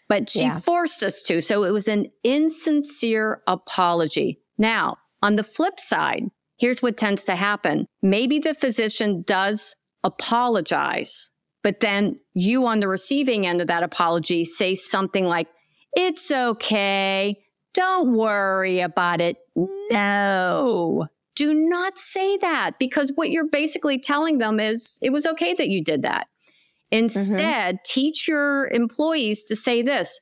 But 0.08 0.30
she 0.30 0.40
Yeah. 0.40 0.58
forced 0.60 1.02
us 1.02 1.22
to. 1.24 1.40
So 1.40 1.64
it 1.64 1.70
was 1.70 1.88
an 1.88 2.06
insincere 2.24 3.42
apology. 3.46 4.40
Now, 4.58 4.96
on 5.22 5.36
the 5.36 5.44
flip 5.44 5.78
side, 5.78 6.24
here's 6.58 6.80
what 6.82 6.96
tends 6.96 7.24
to 7.26 7.34
happen. 7.36 7.86
Maybe 8.02 8.38
the 8.38 8.54
physician 8.54 9.22
does 9.26 9.74
apologize, 10.04 11.30
but 11.62 11.80
then 11.80 12.20
you 12.34 12.66
on 12.66 12.80
the 12.80 12.88
receiving 12.88 13.46
end 13.46 13.60
of 13.60 13.66
that 13.66 13.82
apology 13.82 14.44
say 14.44 14.74
something 14.74 15.24
like, 15.26 15.48
it's 15.94 16.30
okay. 16.30 17.36
Don't 17.74 18.14
worry 18.14 18.80
about 18.80 19.20
it. 19.20 19.36
No, 19.90 21.06
do 21.36 21.54
not 21.54 21.98
say 21.98 22.36
that 22.38 22.72
because 22.80 23.12
what 23.14 23.30
you're 23.30 23.48
basically 23.48 23.98
telling 23.98 24.38
them 24.38 24.58
is 24.58 24.98
it 25.02 25.10
was 25.10 25.26
okay 25.26 25.54
that 25.54 25.68
you 25.68 25.84
did 25.84 26.02
that. 26.02 26.26
Instead, 26.90 27.78
teach 27.84 28.26
your 28.26 28.68
employees 28.68 29.44
to 29.44 29.56
say 29.56 29.82
this 29.82 30.20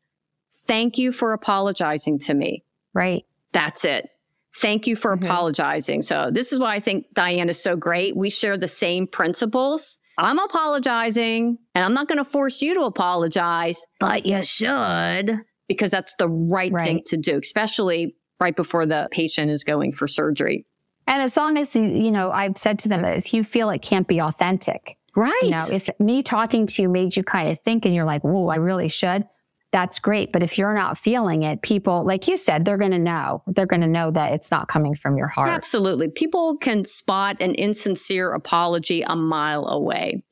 Thank 0.66 0.96
you 0.96 1.12
for 1.12 1.34
apologizing 1.34 2.18
to 2.20 2.32
me. 2.34 2.64
Right. 2.94 3.24
That's 3.52 3.84
it. 3.84 4.08
Thank 4.56 4.86
you 4.86 4.96
for 4.96 5.14
Mhm. 5.14 5.24
apologizing. 5.24 6.00
So, 6.00 6.30
this 6.32 6.52
is 6.54 6.58
why 6.58 6.74
I 6.74 6.80
think 6.80 7.06
Diane 7.12 7.50
is 7.50 7.62
so 7.62 7.76
great. 7.76 8.16
We 8.16 8.30
share 8.30 8.56
the 8.56 8.68
same 8.68 9.06
principles. 9.06 9.98
I'm 10.16 10.38
apologizing 10.38 11.58
and 11.74 11.84
I'm 11.84 11.92
not 11.92 12.08
going 12.08 12.18
to 12.18 12.24
force 12.24 12.62
you 12.62 12.72
to 12.74 12.82
apologize, 12.82 13.84
but 14.00 14.24
you 14.24 14.42
should 14.42 15.40
because 15.68 15.90
that's 15.90 16.14
the 16.18 16.28
right, 16.28 16.72
thing 16.72 17.02
to 17.06 17.16
do, 17.16 17.38
especially 17.38 18.16
right 18.40 18.54
before 18.54 18.86
the 18.86 19.08
patient 19.10 19.50
is 19.50 19.64
going 19.64 19.92
for 19.92 20.06
surgery. 20.06 20.66
And 21.06 21.20
as 21.22 21.36
long 21.36 21.56
as, 21.58 21.74
you- 21.74 22.10
know, 22.10 22.30
I've 22.30 22.56
said 22.56 22.78
to 22.80 22.88
them, 22.88 23.04
if 23.04 23.34
you 23.34 23.44
feel 23.44 23.70
it 23.70 23.82
can't 23.82 24.06
be 24.08 24.20
authentic, 24.20 24.96
Right. 25.16 25.32
you 25.42 25.50
know, 25.50 25.64
if 25.72 25.88
me 26.00 26.22
talking 26.22 26.66
to 26.66 26.82
you 26.82 26.88
made 26.88 27.16
you 27.16 27.22
kind 27.22 27.48
of 27.50 27.58
think 27.60 27.84
and 27.84 27.94
you're 27.94 28.04
like, 28.04 28.22
whoa, 28.22 28.48
I 28.48 28.56
really 28.56 28.88
should, 28.88 29.26
that's 29.70 29.98
great. 29.98 30.32
But 30.32 30.42
if 30.42 30.56
you're 30.56 30.74
not 30.74 30.96
feeling 30.98 31.42
it, 31.42 31.62
people, 31.62 32.04
like 32.04 32.28
you 32.28 32.36
said, 32.36 32.64
they're 32.64 32.78
going 32.78 32.92
to 32.92 32.98
know. 32.98 33.42
They're 33.46 33.66
going 33.66 33.80
to 33.82 33.88
know 33.88 34.10
that 34.12 34.32
it's 34.32 34.50
not 34.50 34.68
coming 34.68 34.94
from 34.94 35.16
your 35.16 35.26
heart. 35.28 35.50
Absolutely. 35.50 36.08
People 36.08 36.56
can 36.56 36.84
spot 36.84 37.36
an 37.40 37.54
insincere 37.54 38.32
apology 38.32 39.02
a 39.02 39.16
mile 39.16 39.66
away. 39.66 40.22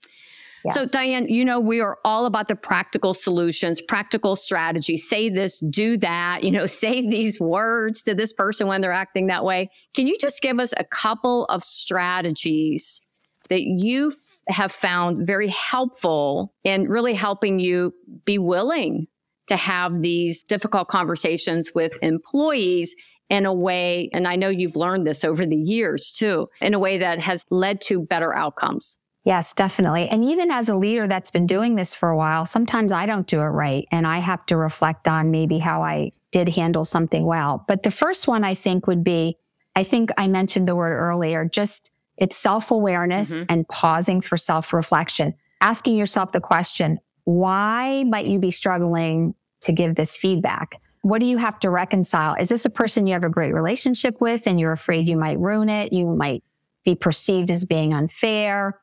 So, 0.71 0.87
Diane, 0.87 1.29
you 1.29 1.45
know, 1.45 1.59
we 1.59 1.81
are 1.81 1.99
all 2.05 2.27
about 2.27 2.49
the 2.49 2.55
practical 2.55 3.15
solutions, 3.15 3.81
practical 3.81 4.37
strategies. 4.37 5.09
Say 5.09 5.29
this, 5.29 5.61
do 5.61 5.97
that, 5.99 6.45
you 6.45 6.51
know, 6.51 6.67
say 6.83 7.07
these 7.07 7.41
words 7.41 8.03
to 8.05 8.15
this 8.15 8.33
person 8.33 8.67
when 8.67 8.81
they're 8.81 8.93
acting 8.93 9.27
that 9.27 9.45
way. 9.45 9.71
Can 9.95 10.07
you 10.07 10.17
just 10.19 10.41
give 10.43 10.61
us 10.61 10.73
a 10.77 10.85
couple 10.85 11.47
of 11.47 11.65
strategies 11.65 13.01
that 13.49 13.63
you 13.63 14.13
have 14.49 14.73
found 14.73 15.27
very 15.27 15.49
helpful 15.49 16.53
in 16.65 16.89
really 16.89 17.15
helping 17.15 17.59
you 17.59 17.95
be 18.25 18.39
willing 18.39 19.07
to 19.47 19.57
have 19.57 20.01
these 20.03 20.43
difficult 20.43 20.89
conversations 20.89 21.73
with 21.75 21.93
employees 22.03 22.95
in 23.29 23.47
a 23.47 23.53
way, 23.53 24.11
and 24.13 24.29
I 24.29 24.37
know 24.37 24.49
you've 24.49 24.77
learned 24.77 25.07
this 25.07 25.25
over 25.25 25.47
the 25.47 25.57
years 25.57 26.13
too, 26.13 26.49
in 26.61 26.75
a 26.75 26.79
way 26.79 26.99
that 26.99 27.19
has 27.21 27.45
led 27.51 27.81
to 27.83 28.01
better 28.01 28.35
outcomes? 28.35 28.99
Yes, 29.25 29.55
definitely. 29.55 30.09
And 30.09 30.25
even 30.25 30.51
as 30.51 30.69
a 30.69 30.75
leader 30.75 31.07
that's 31.07 31.31
been 31.31 31.47
doing 31.47 31.77
this 31.77 31.95
for 31.95 32.09
a 32.09 32.17
while, 32.17 32.45
sometimes 32.45 32.91
I 32.91 33.07
don't 33.07 33.27
do 33.27 33.41
it 33.41 33.45
right. 33.47 33.87
And 33.93 34.05
I 34.07 34.19
have 34.19 34.45
to 34.47 34.57
reflect 34.57 35.07
on 35.07 35.31
maybe 35.31 35.59
how 35.59 35.83
I 35.83 36.11
did 36.33 36.49
handle 36.49 36.85
something 36.85 37.25
well. 37.25 37.65
But 37.69 37.85
the 37.85 37.93
first 37.93 38.27
one 38.27 38.43
I 38.43 38.55
think 38.55 38.87
would 38.87 39.05
be 39.05 39.37
I 39.75 39.85
think 39.85 40.11
I 40.19 40.29
mentioned 40.29 40.69
the 40.69 40.77
word 40.77 40.95
earlier, 40.99 41.47
just 41.47 41.91
it's 42.19 42.37
self 42.37 42.71
awareness 42.71 43.37
Mhm. 43.37 43.47
and 43.49 43.69
pausing 43.69 44.21
for 44.21 44.37
self 44.37 44.73
reflection, 44.75 45.33
asking 45.63 45.97
yourself 45.97 46.33
the 46.33 46.41
question, 46.43 46.99
why 47.25 48.05
might 48.07 48.27
you 48.27 48.39
be 48.39 48.51
struggling 48.51 49.35
to 49.63 49.73
give 49.73 49.95
this 49.95 50.17
feedback? 50.17 50.79
What 51.03 51.21
do 51.21 51.27
you 51.27 51.39
have 51.39 51.59
to 51.61 51.71
reconcile? 51.71 52.35
Is 52.35 52.51
this 52.51 52.65
a 52.67 52.71
person 52.71 53.07
you 53.07 53.15
have 53.15 53.25
a 53.25 53.31
great 53.31 53.55
relationship 53.55 54.21
with 54.21 54.47
and 54.47 54.61
you're 54.61 54.73
afraid 54.73 55.09
you 55.09 55.17
might 55.17 55.39
ruin 55.39 55.69
it? 55.71 55.93
You 55.93 56.07
might 56.09 56.43
be 56.85 56.95
perceived 56.95 57.51
as 57.51 57.65
being 57.65 57.95
unfair. 57.95 58.79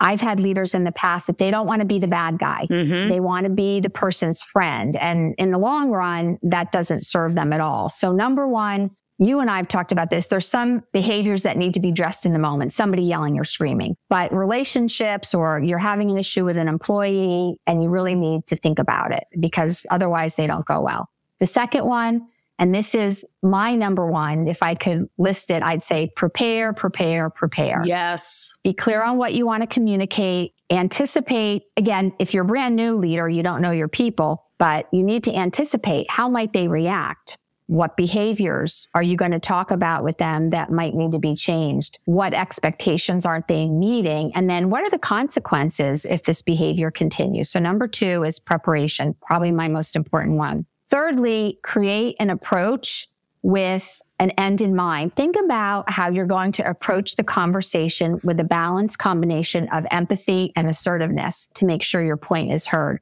I've 0.00 0.20
had 0.20 0.40
leaders 0.40 0.74
in 0.74 0.84
the 0.84 0.92
past 0.92 1.26
that 1.26 1.38
they 1.38 1.50
don't 1.50 1.66
want 1.66 1.80
to 1.80 1.86
be 1.86 1.98
the 1.98 2.08
bad 2.08 2.38
guy. 2.38 2.66
Mm-hmm. 2.70 3.08
They 3.08 3.20
want 3.20 3.46
to 3.46 3.52
be 3.52 3.80
the 3.80 3.90
person's 3.90 4.42
friend. 4.42 4.94
And 4.96 5.34
in 5.38 5.50
the 5.50 5.58
long 5.58 5.90
run, 5.90 6.38
that 6.42 6.70
doesn't 6.70 7.06
serve 7.06 7.34
them 7.34 7.52
at 7.52 7.60
all. 7.60 7.88
So, 7.88 8.12
number 8.12 8.46
one, 8.46 8.90
you 9.18 9.40
and 9.40 9.50
I 9.50 9.56
have 9.56 9.68
talked 9.68 9.92
about 9.92 10.10
this. 10.10 10.26
There's 10.26 10.46
some 10.46 10.82
behaviors 10.92 11.42
that 11.44 11.56
need 11.56 11.72
to 11.74 11.80
be 11.80 11.88
addressed 11.88 12.26
in 12.26 12.32
the 12.32 12.38
moment, 12.38 12.72
somebody 12.72 13.02
yelling 13.02 13.38
or 13.38 13.44
screaming, 13.44 13.96
but 14.10 14.32
relationships 14.32 15.32
or 15.32 15.60
you're 15.60 15.78
having 15.78 16.10
an 16.10 16.18
issue 16.18 16.44
with 16.44 16.58
an 16.58 16.68
employee 16.68 17.58
and 17.66 17.82
you 17.82 17.88
really 17.88 18.14
need 18.14 18.46
to 18.48 18.56
think 18.56 18.78
about 18.78 19.12
it 19.12 19.24
because 19.40 19.86
otherwise 19.90 20.34
they 20.34 20.46
don't 20.46 20.66
go 20.66 20.82
well. 20.82 21.08
The 21.40 21.46
second 21.46 21.86
one, 21.86 22.28
and 22.58 22.74
this 22.74 22.94
is 22.94 23.24
my 23.42 23.74
number 23.74 24.06
one, 24.06 24.48
if 24.48 24.62
I 24.62 24.74
could 24.74 25.08
list 25.18 25.50
it, 25.50 25.62
I'd 25.62 25.82
say 25.82 26.10
prepare, 26.16 26.72
prepare, 26.72 27.30
prepare 27.30 27.82
Yes. 27.84 28.54
be 28.64 28.72
clear 28.72 29.02
on 29.02 29.18
what 29.18 29.34
you 29.34 29.46
want 29.46 29.62
to 29.62 29.66
communicate, 29.66 30.52
anticipate. 30.70 31.64
Again, 31.76 32.12
if 32.18 32.32
you're 32.32 32.44
a 32.44 32.46
brand 32.46 32.76
new 32.76 32.94
leader, 32.94 33.28
you 33.28 33.42
don't 33.42 33.60
know 33.60 33.72
your 33.72 33.88
people, 33.88 34.46
but 34.58 34.86
you 34.92 35.02
need 35.02 35.24
to 35.24 35.34
anticipate 35.34 36.10
how 36.10 36.28
might 36.28 36.52
they 36.52 36.68
react? 36.68 37.38
What 37.68 37.96
behaviors 37.96 38.86
are 38.94 39.02
you 39.02 39.16
going 39.16 39.32
to 39.32 39.40
talk 39.40 39.72
about 39.72 40.04
with 40.04 40.18
them 40.18 40.50
that 40.50 40.70
might 40.70 40.94
need 40.94 41.10
to 41.12 41.18
be 41.18 41.34
changed? 41.34 41.98
What 42.04 42.32
expectations 42.32 43.26
aren't 43.26 43.48
they 43.48 43.68
meeting? 43.68 44.30
And 44.36 44.48
then 44.48 44.70
what 44.70 44.84
are 44.84 44.90
the 44.90 45.00
consequences 45.00 46.04
if 46.04 46.22
this 46.22 46.42
behavior 46.42 46.92
continues? 46.92 47.50
So 47.50 47.58
number 47.58 47.88
two 47.88 48.22
is 48.22 48.38
preparation, 48.38 49.16
probably 49.20 49.50
my 49.50 49.66
most 49.66 49.96
important 49.96 50.38
one. 50.38 50.64
Thirdly, 50.88 51.58
create 51.62 52.16
an 52.20 52.30
approach 52.30 53.08
with 53.42 54.02
an 54.18 54.30
end 54.30 54.60
in 54.60 54.74
mind. 54.74 55.14
Think 55.14 55.36
about 55.36 55.88
how 55.90 56.10
you're 56.10 56.26
going 56.26 56.52
to 56.52 56.68
approach 56.68 57.16
the 57.16 57.24
conversation 57.24 58.20
with 58.24 58.40
a 58.40 58.44
balanced 58.44 58.98
combination 58.98 59.68
of 59.68 59.86
empathy 59.90 60.52
and 60.56 60.68
assertiveness 60.68 61.48
to 61.54 61.64
make 61.64 61.82
sure 61.82 62.02
your 62.02 62.16
point 62.16 62.52
is 62.52 62.66
heard. 62.66 63.00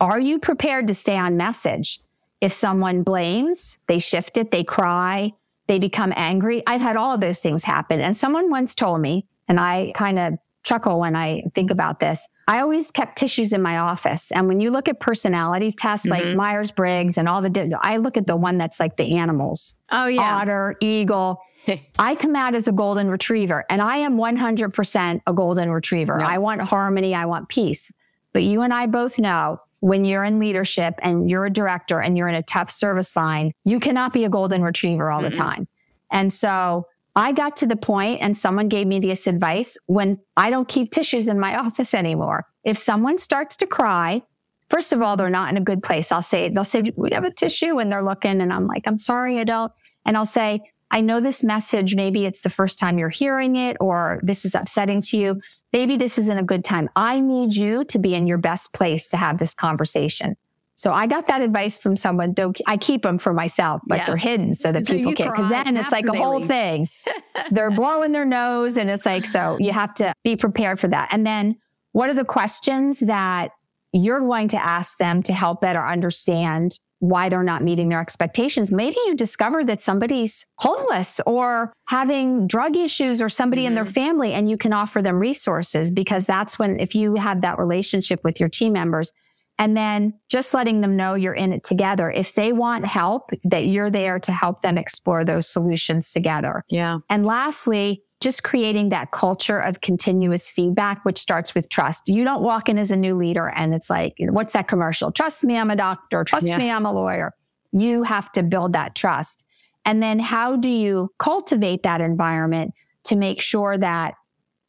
Are 0.00 0.20
you 0.20 0.38
prepared 0.38 0.86
to 0.86 0.94
stay 0.94 1.16
on 1.16 1.36
message? 1.36 2.00
If 2.40 2.52
someone 2.52 3.02
blames, 3.02 3.78
they 3.86 3.98
shift 3.98 4.36
it, 4.36 4.50
they 4.50 4.64
cry, 4.64 5.32
they 5.66 5.78
become 5.78 6.12
angry. 6.16 6.62
I've 6.66 6.80
had 6.80 6.96
all 6.96 7.12
of 7.12 7.20
those 7.20 7.40
things 7.40 7.64
happen. 7.64 8.00
And 8.00 8.16
someone 8.16 8.50
once 8.50 8.74
told 8.74 9.00
me, 9.00 9.26
and 9.48 9.58
I 9.58 9.92
kind 9.94 10.18
of 10.18 10.38
chuckle 10.66 10.98
when 10.98 11.14
I 11.14 11.42
think 11.54 11.70
about 11.70 12.00
this. 12.00 12.26
I 12.48 12.60
always 12.60 12.90
kept 12.90 13.16
tissues 13.16 13.52
in 13.52 13.62
my 13.62 13.78
office. 13.78 14.32
And 14.32 14.48
when 14.48 14.58
you 14.60 14.70
look 14.70 14.88
at 14.88 14.98
personality 15.00 15.70
tests 15.70 16.06
like 16.06 16.24
Mhm. 16.24 16.34
Myers 16.36 16.70
Briggs 16.72 17.16
and 17.18 17.28
all 17.28 17.40
the, 17.40 17.50
di- 17.50 17.70
I 17.80 17.96
look 17.98 18.16
at 18.16 18.26
the 18.26 18.36
one 18.36 18.58
that's 18.58 18.78
like 18.80 18.96
the 18.96 19.16
animals 19.16 19.74
Oh, 19.92 20.06
yeah. 20.06 20.36
otter, 20.36 20.74
eagle. 20.80 21.40
I 21.98 22.16
come 22.16 22.34
out 22.36 22.54
as 22.56 22.66
a 22.68 22.72
golden 22.72 23.08
retriever 23.08 23.64
and 23.70 23.80
I 23.80 23.98
am 23.98 24.16
100% 24.18 25.20
a 25.26 25.32
golden 25.32 25.70
retriever. 25.70 26.20
I 26.20 26.38
want 26.38 26.60
harmony. 26.62 27.14
I 27.14 27.26
want 27.26 27.48
peace. 27.48 27.90
But 28.32 28.42
you 28.42 28.62
and 28.62 28.74
I 28.74 28.86
both 28.86 29.18
know 29.18 29.60
when 29.80 30.04
you're 30.04 30.24
in 30.24 30.38
leadership 30.40 30.94
and 31.02 31.30
you're 31.30 31.46
a 31.46 31.50
director 31.50 32.00
and 32.00 32.16
you're 32.16 32.28
in 32.28 32.34
a 32.34 32.42
tough 32.42 32.70
service 32.70 33.14
line, 33.16 33.52
you 33.64 33.78
cannot 33.78 34.12
be 34.12 34.24
a 34.24 34.28
golden 34.28 34.62
retriever 34.62 35.10
all 35.10 35.22
the 35.22 35.28
Mm-mm. 35.30 35.36
time. 35.36 35.68
And 36.10 36.32
so 36.32 36.86
I 37.16 37.32
got 37.32 37.56
to 37.56 37.66
the 37.66 37.76
point 37.76 38.20
and 38.20 38.36
someone 38.36 38.68
gave 38.68 38.86
me 38.86 39.00
this 39.00 39.26
advice 39.26 39.78
when 39.86 40.18
I 40.36 40.50
don't 40.50 40.68
keep 40.68 40.90
tissues 40.90 41.28
in 41.28 41.40
my 41.40 41.56
office 41.64 41.94
anymore. 41.94 42.44
If 42.62 42.76
someone 42.76 43.18
starts 43.18 43.56
to 43.56 43.66
cry, 43.66 44.22
first 44.68 44.92
of 44.92 45.00
all, 45.00 45.16
they're 45.16 45.30
not 45.30 45.50
in 45.50 45.56
a 45.56 45.62
good 45.62 45.82
place. 45.82 46.12
I'll 46.12 46.22
say, 46.22 46.50
they'll 46.50 46.64
say, 46.64 46.92
we 46.94 47.10
have 47.12 47.24
a 47.24 47.32
tissue 47.32 47.78
and 47.78 47.90
they're 47.90 48.04
looking 48.04 48.40
and 48.42 48.52
I'm 48.52 48.66
like, 48.66 48.82
I'm 48.86 48.98
sorry, 48.98 49.40
I 49.40 49.44
don't. 49.44 49.72
And 50.04 50.16
I'll 50.16 50.26
say, 50.26 50.60
I 50.90 51.00
know 51.00 51.18
this 51.18 51.42
message, 51.42 51.96
maybe 51.96 52.26
it's 52.26 52.42
the 52.42 52.50
first 52.50 52.78
time 52.78 52.98
you're 52.98 53.08
hearing 53.08 53.56
it 53.56 53.76
or 53.80 54.20
this 54.22 54.44
is 54.44 54.54
upsetting 54.54 55.00
to 55.02 55.18
you. 55.18 55.40
Maybe 55.72 55.96
this 55.96 56.16
isn't 56.18 56.38
a 56.38 56.44
good 56.44 56.64
time. 56.64 56.88
I 56.94 57.18
need 57.20 57.56
you 57.56 57.84
to 57.86 57.98
be 57.98 58.14
in 58.14 58.26
your 58.26 58.38
best 58.38 58.72
place 58.72 59.08
to 59.08 59.16
have 59.16 59.38
this 59.38 59.54
conversation. 59.54 60.36
So 60.76 60.92
I 60.92 61.06
got 61.06 61.26
that 61.28 61.40
advice 61.40 61.78
from 61.78 61.96
someone. 61.96 62.32
Don't 62.32 62.60
I 62.66 62.76
keep 62.76 63.02
them 63.02 63.18
for 63.18 63.32
myself, 63.32 63.80
but 63.86 63.96
yes. 63.96 64.06
they're 64.06 64.16
hidden 64.16 64.54
so 64.54 64.72
that 64.72 64.86
so 64.86 64.94
people 64.94 65.14
can't. 65.14 65.34
Because 65.34 65.50
then 65.50 65.76
it's 65.76 65.90
like 65.90 66.06
a 66.06 66.16
whole 66.16 66.38
leave. 66.38 66.48
thing. 66.48 66.88
they're 67.50 67.70
blowing 67.70 68.12
their 68.12 68.26
nose, 68.26 68.76
and 68.76 68.90
it's 68.90 69.06
like 69.06 69.24
so 69.24 69.56
you 69.58 69.72
have 69.72 69.94
to 69.94 70.12
be 70.22 70.36
prepared 70.36 70.78
for 70.78 70.88
that. 70.88 71.08
And 71.12 71.26
then, 71.26 71.56
what 71.92 72.10
are 72.10 72.14
the 72.14 72.26
questions 72.26 73.00
that 73.00 73.52
you're 73.92 74.20
going 74.20 74.48
to 74.48 74.62
ask 74.62 74.98
them 74.98 75.22
to 75.22 75.32
help 75.32 75.62
better 75.62 75.84
understand 75.84 76.78
why 76.98 77.28
they're 77.28 77.42
not 77.42 77.62
meeting 77.62 77.88
their 77.88 78.00
expectations. 78.00 78.72
Maybe 78.72 78.96
you 79.06 79.14
discover 79.14 79.64
that 79.64 79.82
somebody's 79.82 80.46
homeless 80.56 81.20
or 81.26 81.72
having 81.86 82.46
drug 82.46 82.76
issues 82.76 83.20
or 83.20 83.28
somebody 83.28 83.62
mm-hmm. 83.62 83.68
in 83.68 83.74
their 83.74 83.84
mm-hmm. 83.84 83.92
family, 83.92 84.32
and 84.32 84.48
you 84.48 84.56
can 84.56 84.72
offer 84.72 85.02
them 85.02 85.18
resources 85.18 85.90
because 85.90 86.24
that's 86.26 86.58
when, 86.58 86.80
if 86.80 86.94
you 86.94 87.16
have 87.16 87.42
that 87.42 87.58
relationship 87.58 88.20
with 88.24 88.40
your 88.40 88.48
team 88.48 88.72
members, 88.72 89.12
and 89.58 89.76
then 89.76 90.12
just 90.28 90.52
letting 90.52 90.82
them 90.82 90.96
know 90.96 91.14
you're 91.14 91.34
in 91.34 91.52
it 91.52 91.64
together. 91.64 92.10
If 92.10 92.34
they 92.34 92.52
want 92.52 92.86
help, 92.86 93.30
that 93.44 93.66
you're 93.66 93.90
there 93.90 94.18
to 94.18 94.32
help 94.32 94.62
them 94.62 94.76
explore 94.76 95.24
those 95.24 95.48
solutions 95.48 96.12
together. 96.12 96.62
Yeah. 96.68 96.98
And 97.08 97.24
lastly, 97.24 98.02
just 98.20 98.42
creating 98.42 98.90
that 98.90 99.12
culture 99.12 99.58
of 99.58 99.80
continuous 99.80 100.50
feedback, 100.50 101.04
which 101.04 101.18
starts 101.18 101.54
with 101.54 101.68
trust. 101.68 102.08
You 102.08 102.24
don't 102.24 102.42
walk 102.42 102.68
in 102.68 102.78
as 102.78 102.90
a 102.90 102.96
new 102.96 103.14
leader 103.14 103.48
and 103.48 103.74
it's 103.74 103.90
like, 103.90 104.14
what's 104.18 104.52
that 104.52 104.68
commercial? 104.68 105.10
Trust 105.10 105.44
me, 105.44 105.56
I'm 105.56 105.70
a 105.70 105.76
doctor. 105.76 106.24
Trust 106.24 106.46
yeah. 106.46 106.58
me, 106.58 106.70
I'm 106.70 106.86
a 106.86 106.92
lawyer. 106.92 107.32
You 107.72 108.02
have 108.02 108.32
to 108.32 108.42
build 108.42 108.72
that 108.72 108.94
trust. 108.94 109.44
And 109.84 110.02
then 110.02 110.18
how 110.18 110.56
do 110.56 110.70
you 110.70 111.10
cultivate 111.18 111.82
that 111.84 112.00
environment 112.00 112.74
to 113.04 113.16
make 113.16 113.40
sure 113.40 113.78
that 113.78 114.14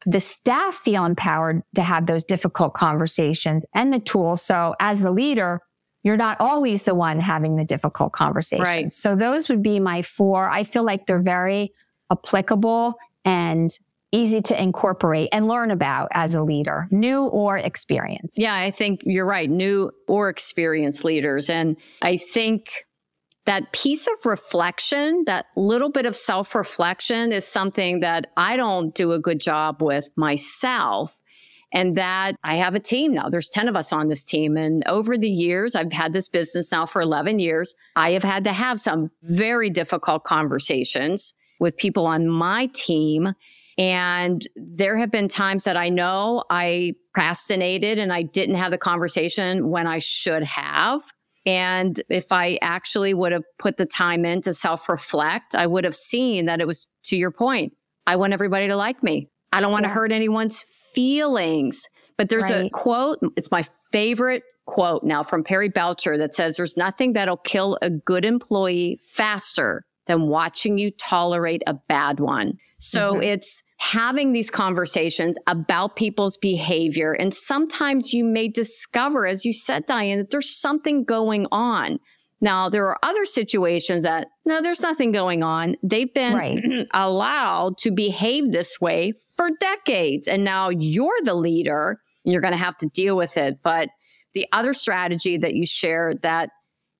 the 0.08 0.22
staff 0.22 0.76
feel 0.76 1.04
empowered 1.04 1.62
to 1.76 1.82
have 1.82 2.06
those 2.06 2.24
difficult 2.24 2.74
conversations 2.74 3.66
and 3.76 3.94
the 3.94 4.00
tools? 4.00 4.42
So 4.42 4.74
as 4.80 5.02
the 5.02 5.12
leader, 5.12 5.62
you're 6.04 6.18
not 6.18 6.40
always 6.40 6.84
the 6.84 6.96
one 6.96 7.20
having 7.20 7.58
the 7.58 7.66
difficult 7.66 8.14
conversations. 8.14 8.66
Right. 8.66 8.92
So 8.94 9.16
those 9.16 9.50
would 9.50 9.62
be 9.62 9.82
my 9.82 10.02
four. 10.02 10.50
I 10.50 10.64
feel 10.64 10.84
like 10.84 11.06
they're 11.06 11.22
very 11.22 11.74
applicable 12.10 12.96
and 13.26 13.70
easy 14.14 14.42
to 14.42 14.62
incorporate 14.62 15.28
and 15.34 15.50
learn 15.50 15.70
about 15.70 16.08
as 16.14 16.34
a 16.34 16.42
leader, 16.42 16.88
new 16.92 17.26
or 17.26 17.58
experienced. 17.58 18.40
Yeah, 18.40 18.56
I 18.56 18.72
think 18.72 19.02
you're 19.04 19.26
right, 19.26 19.50
new 19.50 19.92
or 20.08 20.30
experienced 20.30 21.04
leaders. 21.04 21.50
And 21.50 21.76
I 22.02 22.16
think 22.16 22.86
that 23.48 23.72
piece 23.72 24.08
of 24.08 24.26
reflection, 24.26 25.24
that 25.26 25.48
little 25.56 25.90
bit 25.90 26.06
of 26.06 26.16
self 26.16 26.54
reflection 26.54 27.32
is 27.32 27.48
something 27.48 28.02
that 28.02 28.28
I 28.38 28.58
don't 28.58 28.94
do 28.94 29.14
a 29.14 29.20
good 29.20 29.40
job 29.40 29.82
with 29.82 30.10
myself. 30.16 31.18
And 31.74 31.96
that 31.96 32.38
I 32.46 32.56
have 32.56 32.76
a 32.76 32.80
team 32.80 33.14
now. 33.14 33.28
There's 33.28 33.50
10 33.50 33.68
of 33.68 33.76
us 33.76 33.92
on 33.92 34.08
this 34.08 34.24
team. 34.24 34.56
And 34.56 34.88
over 34.88 35.18
the 35.18 35.30
years, 35.30 35.76
I've 35.76 35.92
had 35.92 36.14
this 36.14 36.30
business 36.30 36.72
now 36.72 36.86
for 36.86 37.02
11 37.02 37.40
years. 37.40 37.76
I 37.98 38.12
have 38.12 38.24
had 38.24 38.46
to 38.46 38.54
have 38.54 38.80
some 38.80 39.12
very 39.24 39.70
difficult 39.70 40.24
conversations 40.24 41.34
with 41.60 41.76
people 41.76 42.08
on 42.08 42.30
my 42.30 42.70
team. 42.74 43.34
And 43.78 44.48
there 44.56 44.98
have 44.98 45.12
been 45.12 45.28
times 45.28 45.66
that 45.66 45.76
I 45.76 45.90
know 45.90 46.46
I 46.50 46.94
procrastinated 47.14 48.00
and 48.00 48.14
I 48.14 48.22
didn't 48.22 48.56
have 48.56 48.72
the 48.72 48.78
conversation 48.78 49.70
when 49.70 49.88
I 49.88 50.00
should 50.00 50.44
have. 50.44 51.02
And 51.48 52.00
if 52.10 52.34
I 52.34 52.60
actually 52.62 53.14
would 53.14 53.32
have 53.32 53.46
put 53.58 53.78
the 53.78 53.86
time 53.86 54.26
in 54.26 54.42
to 54.42 54.54
self 54.54 54.90
reflect, 54.90 55.56
I 55.56 55.66
would 55.66 55.86
have 55.86 55.96
seen 55.96 56.46
that 56.46 56.60
it 56.60 56.68
was 56.68 56.90
to 57.06 57.16
your 57.16 57.32
point. 57.32 57.74
I 58.06 58.18
want 58.18 58.34
everybody 58.34 58.68
to 58.68 58.76
like 58.76 59.02
me. 59.02 59.30
I 59.54 59.62
don't 59.62 59.72
want 59.72 59.86
to 59.86 59.90
hurt 59.90 60.12
anyone's 60.12 60.64
feelings. 60.94 61.88
But 62.18 62.28
there's 62.28 62.50
right. 62.50 62.66
a 62.66 62.70
quote, 62.70 63.20
it's 63.38 63.50
my 63.50 63.64
favorite 63.92 64.44
quote 64.66 65.04
now 65.06 65.24
from 65.24 65.46
Perry 65.46 65.70
Belcher 65.70 66.18
that 66.18 66.34
says, 66.34 66.58
There's 66.58 66.76
nothing 66.76 67.14
that'll 67.14 67.38
kill 67.38 67.78
a 67.82 67.90
good 67.90 68.26
employee 68.26 69.00
faster 69.06 69.86
than 70.06 70.28
watching 70.28 70.78
you 70.78 70.92
tolerate 70.92 71.64
a 71.66 71.76
bad 71.88 72.20
one. 72.20 72.58
So 72.78 73.14
mm-hmm. 73.14 73.24
it's 73.24 73.64
having 73.78 74.34
these 74.34 74.50
conversations 74.50 75.38
about 75.46 75.96
people's 75.96 76.38
behavior. 76.38 77.14
And 77.14 77.34
sometimes 77.34 78.12
you 78.14 78.26
may 78.26 78.48
discover, 78.48 79.28
as 79.28 79.46
you 79.46 79.54
said, 79.54 79.86
Diane, 79.86 80.18
that 80.18 80.32
there's 80.32 80.60
something 80.60 81.04
going 81.04 81.48
on. 81.52 82.00
Now, 82.40 82.70
there 82.70 82.88
are 82.88 83.00
other 83.02 83.26
situations 83.26 84.04
that, 84.04 84.28
no, 84.46 84.62
there's 84.62 84.82
nothing 84.82 85.12
going 85.12 85.44
on. 85.44 85.76
They've 85.84 86.14
been 86.14 86.36
right. 86.36 86.88
allowed 86.94 87.78
to 87.80 87.92
behave 87.92 88.52
this 88.52 88.80
way 88.80 89.14
for 89.36 89.50
decades. 89.60 90.28
And 90.28 90.44
now 90.44 90.70
you're 90.70 91.20
the 91.24 91.34
leader 91.36 92.00
and 92.26 92.32
you're 92.32 92.42
going 92.42 92.54
to 92.54 92.60
have 92.60 92.78
to 92.78 92.88
deal 92.88 93.16
with 93.16 93.38
it. 93.38 93.56
But 93.64 93.90
the 94.34 94.48
other 94.52 94.74
strategy 94.74 95.38
that 95.38 95.56
you 95.56 95.66
shared 95.66 96.22
that 96.24 96.50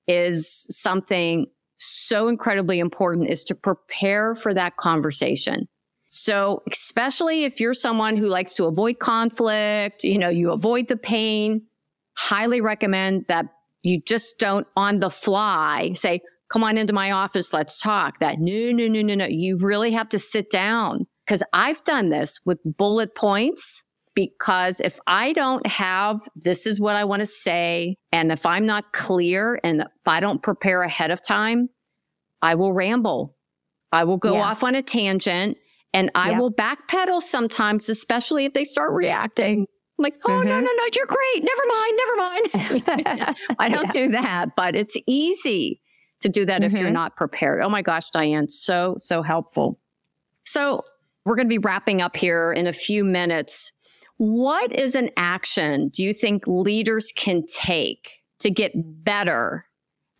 is 0.08 0.66
something 0.70 1.46
so 1.76 2.26
incredibly 2.26 2.80
important 2.80 3.30
is 3.30 3.44
to 3.44 3.54
prepare 3.54 4.34
for 4.34 4.52
that 4.54 4.76
conversation. 4.76 5.68
So, 6.10 6.62
especially 6.72 7.44
if 7.44 7.60
you're 7.60 7.74
someone 7.74 8.16
who 8.16 8.28
likes 8.28 8.54
to 8.54 8.64
avoid 8.64 8.98
conflict, 8.98 10.04
you 10.04 10.16
know, 10.16 10.30
you 10.30 10.50
avoid 10.52 10.88
the 10.88 10.96
pain, 10.96 11.66
highly 12.16 12.62
recommend 12.62 13.26
that 13.28 13.44
you 13.82 14.00
just 14.00 14.38
don't 14.38 14.66
on 14.74 15.00
the 15.00 15.10
fly 15.10 15.92
say, 15.92 16.22
come 16.50 16.64
on 16.64 16.78
into 16.78 16.94
my 16.94 17.10
office, 17.10 17.52
let's 17.52 17.78
talk. 17.78 18.20
That 18.20 18.38
no, 18.38 18.72
no, 18.72 18.88
no, 18.88 19.02
no, 19.02 19.14
no. 19.14 19.26
You 19.28 19.58
really 19.60 19.92
have 19.92 20.08
to 20.08 20.18
sit 20.18 20.50
down 20.50 21.06
because 21.26 21.42
I've 21.52 21.84
done 21.84 22.08
this 22.08 22.40
with 22.44 22.58
bullet 22.64 23.14
points. 23.14 23.84
Because 24.14 24.80
if 24.80 24.98
I 25.06 25.32
don't 25.32 25.64
have 25.64 26.18
this 26.34 26.66
is 26.66 26.80
what 26.80 26.96
I 26.96 27.04
want 27.04 27.20
to 27.20 27.26
say, 27.26 27.98
and 28.10 28.32
if 28.32 28.44
I'm 28.46 28.66
not 28.66 28.92
clear 28.92 29.60
and 29.62 29.82
if 29.82 30.08
I 30.08 30.18
don't 30.18 30.42
prepare 30.42 30.82
ahead 30.82 31.12
of 31.12 31.24
time, 31.24 31.68
I 32.42 32.56
will 32.56 32.72
ramble. 32.72 33.36
I 33.92 34.02
will 34.02 34.16
go 34.16 34.32
yeah. 34.32 34.40
off 34.40 34.64
on 34.64 34.74
a 34.74 34.82
tangent 34.82 35.56
and 35.92 36.10
I 36.14 36.30
yep. 36.30 36.40
will 36.40 36.52
backpedal 36.52 37.22
sometimes, 37.22 37.88
especially 37.88 38.44
if 38.44 38.52
they 38.52 38.64
start 38.64 38.92
reacting. 38.92 39.66
I'm 39.98 40.02
like, 40.02 40.16
oh, 40.24 40.30
mm-hmm. 40.30 40.48
no, 40.48 40.60
no, 40.60 40.70
no, 40.70 40.84
you're 40.94 41.06
great. 41.06 41.42
Never 41.42 41.66
mind. 41.66 41.98
Never 41.98 42.16
mind. 42.16 43.36
I 43.58 43.68
don't 43.68 43.94
yeah. 43.94 44.06
do 44.06 44.08
that, 44.12 44.50
but 44.56 44.76
it's 44.76 44.96
easy 45.06 45.80
to 46.20 46.28
do 46.28 46.44
that 46.46 46.62
mm-hmm. 46.62 46.64
if 46.64 46.72
you're 46.72 46.88
mm-hmm. 46.88 46.94
not 46.94 47.16
prepared. 47.16 47.62
Oh 47.62 47.68
my 47.68 47.82
gosh, 47.82 48.10
Diane, 48.10 48.48
so, 48.48 48.94
so 48.98 49.22
helpful. 49.22 49.78
So 50.44 50.84
we're 51.24 51.36
going 51.36 51.46
to 51.46 51.50
be 51.50 51.58
wrapping 51.58 52.00
up 52.00 52.16
here 52.16 52.52
in 52.52 52.66
a 52.66 52.72
few 52.72 53.04
minutes. 53.04 53.72
What 54.18 54.72
is 54.72 54.94
an 54.94 55.10
action 55.16 55.90
do 55.90 56.02
you 56.02 56.12
think 56.12 56.46
leaders 56.46 57.12
can 57.16 57.44
take 57.46 58.22
to 58.40 58.50
get 58.50 58.72
better 58.74 59.66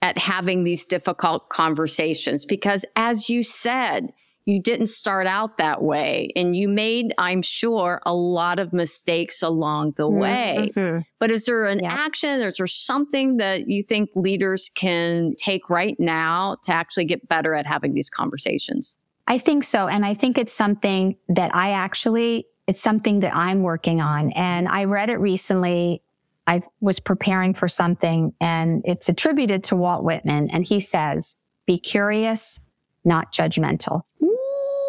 at 0.02 0.18
having 0.18 0.64
these 0.64 0.86
difficult 0.86 1.48
conversations? 1.50 2.44
Because 2.44 2.84
as 2.94 3.28
you 3.28 3.42
said, 3.42 4.12
you 4.48 4.62
didn't 4.62 4.86
start 4.86 5.26
out 5.26 5.58
that 5.58 5.82
way. 5.82 6.30
And 6.34 6.56
you 6.56 6.70
made 6.70 7.12
i'm 7.18 7.42
sure 7.42 8.00
a 8.06 8.14
lot 8.14 8.58
of 8.58 8.72
mistakes 8.72 9.42
along 9.42 9.92
the 9.98 10.08
way. 10.08 10.72
Mm-hmm. 10.74 11.00
but 11.18 11.30
is 11.30 11.44
there 11.44 11.66
an 11.66 11.80
yeah. 11.82 11.92
action? 11.92 12.40
Is 12.40 12.56
there 12.56 12.66
something 12.66 13.36
that 13.36 13.68
you 13.68 13.82
think 13.82 14.08
leaders 14.14 14.70
can 14.74 15.34
take 15.36 15.68
right 15.68 16.00
now 16.00 16.56
to 16.64 16.72
actually 16.72 17.04
get 17.04 17.28
better 17.28 17.54
at 17.54 17.66
having 17.66 17.92
these 17.92 18.08
conversations? 18.08 18.96
I 19.26 19.36
think 19.36 19.64
so. 19.64 19.86
And 19.86 20.06
i 20.06 20.14
think 20.14 20.38
it's 20.38 20.54
something 20.54 21.16
that 21.28 21.54
i 21.54 21.72
actually 21.72 22.46
it's 22.66 22.80
something 22.80 23.20
that 23.20 23.36
i'm 23.36 23.62
working 23.62 24.00
on. 24.00 24.32
And 24.32 24.66
i 24.68 24.84
read 24.84 25.10
it 25.10 25.18
recently. 25.18 26.02
I 26.46 26.62
was 26.80 26.98
preparing 26.98 27.52
for 27.52 27.68
something 27.68 28.32
and 28.40 28.80
it's 28.86 29.10
attributed 29.10 29.62
to 29.64 29.76
Walt 29.76 30.02
Whitman. 30.02 30.48
And 30.48 30.64
he 30.64 30.80
says, 30.80 31.36
be 31.66 31.78
curious, 31.78 32.58
not 33.04 33.34
judgmental 33.34 34.04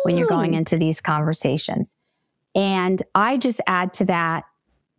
when 0.03 0.17
you're 0.17 0.27
going 0.27 0.53
into 0.53 0.77
these 0.77 1.01
conversations. 1.01 1.93
And 2.55 3.01
I 3.13 3.37
just 3.37 3.61
add 3.67 3.93
to 3.93 4.05
that 4.05 4.45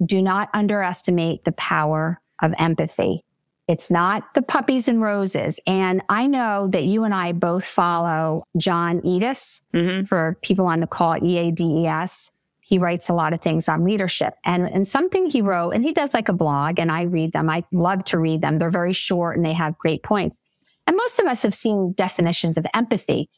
do 0.04 0.22
not 0.22 0.48
underestimate 0.54 1.44
the 1.44 1.52
power 1.52 2.20
of 2.40 2.54
empathy. 2.58 3.24
It's 3.68 3.90
not 3.90 4.34
the 4.34 4.42
puppies 4.42 4.88
and 4.88 5.00
roses. 5.00 5.60
And 5.66 6.02
I 6.08 6.26
know 6.26 6.68
that 6.68 6.84
you 6.84 7.04
and 7.04 7.14
I 7.14 7.32
both 7.32 7.64
follow 7.64 8.44
John 8.56 9.00
Eades 9.04 9.62
mm-hmm. 9.72 10.06
for 10.06 10.36
people 10.42 10.66
on 10.66 10.80
the 10.80 10.86
call, 10.86 11.22
E 11.22 11.38
A 11.38 11.52
D 11.52 11.82
E 11.82 11.86
S. 11.86 12.30
He 12.60 12.78
writes 12.78 13.08
a 13.08 13.14
lot 13.14 13.32
of 13.32 13.40
things 13.40 13.68
on 13.68 13.84
leadership. 13.84 14.34
And, 14.44 14.68
and 14.68 14.88
something 14.88 15.28
he 15.28 15.42
wrote, 15.42 15.70
and 15.70 15.84
he 15.84 15.92
does 15.92 16.14
like 16.14 16.28
a 16.28 16.32
blog, 16.32 16.78
and 16.78 16.90
I 16.90 17.02
read 17.02 17.32
them. 17.32 17.50
I 17.50 17.64
love 17.72 18.04
to 18.04 18.18
read 18.18 18.42
them. 18.42 18.58
They're 18.58 18.70
very 18.70 18.92
short 18.92 19.36
and 19.36 19.44
they 19.44 19.52
have 19.52 19.78
great 19.78 20.02
points. 20.02 20.40
And 20.86 20.96
most 20.96 21.20
of 21.20 21.26
us 21.26 21.42
have 21.42 21.54
seen 21.54 21.92
definitions 21.92 22.56
of 22.56 22.66
empathy. 22.74 23.28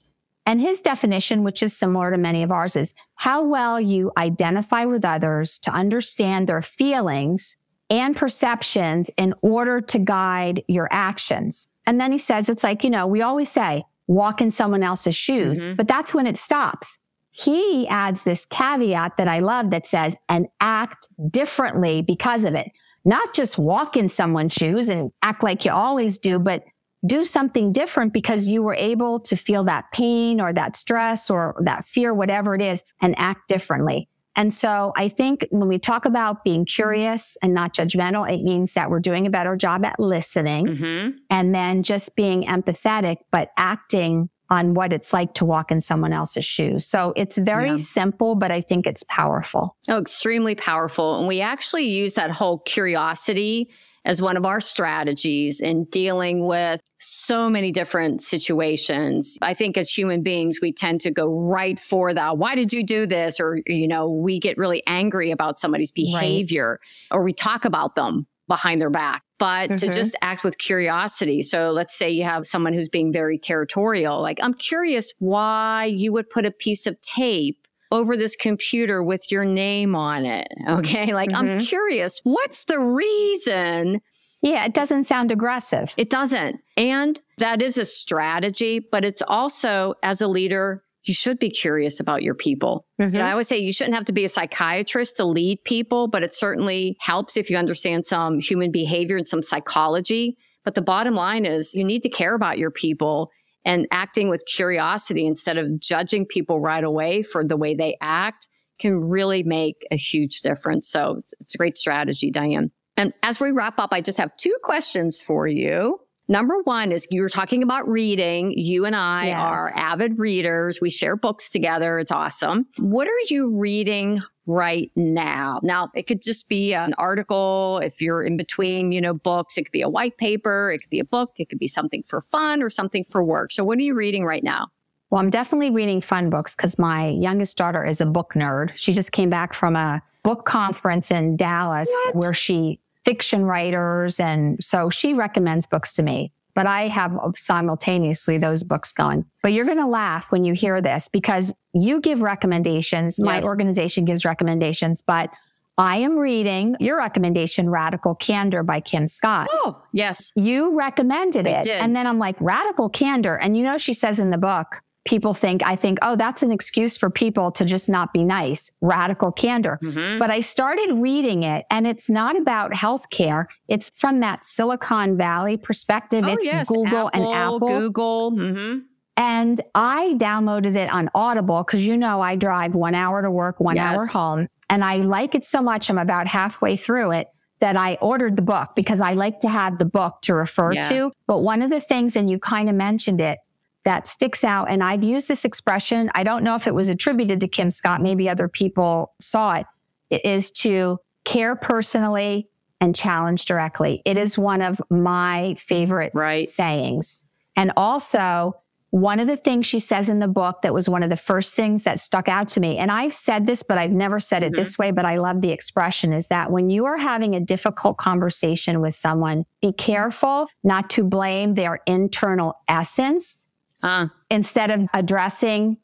And 0.45 0.61
his 0.61 0.81
definition, 0.81 1.45
which 1.45 1.63
is 1.63 1.77
similar 1.77 2.11
to 2.11 2.19
many 2.19 2.43
of 2.43 2.51
ours, 2.51 2.75
is 2.75 2.95
how 3.15 3.45
well 3.45 3.81
you 3.81 4.11
identify 4.17 4.85
with 4.85 5.05
others 5.05 5.59
to 5.61 5.71
understand 5.71 6.49
their 6.49 6.63
feelings 6.63 7.57
and 7.91 8.17
perceptions 8.17 9.11
in 9.17 9.35
order 9.43 9.81
to 9.81 9.99
guide 9.99 10.65
your 10.67 10.89
actions. 10.91 11.69
And 11.87 12.01
then 12.01 12.11
he 12.11 12.19
says, 12.19 12.49
it's 12.49 12.65
like, 12.65 12.85
you 12.85 12.91
know, 12.91 13.07
we 13.07 13.23
always 13.23 13.51
say, 13.51 13.85
walk 14.07 14.41
in 14.41 14.51
someone 14.51 14.83
else's 14.83 15.15
shoes, 15.15 15.61
mm-hmm. 15.61 15.75
but 15.75 15.89
that's 15.89 16.15
when 16.15 16.27
it 16.27 16.37
stops. 16.37 16.99
He 17.31 17.87
adds 17.89 18.25
this 18.25 18.45
caveat 18.47 19.17
that 19.17 19.29
I 19.29 19.39
love 19.39 19.71
that 19.71 19.87
says, 19.87 20.15
and 20.29 20.49
act 20.61 21.09
differently 21.31 22.03
because 22.03 22.45
of 22.45 22.55
it. 22.55 22.71
Not 23.05 23.35
just 23.35 23.59
walk 23.59 23.97
in 23.97 24.09
someone's 24.09 24.53
shoes 24.53 24.89
and 24.89 25.11
act 25.23 25.43
like 25.43 25.65
you 25.65 25.73
always 25.73 26.19
do, 26.19 26.39
but 26.39 26.65
do 27.05 27.25
something 27.25 27.73
different 27.73 28.13
because 28.13 28.49
you 28.49 28.63
were 28.63 28.75
able 28.75 29.21
to 29.21 29.37
feel 29.37 29.65
that 29.65 29.91
pain 29.93 30.41
or 30.41 30.53
that 30.53 30.77
stress 30.77 31.31
or 31.31 31.61
that 31.65 31.85
fear, 31.85 32.15
whatever 32.15 32.55
it 32.55 32.63
is, 32.63 32.85
and 33.01 33.19
act 33.19 33.49
differently. 33.49 34.09
And 34.35 34.53
so 34.53 34.93
I 34.97 35.09
think 35.09 35.47
when 35.51 35.69
we 35.69 35.79
talk 35.79 36.07
about 36.07 36.43
being 36.43 36.65
curious 36.65 37.37
and 37.43 37.53
not 37.53 37.75
judgmental, 37.75 38.31
it 38.33 38.43
means 38.43 38.73
that 38.75 38.91
we're 38.91 39.01
doing 39.01 39.27
a 39.27 39.31
better 39.31 39.57
job 39.57 39.85
at 39.85 40.01
listening 40.01 40.67
mm-hmm. 40.67 41.17
and 41.29 41.55
then 41.55 41.83
just 41.83 42.17
being 42.17 42.45
empathetic, 42.45 43.17
but 43.31 43.51
acting 43.59 44.31
on 44.49 44.75
what 44.75 44.93
it's 44.93 45.13
like 45.13 45.35
to 45.35 45.45
walk 45.45 45.71
in 45.71 45.81
someone 45.81 46.13
else's 46.13 46.45
shoes. 46.45 46.87
So 46.87 47.13
it's 47.17 47.39
very 47.39 47.71
yeah. 47.71 47.77
simple, 47.77 48.35
but 48.35 48.51
I 48.51 48.61
think 48.61 48.87
it's 48.87 49.03
powerful. 49.05 49.77
Oh, 49.89 49.99
extremely 49.99 50.55
powerful. 50.55 51.19
And 51.19 51.27
we 51.27 51.41
actually 51.41 51.89
use 51.89 52.15
that 52.15 52.31
whole 52.31 52.59
curiosity 52.59 53.71
as 54.05 54.21
one 54.21 54.37
of 54.37 54.45
our 54.45 54.61
strategies 54.61 55.61
in 55.61 55.85
dealing 55.85 56.47
with 56.47 56.81
so 56.99 57.49
many 57.49 57.71
different 57.71 58.21
situations. 58.21 59.39
I 59.43 59.55
think 59.55 59.77
as 59.77 59.91
human 59.91 60.23
beings, 60.23 60.59
we 60.61 60.73
tend 60.73 61.01
to 61.03 61.11
go 61.11 61.29
right 61.31 61.79
for 61.79 62.13
the 62.13 62.31
why 62.31 62.55
did 62.55 62.73
you 62.73 62.85
do 62.85 63.07
this? 63.07 63.41
Or, 63.41 63.61
you 63.67 63.87
know, 63.87 64.09
we 64.11 64.41
get 64.41 64.59
really 64.59 64.83
angry 64.87 65.31
about 65.31 65.59
somebody's 65.59 65.93
behavior 65.93 66.81
right. 67.11 67.17
or 67.17 67.23
we 67.23 67.33
talk 67.33 67.65
about 67.65 67.95
them 67.95 68.27
behind 68.49 68.81
their 68.81 68.91
back. 68.91 69.23
But 69.39 69.71
mm-hmm. 69.71 69.77
to 69.77 69.89
just 69.89 70.17
act 70.23 70.45
with 70.45 70.59
curiosity. 70.59 71.43
So 71.43 71.73
let's 71.73 71.95
say 71.97 72.11
you 72.11 72.23
have 72.23 72.47
someone 72.47 72.75
who's 72.75 72.89
being 72.89 73.13
very 73.13 73.39
territorial. 73.39 74.21
Like, 74.21 74.39
I'm 74.41 74.55
curious 74.55 75.13
why 75.19 75.87
you 75.87 76.13
would 76.13 76.31
put 76.31 76.47
a 76.47 76.53
piece 76.53 76.87
of 76.87 77.01
tape 77.01 77.67
over 77.93 78.17
this 78.17 78.35
computer 78.35 79.03
with 79.03 79.31
your 79.31 79.45
name 79.45 79.95
on 79.95 80.27
it. 80.27 80.49
Okay. 80.73 81.13
Like, 81.13 81.31
mm-hmm. 81.31 81.59
I'm 81.59 81.61
curious, 81.61 82.21
what's 82.25 82.65
the 82.65 82.79
reason? 82.79 84.01
Yeah, 84.41 84.65
it 84.65 84.73
doesn't 84.73 85.05
sound 85.05 85.31
aggressive. 85.31 85.93
It 85.97 86.09
doesn't. 86.09 86.61
And 86.77 87.21
that 87.39 87.61
is 87.61 87.77
a 87.77 87.85
strategy, 87.85 88.81
but 88.81 89.05
it's 89.05 89.23
also 89.23 89.95
as 90.03 90.21
a 90.23 90.29
leader, 90.29 90.83
you 91.03 91.15
should 91.15 91.39
be 91.39 91.51
curious 91.51 92.01
about 92.01 92.23
your 92.23 92.35
people. 92.35 92.87
Mm-hmm. 93.01 93.17
I 93.19 93.33
always 93.33 93.49
say 93.49 93.59
you 93.59 93.73
shouldn't 93.73 93.95
have 93.95 94.07
to 94.07 94.13
be 94.13 94.25
a 94.25 94.29
psychiatrist 94.29 95.17
to 95.19 95.25
lead 95.25 95.63
people, 95.65 96.09
but 96.09 96.23
it 96.23 96.33
certainly 96.33 96.97
helps 97.01 97.37
if 97.37 97.51
you 97.51 97.57
understand 97.57 98.07
some 98.07 98.39
human 98.39 98.73
behavior 98.73 99.17
and 99.17 99.29
some 99.29 99.43
psychology. 99.43 100.39
But 100.65 100.75
the 100.75 100.83
bottom 100.83 101.15
line 101.15 101.45
is 101.45 101.75
you 101.75 101.85
need 101.85 102.03
to 102.03 102.09
care 102.09 102.35
about 102.35 102.59
your 102.59 102.71
people 102.71 103.31
and 103.65 103.87
acting 103.91 104.29
with 104.29 104.45
curiosity 104.47 105.27
instead 105.27 105.57
of 105.57 105.79
judging 105.81 106.27
people 106.27 106.61
right 106.61 106.85
away 106.85 107.23
for 107.23 107.45
the 107.45 107.57
way 107.57 107.75
they 107.75 107.97
act 108.01 108.49
can 108.79 108.99
really 109.01 109.43
make 109.43 109.87
a 109.91 109.97
huge 109.97 110.41
difference. 110.41 110.89
So 110.89 111.23
it's 111.41 111.55
a 111.55 111.59
great 111.59 111.79
strategy, 111.79 112.31
Diane. 112.31 112.71
And 112.97 113.13
as 113.23 113.41
we 113.41 113.53
wrap 113.53 113.79
up, 113.79 113.91
I 113.93 114.01
just 114.01 114.19
have 114.19 114.37
two 114.37 114.57
questions 114.63 115.21
for 115.21 115.47
you. 115.47 115.99
Number 116.33 116.63
one 116.65 116.93
is 116.93 117.07
you 117.11 117.21
were 117.21 117.29
talking 117.29 117.63
about 117.63 117.87
reading. 117.87 118.53
You 118.53 118.87
and 118.87 118.97
I 118.97 119.27
yes. 119.27 119.39
are 119.39 119.71
avid 119.77 120.19
readers. 120.19 120.81
We 120.81 120.89
share 120.89 121.15
books 121.15 121.51
together. 121.51 121.99
It's 121.99 122.11
awesome. 122.11 122.67
What 122.79 123.07
are 123.07 123.21
you 123.29 123.59
reading 123.59 124.23
right 124.47 124.91
now? 124.97 125.61
Now, 125.63 125.91
it 125.95 126.07
could 126.07 126.23
just 126.23 126.49
be 126.49 126.73
an 126.73 126.95
article. 126.97 127.81
If 127.85 128.01
you're 128.01 128.23
in 128.23 128.39
between, 128.39 128.93
you 128.93 129.01
know, 129.03 129.13
books, 129.13 129.59
it 129.59 129.65
could 129.65 129.73
be 129.73 129.83
a 129.83 129.91
white 129.91 130.17
paper. 130.17 130.73
It 130.73 130.79
could 130.79 130.89
be 130.89 131.01
a 131.01 131.05
book. 131.05 131.33
It 131.37 131.51
could 131.51 131.59
be 131.59 131.69
something 131.69 132.03
for 132.05 132.23
fun 132.23 132.63
or 132.63 132.71
something 132.71 133.05
for 133.05 133.23
work. 133.23 133.53
So 133.53 133.63
what 133.63 133.77
are 133.77 133.83
you 133.83 133.93
reading 133.93 134.25
right 134.25 134.43
now? 134.43 134.69
Well, 135.11 135.21
I'm 135.21 135.29
definitely 135.29 135.69
reading 135.69 136.01
fun 136.01 136.31
books 136.31 136.57
because 136.57 136.79
my 136.79 137.09
youngest 137.09 137.59
daughter 137.59 137.85
is 137.85 138.01
a 138.01 138.07
book 138.07 138.33
nerd. 138.35 138.71
She 138.75 138.95
just 138.95 139.13
came 139.13 139.29
back 139.29 139.53
from 139.53 139.77
a 139.77 140.01
book 140.23 140.47
conference 140.47 141.11
in 141.11 141.37
Dallas 141.37 141.91
what? 141.91 142.17
where 142.17 142.33
she 142.33 142.81
fiction 143.05 143.45
writers. 143.45 144.21
And 144.21 144.63
so 144.63 144.91
she 144.91 145.15
recommends 145.15 145.67
books 145.67 145.93
to 145.95 146.03
me, 146.03 146.33
but 146.55 146.67
I 146.67 146.89
have 146.89 147.19
simultaneously 147.35 148.39
those 148.39 148.63
books 148.65 148.93
going. 148.93 149.25
But 149.43 149.53
you're 149.53 149.65
going 149.65 149.79
to 149.79 149.87
laugh 149.87 150.31
when 150.31 150.45
you 150.45 150.55
hear 150.55 150.81
this 150.81 151.09
because 151.09 151.53
you 151.73 152.01
give 152.01 152.23
recommendations. 152.23 153.19
Yes. 153.19 153.25
My 153.25 153.43
organization 153.43 154.05
gives 154.05 154.25
recommendations, 154.25 155.03
but 155.03 155.35
I 155.79 155.97
am 155.97 156.19
reading 156.19 156.77
your 156.81 156.99
recommendation, 156.99 157.71
Radical 157.71 158.15
Candor 158.15 158.63
by 158.63 158.81
Kim 158.81 159.07
Scott. 159.07 159.49
Oh, 159.51 159.83
yes. 159.93 160.31
You 160.37 160.77
recommended 160.77 161.47
I 161.47 161.51
it. 161.51 161.65
Did. 161.65 161.81
And 161.81 161.97
then 161.97 162.07
I'm 162.07 162.19
like, 162.19 162.37
Radical 162.41 162.91
Candor. 162.91 163.37
And 163.37 163.57
you 163.57 163.65
know, 163.65 163.79
she 163.79 163.95
says 163.95 164.21
in 164.21 164.31
the 164.31 164.39
book, 164.39 164.83
people 165.05 165.35
think, 165.35 165.63
I 165.65 165.77
think, 165.77 165.99
oh, 166.03 166.17
that's 166.17 166.43
an 166.43 166.53
excuse 166.53 166.97
for 166.97 167.11
people 167.11 167.51
to 167.53 167.65
just 167.65 167.89
not 167.89 168.13
be 168.13 168.25
nice, 168.25 168.71
radical 168.81 169.33
candor. 169.33 169.79
Mm-hmm. 169.83 170.19
But 170.19 170.31
I 170.31 170.41
started 170.41 170.99
reading 170.99 171.43
it 171.43 171.67
and 171.71 171.87
it's 171.87 172.09
not 172.09 172.39
about 172.39 172.73
healthcare. 172.73 173.47
It's 173.69 173.91
from 173.95 174.21
that 174.21 174.45
Silicon 174.45 175.17
Valley 175.17 175.57
perspective. 175.57 176.25
Oh, 176.27 176.33
it's 176.33 176.45
yes. 176.45 176.69
Google 176.69 177.09
Apple, 177.09 177.11
and 177.13 177.35
Apple. 177.35 177.81
Google. 177.81 178.33
Mm-hmm. 178.33 178.79
And 179.17 179.61
I 179.75 180.15
downloaded 180.19 180.77
it 180.77 180.91
on 180.91 181.11
Audible 181.15 181.65
because 181.65 181.87
you 181.87 181.97
know 181.97 182.21
I 182.21 182.37
drive 182.37 182.75
one 182.75 182.95
hour 182.95 183.23
to 183.23 183.31
work, 183.31 183.61
one 183.61 183.77
yes. 183.77 183.97
hour 183.97 184.07
home. 184.07 184.49
And 184.71 184.85
I 184.85 184.97
like 184.97 185.35
it 185.35 185.45
so 185.45 185.61
much, 185.61 185.91
I'm 185.91 185.99
about 185.99 186.29
halfway 186.29 186.77
through 186.77 187.13
it 187.13 187.29
that 187.59 187.77
I 187.77 187.97
ordered 188.01 188.37
the 188.37 188.43
book 188.43 188.71
because 188.75 189.01
I 189.01 189.13
like 189.13 189.41
to 189.41 189.49
have 189.49 189.79
the 189.79 189.85
book 189.85 190.21
to 190.23 190.35
refer 190.35 190.73
yeah. 190.73 190.89
to. 190.89 191.13
But 191.27 191.39
one 191.39 191.63
of 191.63 191.71
the 191.71 191.81
things, 191.81 192.17
and 192.17 192.29
you 192.29 192.39
kind 192.39 192.69
of 192.69 192.75
mentioned 192.75 193.21
it, 193.21 193.39
that 193.85 194.07
sticks 194.07 194.45
out. 194.45 194.71
And 194.71 194.83
I've 194.83 195.05
used 195.05 195.29
this 195.29 195.45
expression. 195.45 196.11
I 196.15 196.25
don't 196.25 196.45
know 196.45 196.55
if 196.55 196.67
it 196.67 196.75
was 196.75 196.89
attributed 196.89 197.41
to 197.41 197.49
Kim 197.49 197.71
Scott. 197.71 198.01
Maybe 198.01 198.29
other 198.29 198.49
people 198.49 199.15
saw 199.21 199.55
it. 199.55 199.67
It 200.11 200.25
is 200.25 200.51
to 200.53 200.99
care 201.25 201.57
personally 201.57 202.49
and 202.81 202.95
challenge 202.95 203.45
directly. 203.45 204.03
It 204.05 204.17
is 204.17 204.37
one 204.37 204.61
of 204.61 204.81
my 204.91 205.55
favorite 205.59 206.13
right. 206.15 206.49
sayings. 206.49 207.25
And 207.57 207.73
also, 207.77 208.55
one 208.91 209.21
of 209.21 209.27
the 209.27 209.39
things 209.39 209.65
she 209.65 209.81
says 209.81 210.11
in 210.11 210.19
the 210.19 210.29
book 210.29 210.61
that 210.63 210.75
was 210.75 210.87
one 210.87 211.03
of 211.03 211.09
the 211.09 211.17
first 211.17 211.55
things 211.55 211.85
that 211.85 211.99
stuck 211.99 212.29
out 212.29 212.47
to 212.49 212.61
me, 212.61 212.77
and 212.77 212.91
I've 212.91 213.15
said 213.15 213.47
this, 213.47 213.63
but 213.63 213.79
I've 213.79 213.91
never 213.91 214.21
said 214.21 214.43
it 214.43 214.53
mm-hmm. 214.53 214.61
this 214.61 214.77
way, 214.77 214.91
but 214.91 215.07
I 215.07 215.17
love 215.17 215.41
the 215.41 215.51
expression 215.51 216.13
is 216.13 216.27
that 216.27 216.51
when 216.51 216.69
you 216.69 216.85
are 216.85 216.99
having 216.99 217.35
a 217.35 217.41
difficult 217.41 217.97
conversation 217.97 218.83
with 218.83 218.95
someone, 218.95 219.47
be 219.63 219.73
careful 219.73 220.47
not 220.63 220.91
to 220.91 221.05
blame 221.05 221.55
their 221.55 221.81
internal 221.87 222.61
essence 222.69 223.47
uh. 223.83 224.09
instead 224.31 224.71
of 224.71 224.89
addressing 224.95 225.79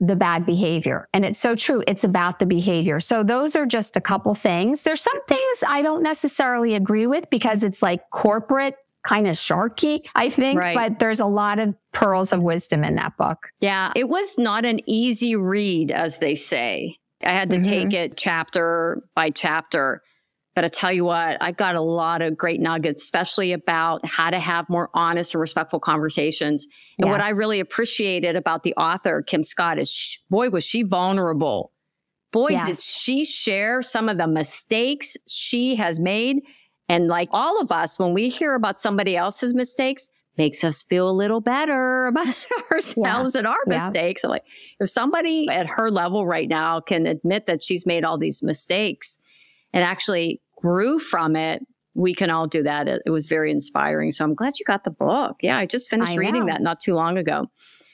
the 0.00 0.16
bad 0.16 0.44
behavior. 0.44 1.08
And 1.12 1.24
it's 1.24 1.38
so 1.38 1.54
true. 1.54 1.82
It's 1.86 2.04
about 2.04 2.38
the 2.38 2.46
behavior. 2.46 3.00
So 3.00 3.22
those 3.22 3.56
are 3.56 3.66
just 3.66 3.96
a 3.96 4.00
couple 4.00 4.34
things. 4.34 4.82
There's 4.82 5.00
some 5.00 5.24
things 5.26 5.64
I 5.66 5.82
don't 5.82 6.02
necessarily 6.02 6.74
agree 6.74 7.06
with 7.06 7.30
because 7.30 7.62
it's 7.62 7.82
like 7.82 8.10
corporate 8.10 8.76
kind 9.04 9.26
of 9.26 9.36
sharky, 9.36 10.06
I 10.14 10.30
think, 10.30 10.58
right. 10.58 10.74
but 10.74 10.98
there's 10.98 11.20
a 11.20 11.26
lot 11.26 11.58
of 11.58 11.74
pearls 11.92 12.32
of 12.32 12.42
wisdom 12.42 12.82
in 12.84 12.96
that 12.96 13.16
book. 13.16 13.50
Yeah. 13.60 13.92
It 13.94 14.08
was 14.08 14.38
not 14.38 14.64
an 14.64 14.80
easy 14.88 15.36
read, 15.36 15.90
as 15.90 16.18
they 16.18 16.34
say. 16.34 16.96
I 17.22 17.30
had 17.30 17.50
to 17.50 17.56
mm-hmm. 17.56 17.70
take 17.70 17.92
it 17.92 18.16
chapter 18.16 19.02
by 19.14 19.30
chapter. 19.30 20.02
But 20.54 20.64
I 20.64 20.68
tell 20.68 20.92
you 20.92 21.04
what, 21.04 21.42
I 21.42 21.50
got 21.50 21.74
a 21.74 21.80
lot 21.80 22.22
of 22.22 22.36
great 22.36 22.60
nuggets, 22.60 23.02
especially 23.02 23.52
about 23.52 24.06
how 24.06 24.30
to 24.30 24.38
have 24.38 24.68
more 24.68 24.88
honest 24.94 25.34
and 25.34 25.40
respectful 25.40 25.80
conversations. 25.80 26.66
And 26.98 27.06
yes. 27.06 27.12
what 27.12 27.20
I 27.20 27.30
really 27.30 27.58
appreciated 27.58 28.36
about 28.36 28.62
the 28.62 28.74
author, 28.76 29.22
Kim 29.22 29.42
Scott, 29.42 29.80
is 29.80 29.90
she, 29.90 30.20
boy, 30.30 30.50
was 30.50 30.64
she 30.64 30.84
vulnerable. 30.84 31.72
Boy, 32.30 32.50
yes. 32.50 32.66
did 32.66 32.80
she 32.80 33.24
share 33.24 33.82
some 33.82 34.08
of 34.08 34.16
the 34.16 34.28
mistakes 34.28 35.16
she 35.26 35.74
has 35.74 35.98
made. 35.98 36.36
And 36.88 37.08
like 37.08 37.28
all 37.32 37.60
of 37.60 37.72
us, 37.72 37.98
when 37.98 38.14
we 38.14 38.28
hear 38.28 38.54
about 38.54 38.78
somebody 38.78 39.16
else's 39.16 39.54
mistakes, 39.54 40.08
makes 40.36 40.64
us 40.64 40.82
feel 40.82 41.08
a 41.08 41.12
little 41.12 41.40
better 41.40 42.06
about 42.06 42.26
ourselves 42.70 43.34
yeah. 43.34 43.38
and 43.38 43.46
our 43.46 43.56
yeah. 43.66 43.78
mistakes. 43.78 44.22
So 44.22 44.28
like 44.28 44.44
if 44.80 44.90
somebody 44.90 45.48
at 45.50 45.66
her 45.66 45.90
level 45.90 46.26
right 46.26 46.48
now 46.48 46.80
can 46.80 47.06
admit 47.06 47.46
that 47.46 47.62
she's 47.62 47.86
made 47.86 48.04
all 48.04 48.18
these 48.18 48.42
mistakes 48.42 49.18
and 49.72 49.82
actually 49.84 50.40
grew 50.60 50.98
from 50.98 51.36
it, 51.36 51.62
we 51.94 52.14
can 52.14 52.30
all 52.30 52.46
do 52.46 52.62
that. 52.62 52.88
It, 52.88 53.02
it, 53.06 53.10
was 53.10 53.26
very 53.26 53.50
inspiring. 53.50 54.12
So 54.12 54.24
I'm 54.24 54.34
glad 54.34 54.58
you 54.58 54.64
got 54.66 54.84
the 54.84 54.90
book. 54.90 55.36
Yeah, 55.40 55.58
I 55.58 55.66
just 55.66 55.88
finished 55.88 56.12
I 56.12 56.16
reading 56.16 56.46
that 56.46 56.60
not 56.60 56.80
too 56.80 56.94
long 56.94 57.16
ago. 57.16 57.46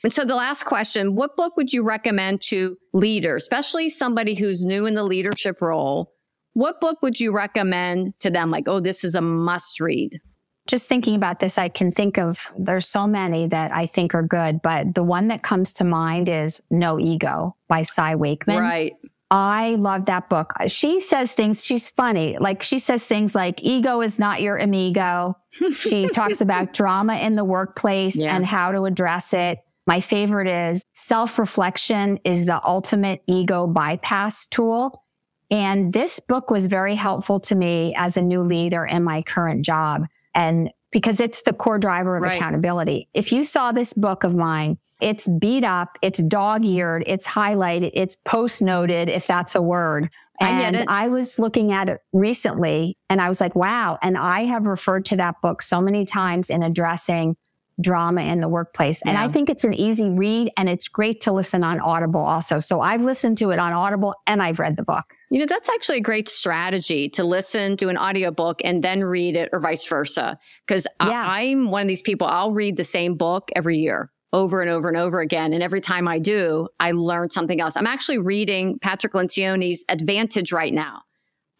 And 0.03 0.13
so 0.13 0.25
the 0.25 0.35
last 0.35 0.65
question, 0.65 1.15
what 1.15 1.37
book 1.37 1.57
would 1.57 1.73
you 1.73 1.83
recommend 1.83 2.41
to 2.43 2.77
leaders, 2.95 3.43
especially 3.43 3.91
somebody 3.91 4.35
who's 4.35 4.65
new 4.65 4.87
in 4.87 4.95
the 4.95 5.03
leadership 5.05 5.61
role? 5.61 6.13
What 6.55 6.81
book 6.81 6.99
would 7.03 7.21
you 7.21 7.33
recommend 7.33 8.19
to 8.21 8.31
them? 8.31 8.51
Like, 8.51 8.67
oh, 8.67 8.81
this 8.81 9.05
is 9.05 9.15
a 9.15 9.21
must 9.21 9.79
read. 9.79 10.19
just 10.67 10.87
thinking 10.87 11.17
about 11.17 11.41
this, 11.41 11.59
I 11.59 11.69
can 11.69 11.93
think 11.93 12.19
of 12.19 12.51
there's 12.59 12.89
so 12.89 13.07
many 13.07 13.47
that 13.49 13.73
I 13.73 13.87
think 13.87 14.15
are 14.15 14.23
good, 14.23 14.63
but 14.63 14.95
the 14.95 15.03
one 15.03 15.29
that 15.29 15.43
comes 15.43 15.73
to 15.75 15.85
mind 15.85 16.29
is 16.29 16.63
No 16.71 16.99
Ego 16.99 17.57
by 17.69 17.83
Cy 17.83 18.15
Wakeman. 18.15 18.59
Right. 18.59 18.95
I 19.31 19.77
love 19.77 20.07
that 20.07 20.29
book. 20.29 20.53
She 20.67 20.99
says 20.99 21.33
things, 21.33 21.65
she's 21.65 21.89
funny. 21.89 22.37
Like 22.39 22.63
she 22.63 22.81
says 22.81 23.07
things 23.07 23.35
like 23.35 23.63
ego 23.63 24.01
is 24.01 24.19
not 24.19 24.43
your 24.43 24.57
amigo. 24.57 25.37
she 25.73 26.09
talks 26.13 26.41
about 26.41 26.73
drama 26.73 27.17
in 27.17 27.35
the 27.35 27.45
workplace 27.45 28.17
yeah. 28.17 28.35
and 28.35 28.45
how 28.45 28.73
to 28.73 28.85
address 28.85 29.33
it. 29.33 29.61
My 29.87 30.01
favorite 30.01 30.49
is 30.49 30.85
self 30.95 31.39
reflection 31.39 32.19
is 32.25 32.47
the 32.47 32.61
ultimate 32.65 33.23
ego 33.27 33.67
bypass 33.67 34.47
tool. 34.47 35.05
And 35.51 35.93
this 35.93 36.21
book 36.21 36.51
was 36.51 36.67
very 36.67 36.95
helpful 36.95 37.41
to 37.41 37.55
me 37.55 37.95
as 37.97 38.17
a 38.17 38.23
new 38.23 38.41
leader 38.41 38.85
in 38.85 39.03
my 39.03 39.23
current 39.23 39.65
job. 39.65 40.07
And 40.35 40.71
because 40.93 41.21
it's 41.21 41.43
the 41.43 41.53
core 41.53 41.79
driver 41.79 42.17
of 42.17 42.23
right. 42.23 42.37
accountability. 42.37 43.09
If 43.15 43.33
you 43.33 43.45
saw 43.45 43.73
this 43.73 43.93
book 43.93 44.25
of 44.25 44.35
mine, 44.35 44.79
it's 45.01 45.29
beat 45.29 45.65
up, 45.65 45.99
it's 46.03 46.23
dog 46.23 46.65
eared, 46.65 47.05
it's 47.07 47.27
highlighted, 47.27 47.91
it's 47.95 48.17
post 48.17 48.63
noted, 48.63 49.09
if 49.09 49.27
that's 49.27 49.55
a 49.55 49.63
word. 49.63 50.11
And 50.41 50.79
I, 50.89 51.05
I, 51.05 51.09
was 51.09 51.39
looking 51.39 51.73
at 51.73 51.91
it 51.91 52.01
recently 52.15 52.97
and 53.11 53.21
I 53.21 53.29
was 53.29 53.43
like, 53.43 53.55
wow. 53.55 53.99
And 54.03 54.17
I 54.17 54.47
have 54.47 54.65
referred 54.65 55.05
to 55.07 55.17
that 55.17 55.37
book 55.43 55.61
so 55.61 55.83
many 55.83 56.07
times 56.07 56.49
in 56.49 56.63
addressing 56.63 57.37
drama 57.81 58.23
in 58.23 58.41
the 58.41 58.49
workplace. 58.49 59.03
And 59.03 59.15
yeah. 59.15 59.25
I 59.25 59.29
think 59.29 59.49
it's 59.49 59.65
an 59.65 59.75
easy 59.75 60.09
read 60.09 60.51
and 60.57 60.69
it's 60.69 60.89
great 60.89 61.21
to 61.23 61.33
listen 61.33 61.65
on 61.65 61.81
Audible 61.81 62.21
also. 62.21 62.61
So 62.61 62.81
I've 62.81 63.03
listened 63.03 63.39
to 63.39 63.51
it 63.51 63.59
on 63.59 63.73
Audible 63.73 64.15
and 64.27 64.43
I've 64.43 64.59
read 64.59 64.77
the 64.77 64.83
book. 64.83 65.05
You 65.31 65.41
know, 65.41 65.47
that's 65.47 65.69
actually 65.69 65.99
a 65.99 66.03
great 66.03 66.29
strategy 66.29 67.09
to 67.11 67.25
listen 67.25 67.77
to 67.79 67.89
an 67.89 67.97
audiobook 67.97 68.61
and 68.65 68.83
then 68.83 69.05
read 69.05 69.37
it 69.37 69.49
or 69.53 69.61
vice 69.61 69.87
versa. 69.87 70.39
Because 70.67 70.87
yeah. 71.01 71.25
I'm 71.27 71.71
one 71.71 71.83
of 71.83 71.89
these 71.89 72.03
people, 72.03 72.27
I'll 72.27 72.53
read 72.53 72.77
the 72.77 72.85
same 72.85 73.15
book 73.15 73.51
every 73.55 73.79
year 73.79 74.11
over 74.33 74.61
and 74.61 74.71
over 74.71 74.89
and 74.89 74.97
over 74.97 75.21
again. 75.21 75.53
And 75.53 75.63
every 75.63 75.81
time 75.81 76.07
I 76.07 76.19
do, 76.19 76.69
I 76.79 76.93
learn 76.93 77.31
something 77.31 77.61
else. 77.61 77.77
I'm 77.77 77.87
actually 77.87 78.19
reading 78.19 78.79
Patrick 78.79 79.13
Lencioni's 79.13 79.85
Advantage 79.89 80.53
right 80.53 80.73
now. 80.73 81.03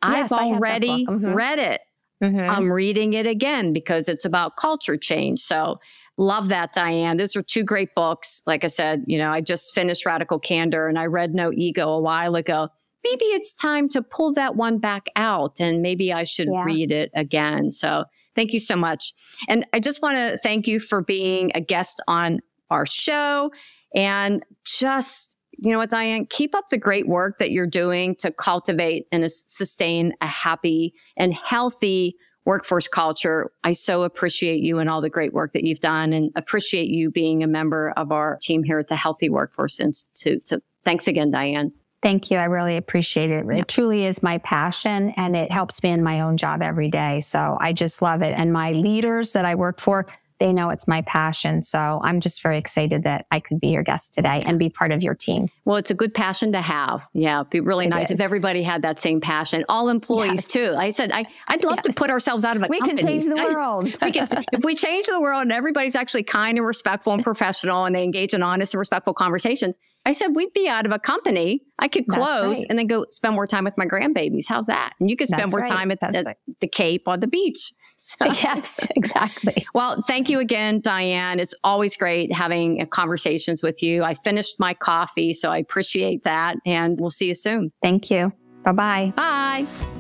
Yes, 0.03 0.33
I've 0.33 0.41
already 0.41 1.05
mm-hmm. 1.05 1.35
read 1.35 1.59
it. 1.59 1.81
Mm-hmm. 2.23 2.51
I'm 2.51 2.71
reading 2.71 3.15
it 3.15 3.27
again 3.27 3.73
because 3.73 4.09
it's 4.09 4.25
about 4.25 4.57
culture 4.57 4.97
change. 4.97 5.41
So 5.41 5.81
love 6.17 6.49
that, 6.49 6.73
Diane. 6.73 7.17
Those 7.17 7.35
are 7.35 7.43
two 7.43 7.65
great 7.65 7.95
books. 7.95 8.43
Like 8.47 8.63
I 8.63 8.69
said, 8.69 9.05
you 9.07 9.19
know, 9.19 9.31
I 9.31 9.41
just 9.41 9.75
finished 9.75 10.05
Radical 10.05 10.39
Candor 10.39 10.87
and 10.87 10.99
I 10.99 11.07
read 11.07 11.35
No 11.35 11.51
Ego 11.53 11.89
a 11.89 12.01
while 12.01 12.35
ago. 12.35 12.69
Maybe 13.03 13.25
it's 13.25 13.55
time 13.55 13.89
to 13.91 14.03
pull 14.03 14.35
that 14.35 14.57
one 14.57 14.79
back 14.79 15.07
out 15.17 15.61
and 15.61 15.81
maybe 15.81 16.13
I 16.13 16.25
should 16.25 16.49
yeah. 16.53 16.65
read 16.65 16.91
it 16.91 17.11
again. 17.15 17.71
So 17.71 18.05
thank 18.37 18.53
you 18.53 18.59
so 18.59 18.77
much. 18.77 19.15
And 19.49 19.67
I 19.73 19.81
just 19.81 20.03
want 20.03 20.17
to 20.17 20.39
thank 20.39 20.69
you 20.69 20.79
for 20.79 21.03
being 21.03 21.51
a 21.55 21.63
guest 21.63 22.03
on 22.07 22.41
our 22.71 22.87
show 22.87 23.51
and 23.95 24.45
just 24.65 25.37
you 25.63 25.71
know 25.73 25.79
what, 25.79 25.91
Diane, 25.91 26.27
keep 26.31 26.55
up 26.55 26.71
the 26.71 26.79
great 26.79 27.07
work 27.07 27.39
that 27.39 27.51
you're 27.51 27.67
doing 27.67 28.17
to 28.17 28.31
cultivate 28.31 29.07
and 29.13 29.31
sustain 29.31 30.15
a 30.23 30.27
happy 30.27 30.95
and 31.19 31.35
healthy 31.35 32.17
workforce 32.47 32.89
culture. 32.89 33.51
I 33.63 33.73
so 33.73 34.03
appreciate 34.03 34.61
you 34.61 34.79
and 34.79 34.89
all 34.89 35.03
the 35.03 35.11
great 35.11 35.35
work 35.35 35.53
that 35.53 35.65
you've 35.65 35.81
done 35.81 36.15
and 36.15 36.31
appreciate 36.35 36.89
you 36.89 37.11
being 37.11 37.43
a 37.43 37.47
member 37.47 37.93
of 37.97 38.11
our 38.11 38.39
team 38.41 38.63
here 38.63 38.79
at 38.79 38.89
the 38.89 38.97
Healthy 38.97 39.29
Workforce 39.29 39.81
Institute. 39.81 40.47
So 40.47 40.61
thanks 40.85 41.07
again, 41.07 41.31
Diane. 41.31 41.73
Thank 42.03 42.31
you. 42.31 42.39
I 42.39 42.45
really 42.45 42.79
appreciate 42.79 43.31
it. 43.31 43.45
It 43.51 43.69
truly 43.69 44.07
is 44.07 44.23
my 44.23 44.39
passion 44.39 45.11
and 45.19 45.37
it 45.37 45.53
helps 45.53 45.83
me 45.83 45.91
in 45.91 46.03
my 46.03 46.23
own 46.23 46.39
job 46.39 46.63
every 46.63 46.89
day. 46.89 47.21
So 47.21 47.59
I 47.61 47.75
just 47.75 48.01
love 48.01 48.23
it. 48.23 48.33
And 48.35 48.55
my 48.55 48.73
leaders 48.73 49.33
that 49.33 49.45
I 49.45 49.55
work 49.55 49.81
for, 49.81 50.07
they 50.41 50.53
know 50.53 50.71
it's 50.71 50.89
my 50.89 51.03
passion. 51.03 51.63
So 51.63 52.01
I'm 52.03 52.19
just 52.21 52.43
very 52.43 52.59
excited 52.59 53.05
that 53.05 53.27
I 53.31 53.39
could 53.41 53.61
be 53.61 53.69
your 53.69 53.83
guest 53.83 54.15
today 54.15 54.43
and 54.45 54.59
be 54.59 54.71
part 54.71 54.91
of 54.91 55.03
your 55.03 55.15
team. 55.15 55.49
Well, 55.65 55.77
it's 55.77 55.91
a 55.91 55.95
good 55.95 56.15
passion 56.15 56.53
to 56.53 56.63
have. 56.63 57.07
Yeah, 57.13 57.41
it'd 57.41 57.51
be 57.51 57.61
really 57.61 57.87
it 57.87 57.91
nice 57.91 58.07
is. 58.07 58.13
if 58.13 58.21
everybody 58.21 58.63
had 58.63 58.83
that 58.83 58.99
same 58.99 59.21
passion. 59.21 59.65
All 59.69 59.89
employees 59.89 60.31
yes. 60.31 60.47
too. 60.47 60.75
I 60.77 60.91
said 60.91 61.13
I, 61.13 61.27
I'd 61.47 61.63
love 61.63 61.81
yes. 61.85 61.85
to 61.85 61.93
put 61.93 62.11
ourselves 62.11 62.45
out 62.45 62.57
of 62.57 62.63
a 62.63 62.67
we 62.69 62.81
company. 62.81 63.03
can 63.03 63.07
change 63.07 63.27
the 63.27 63.35
world. 63.55 63.85
we 64.03 64.13
can, 64.13 64.29
if 64.53 64.65
we 64.65 64.75
change 64.75 65.07
the 65.07 65.21
world 65.21 65.43
and 65.43 65.53
everybody's 65.53 65.95
actually 65.95 66.25
kind 66.25 66.57
and 66.57 66.67
respectful 66.67 67.13
and 67.13 67.23
professional 67.23 67.85
and 67.85 67.95
they 67.95 68.03
engage 68.03 68.35
in 68.35 68.43
honest 68.43 68.75
and 68.75 68.79
respectful 68.79 69.13
conversations, 69.13 69.77
I 70.07 70.13
said 70.13 70.35
we'd 70.35 70.53
be 70.55 70.69
out 70.69 70.87
of 70.87 70.93
a 70.93 70.99
company. 70.99 71.63
I 71.79 71.89
could 71.89 72.07
close 72.07 72.59
right. 72.59 72.67
and 72.69 72.79
then 72.79 72.87
go 72.87 73.05
spend 73.09 73.35
more 73.35 73.47
time 73.47 73.65
with 73.65 73.77
my 73.77 73.87
grandbabies. 73.87 74.47
How's 74.49 74.67
that? 74.67 74.95
And 74.99 75.11
you 75.11 75.17
could 75.17 75.29
spend 75.29 75.43
That's 75.43 75.53
more 75.53 75.61
right. 75.61 75.69
time 75.69 75.91
at 75.91 76.01
the, 76.01 76.23
right. 76.25 76.37
the 76.61 76.69
Cape 76.69 77.07
on 77.07 77.21
the 77.21 77.27
beach. 77.27 77.73
So, 78.03 78.25
yes, 78.25 78.81
exactly. 78.97 79.67
Well, 79.75 80.01
thank 80.01 80.31
you 80.31 80.41
again, 80.41 80.81
Diane. 80.81 81.39
It's 81.39 81.55
always 81.63 81.99
great 81.99 82.33
having 82.33 82.85
conversations 82.87 83.63
with 83.63 83.83
you. 83.83 84.03
I 84.03 84.15
finished 84.15 84.59
my 84.59 84.73
coffee, 84.73 85.35
so 85.35 85.51
I 85.51 85.59
appreciate 85.59 86.25
that. 86.25 86.57
And 86.65 86.99
we'll 86.99 87.11
see 87.11 87.27
you 87.27 87.35
soon. 87.35 87.73
Thank 87.83 88.11
you. 88.11 88.33
Bye-bye. 88.65 89.13
Bye. 89.15 90.00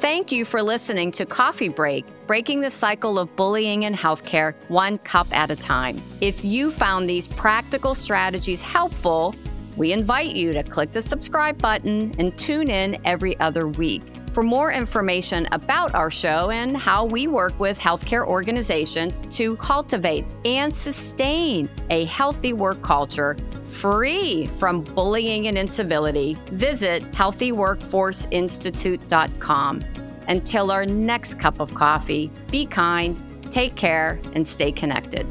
Thank 0.00 0.30
you 0.30 0.44
for 0.44 0.62
listening 0.62 1.10
to 1.12 1.26
Coffee 1.26 1.68
Break, 1.68 2.06
breaking 2.28 2.60
the 2.60 2.70
cycle 2.70 3.18
of 3.18 3.34
bullying 3.34 3.82
in 3.82 3.94
healthcare 3.94 4.54
one 4.68 4.98
cup 4.98 5.26
at 5.32 5.50
a 5.50 5.56
time. 5.56 6.00
If 6.20 6.44
you 6.44 6.70
found 6.70 7.08
these 7.08 7.26
practical 7.26 7.96
strategies 7.96 8.62
helpful, 8.62 9.34
we 9.76 9.92
invite 9.92 10.36
you 10.36 10.52
to 10.52 10.62
click 10.62 10.92
the 10.92 11.02
subscribe 11.02 11.60
button 11.60 12.14
and 12.16 12.38
tune 12.38 12.70
in 12.70 13.04
every 13.04 13.36
other 13.40 13.66
week. 13.66 14.04
For 14.38 14.44
more 14.44 14.70
information 14.70 15.48
about 15.50 15.96
our 15.96 16.12
show 16.12 16.50
and 16.50 16.76
how 16.76 17.04
we 17.04 17.26
work 17.26 17.58
with 17.58 17.76
healthcare 17.76 18.24
organizations 18.24 19.26
to 19.36 19.56
cultivate 19.56 20.24
and 20.44 20.72
sustain 20.72 21.68
a 21.90 22.04
healthy 22.04 22.52
work 22.52 22.80
culture 22.80 23.36
free 23.64 24.46
from 24.46 24.82
bullying 24.82 25.48
and 25.48 25.58
incivility, 25.58 26.38
visit 26.52 27.02
healthyworkforceinstitute.com. 27.10 29.84
Until 30.28 30.70
our 30.70 30.86
next 30.86 31.40
cup 31.40 31.58
of 31.58 31.74
coffee, 31.74 32.30
be 32.48 32.64
kind, 32.64 33.20
take 33.50 33.74
care, 33.74 34.20
and 34.34 34.46
stay 34.46 34.70
connected. 34.70 35.26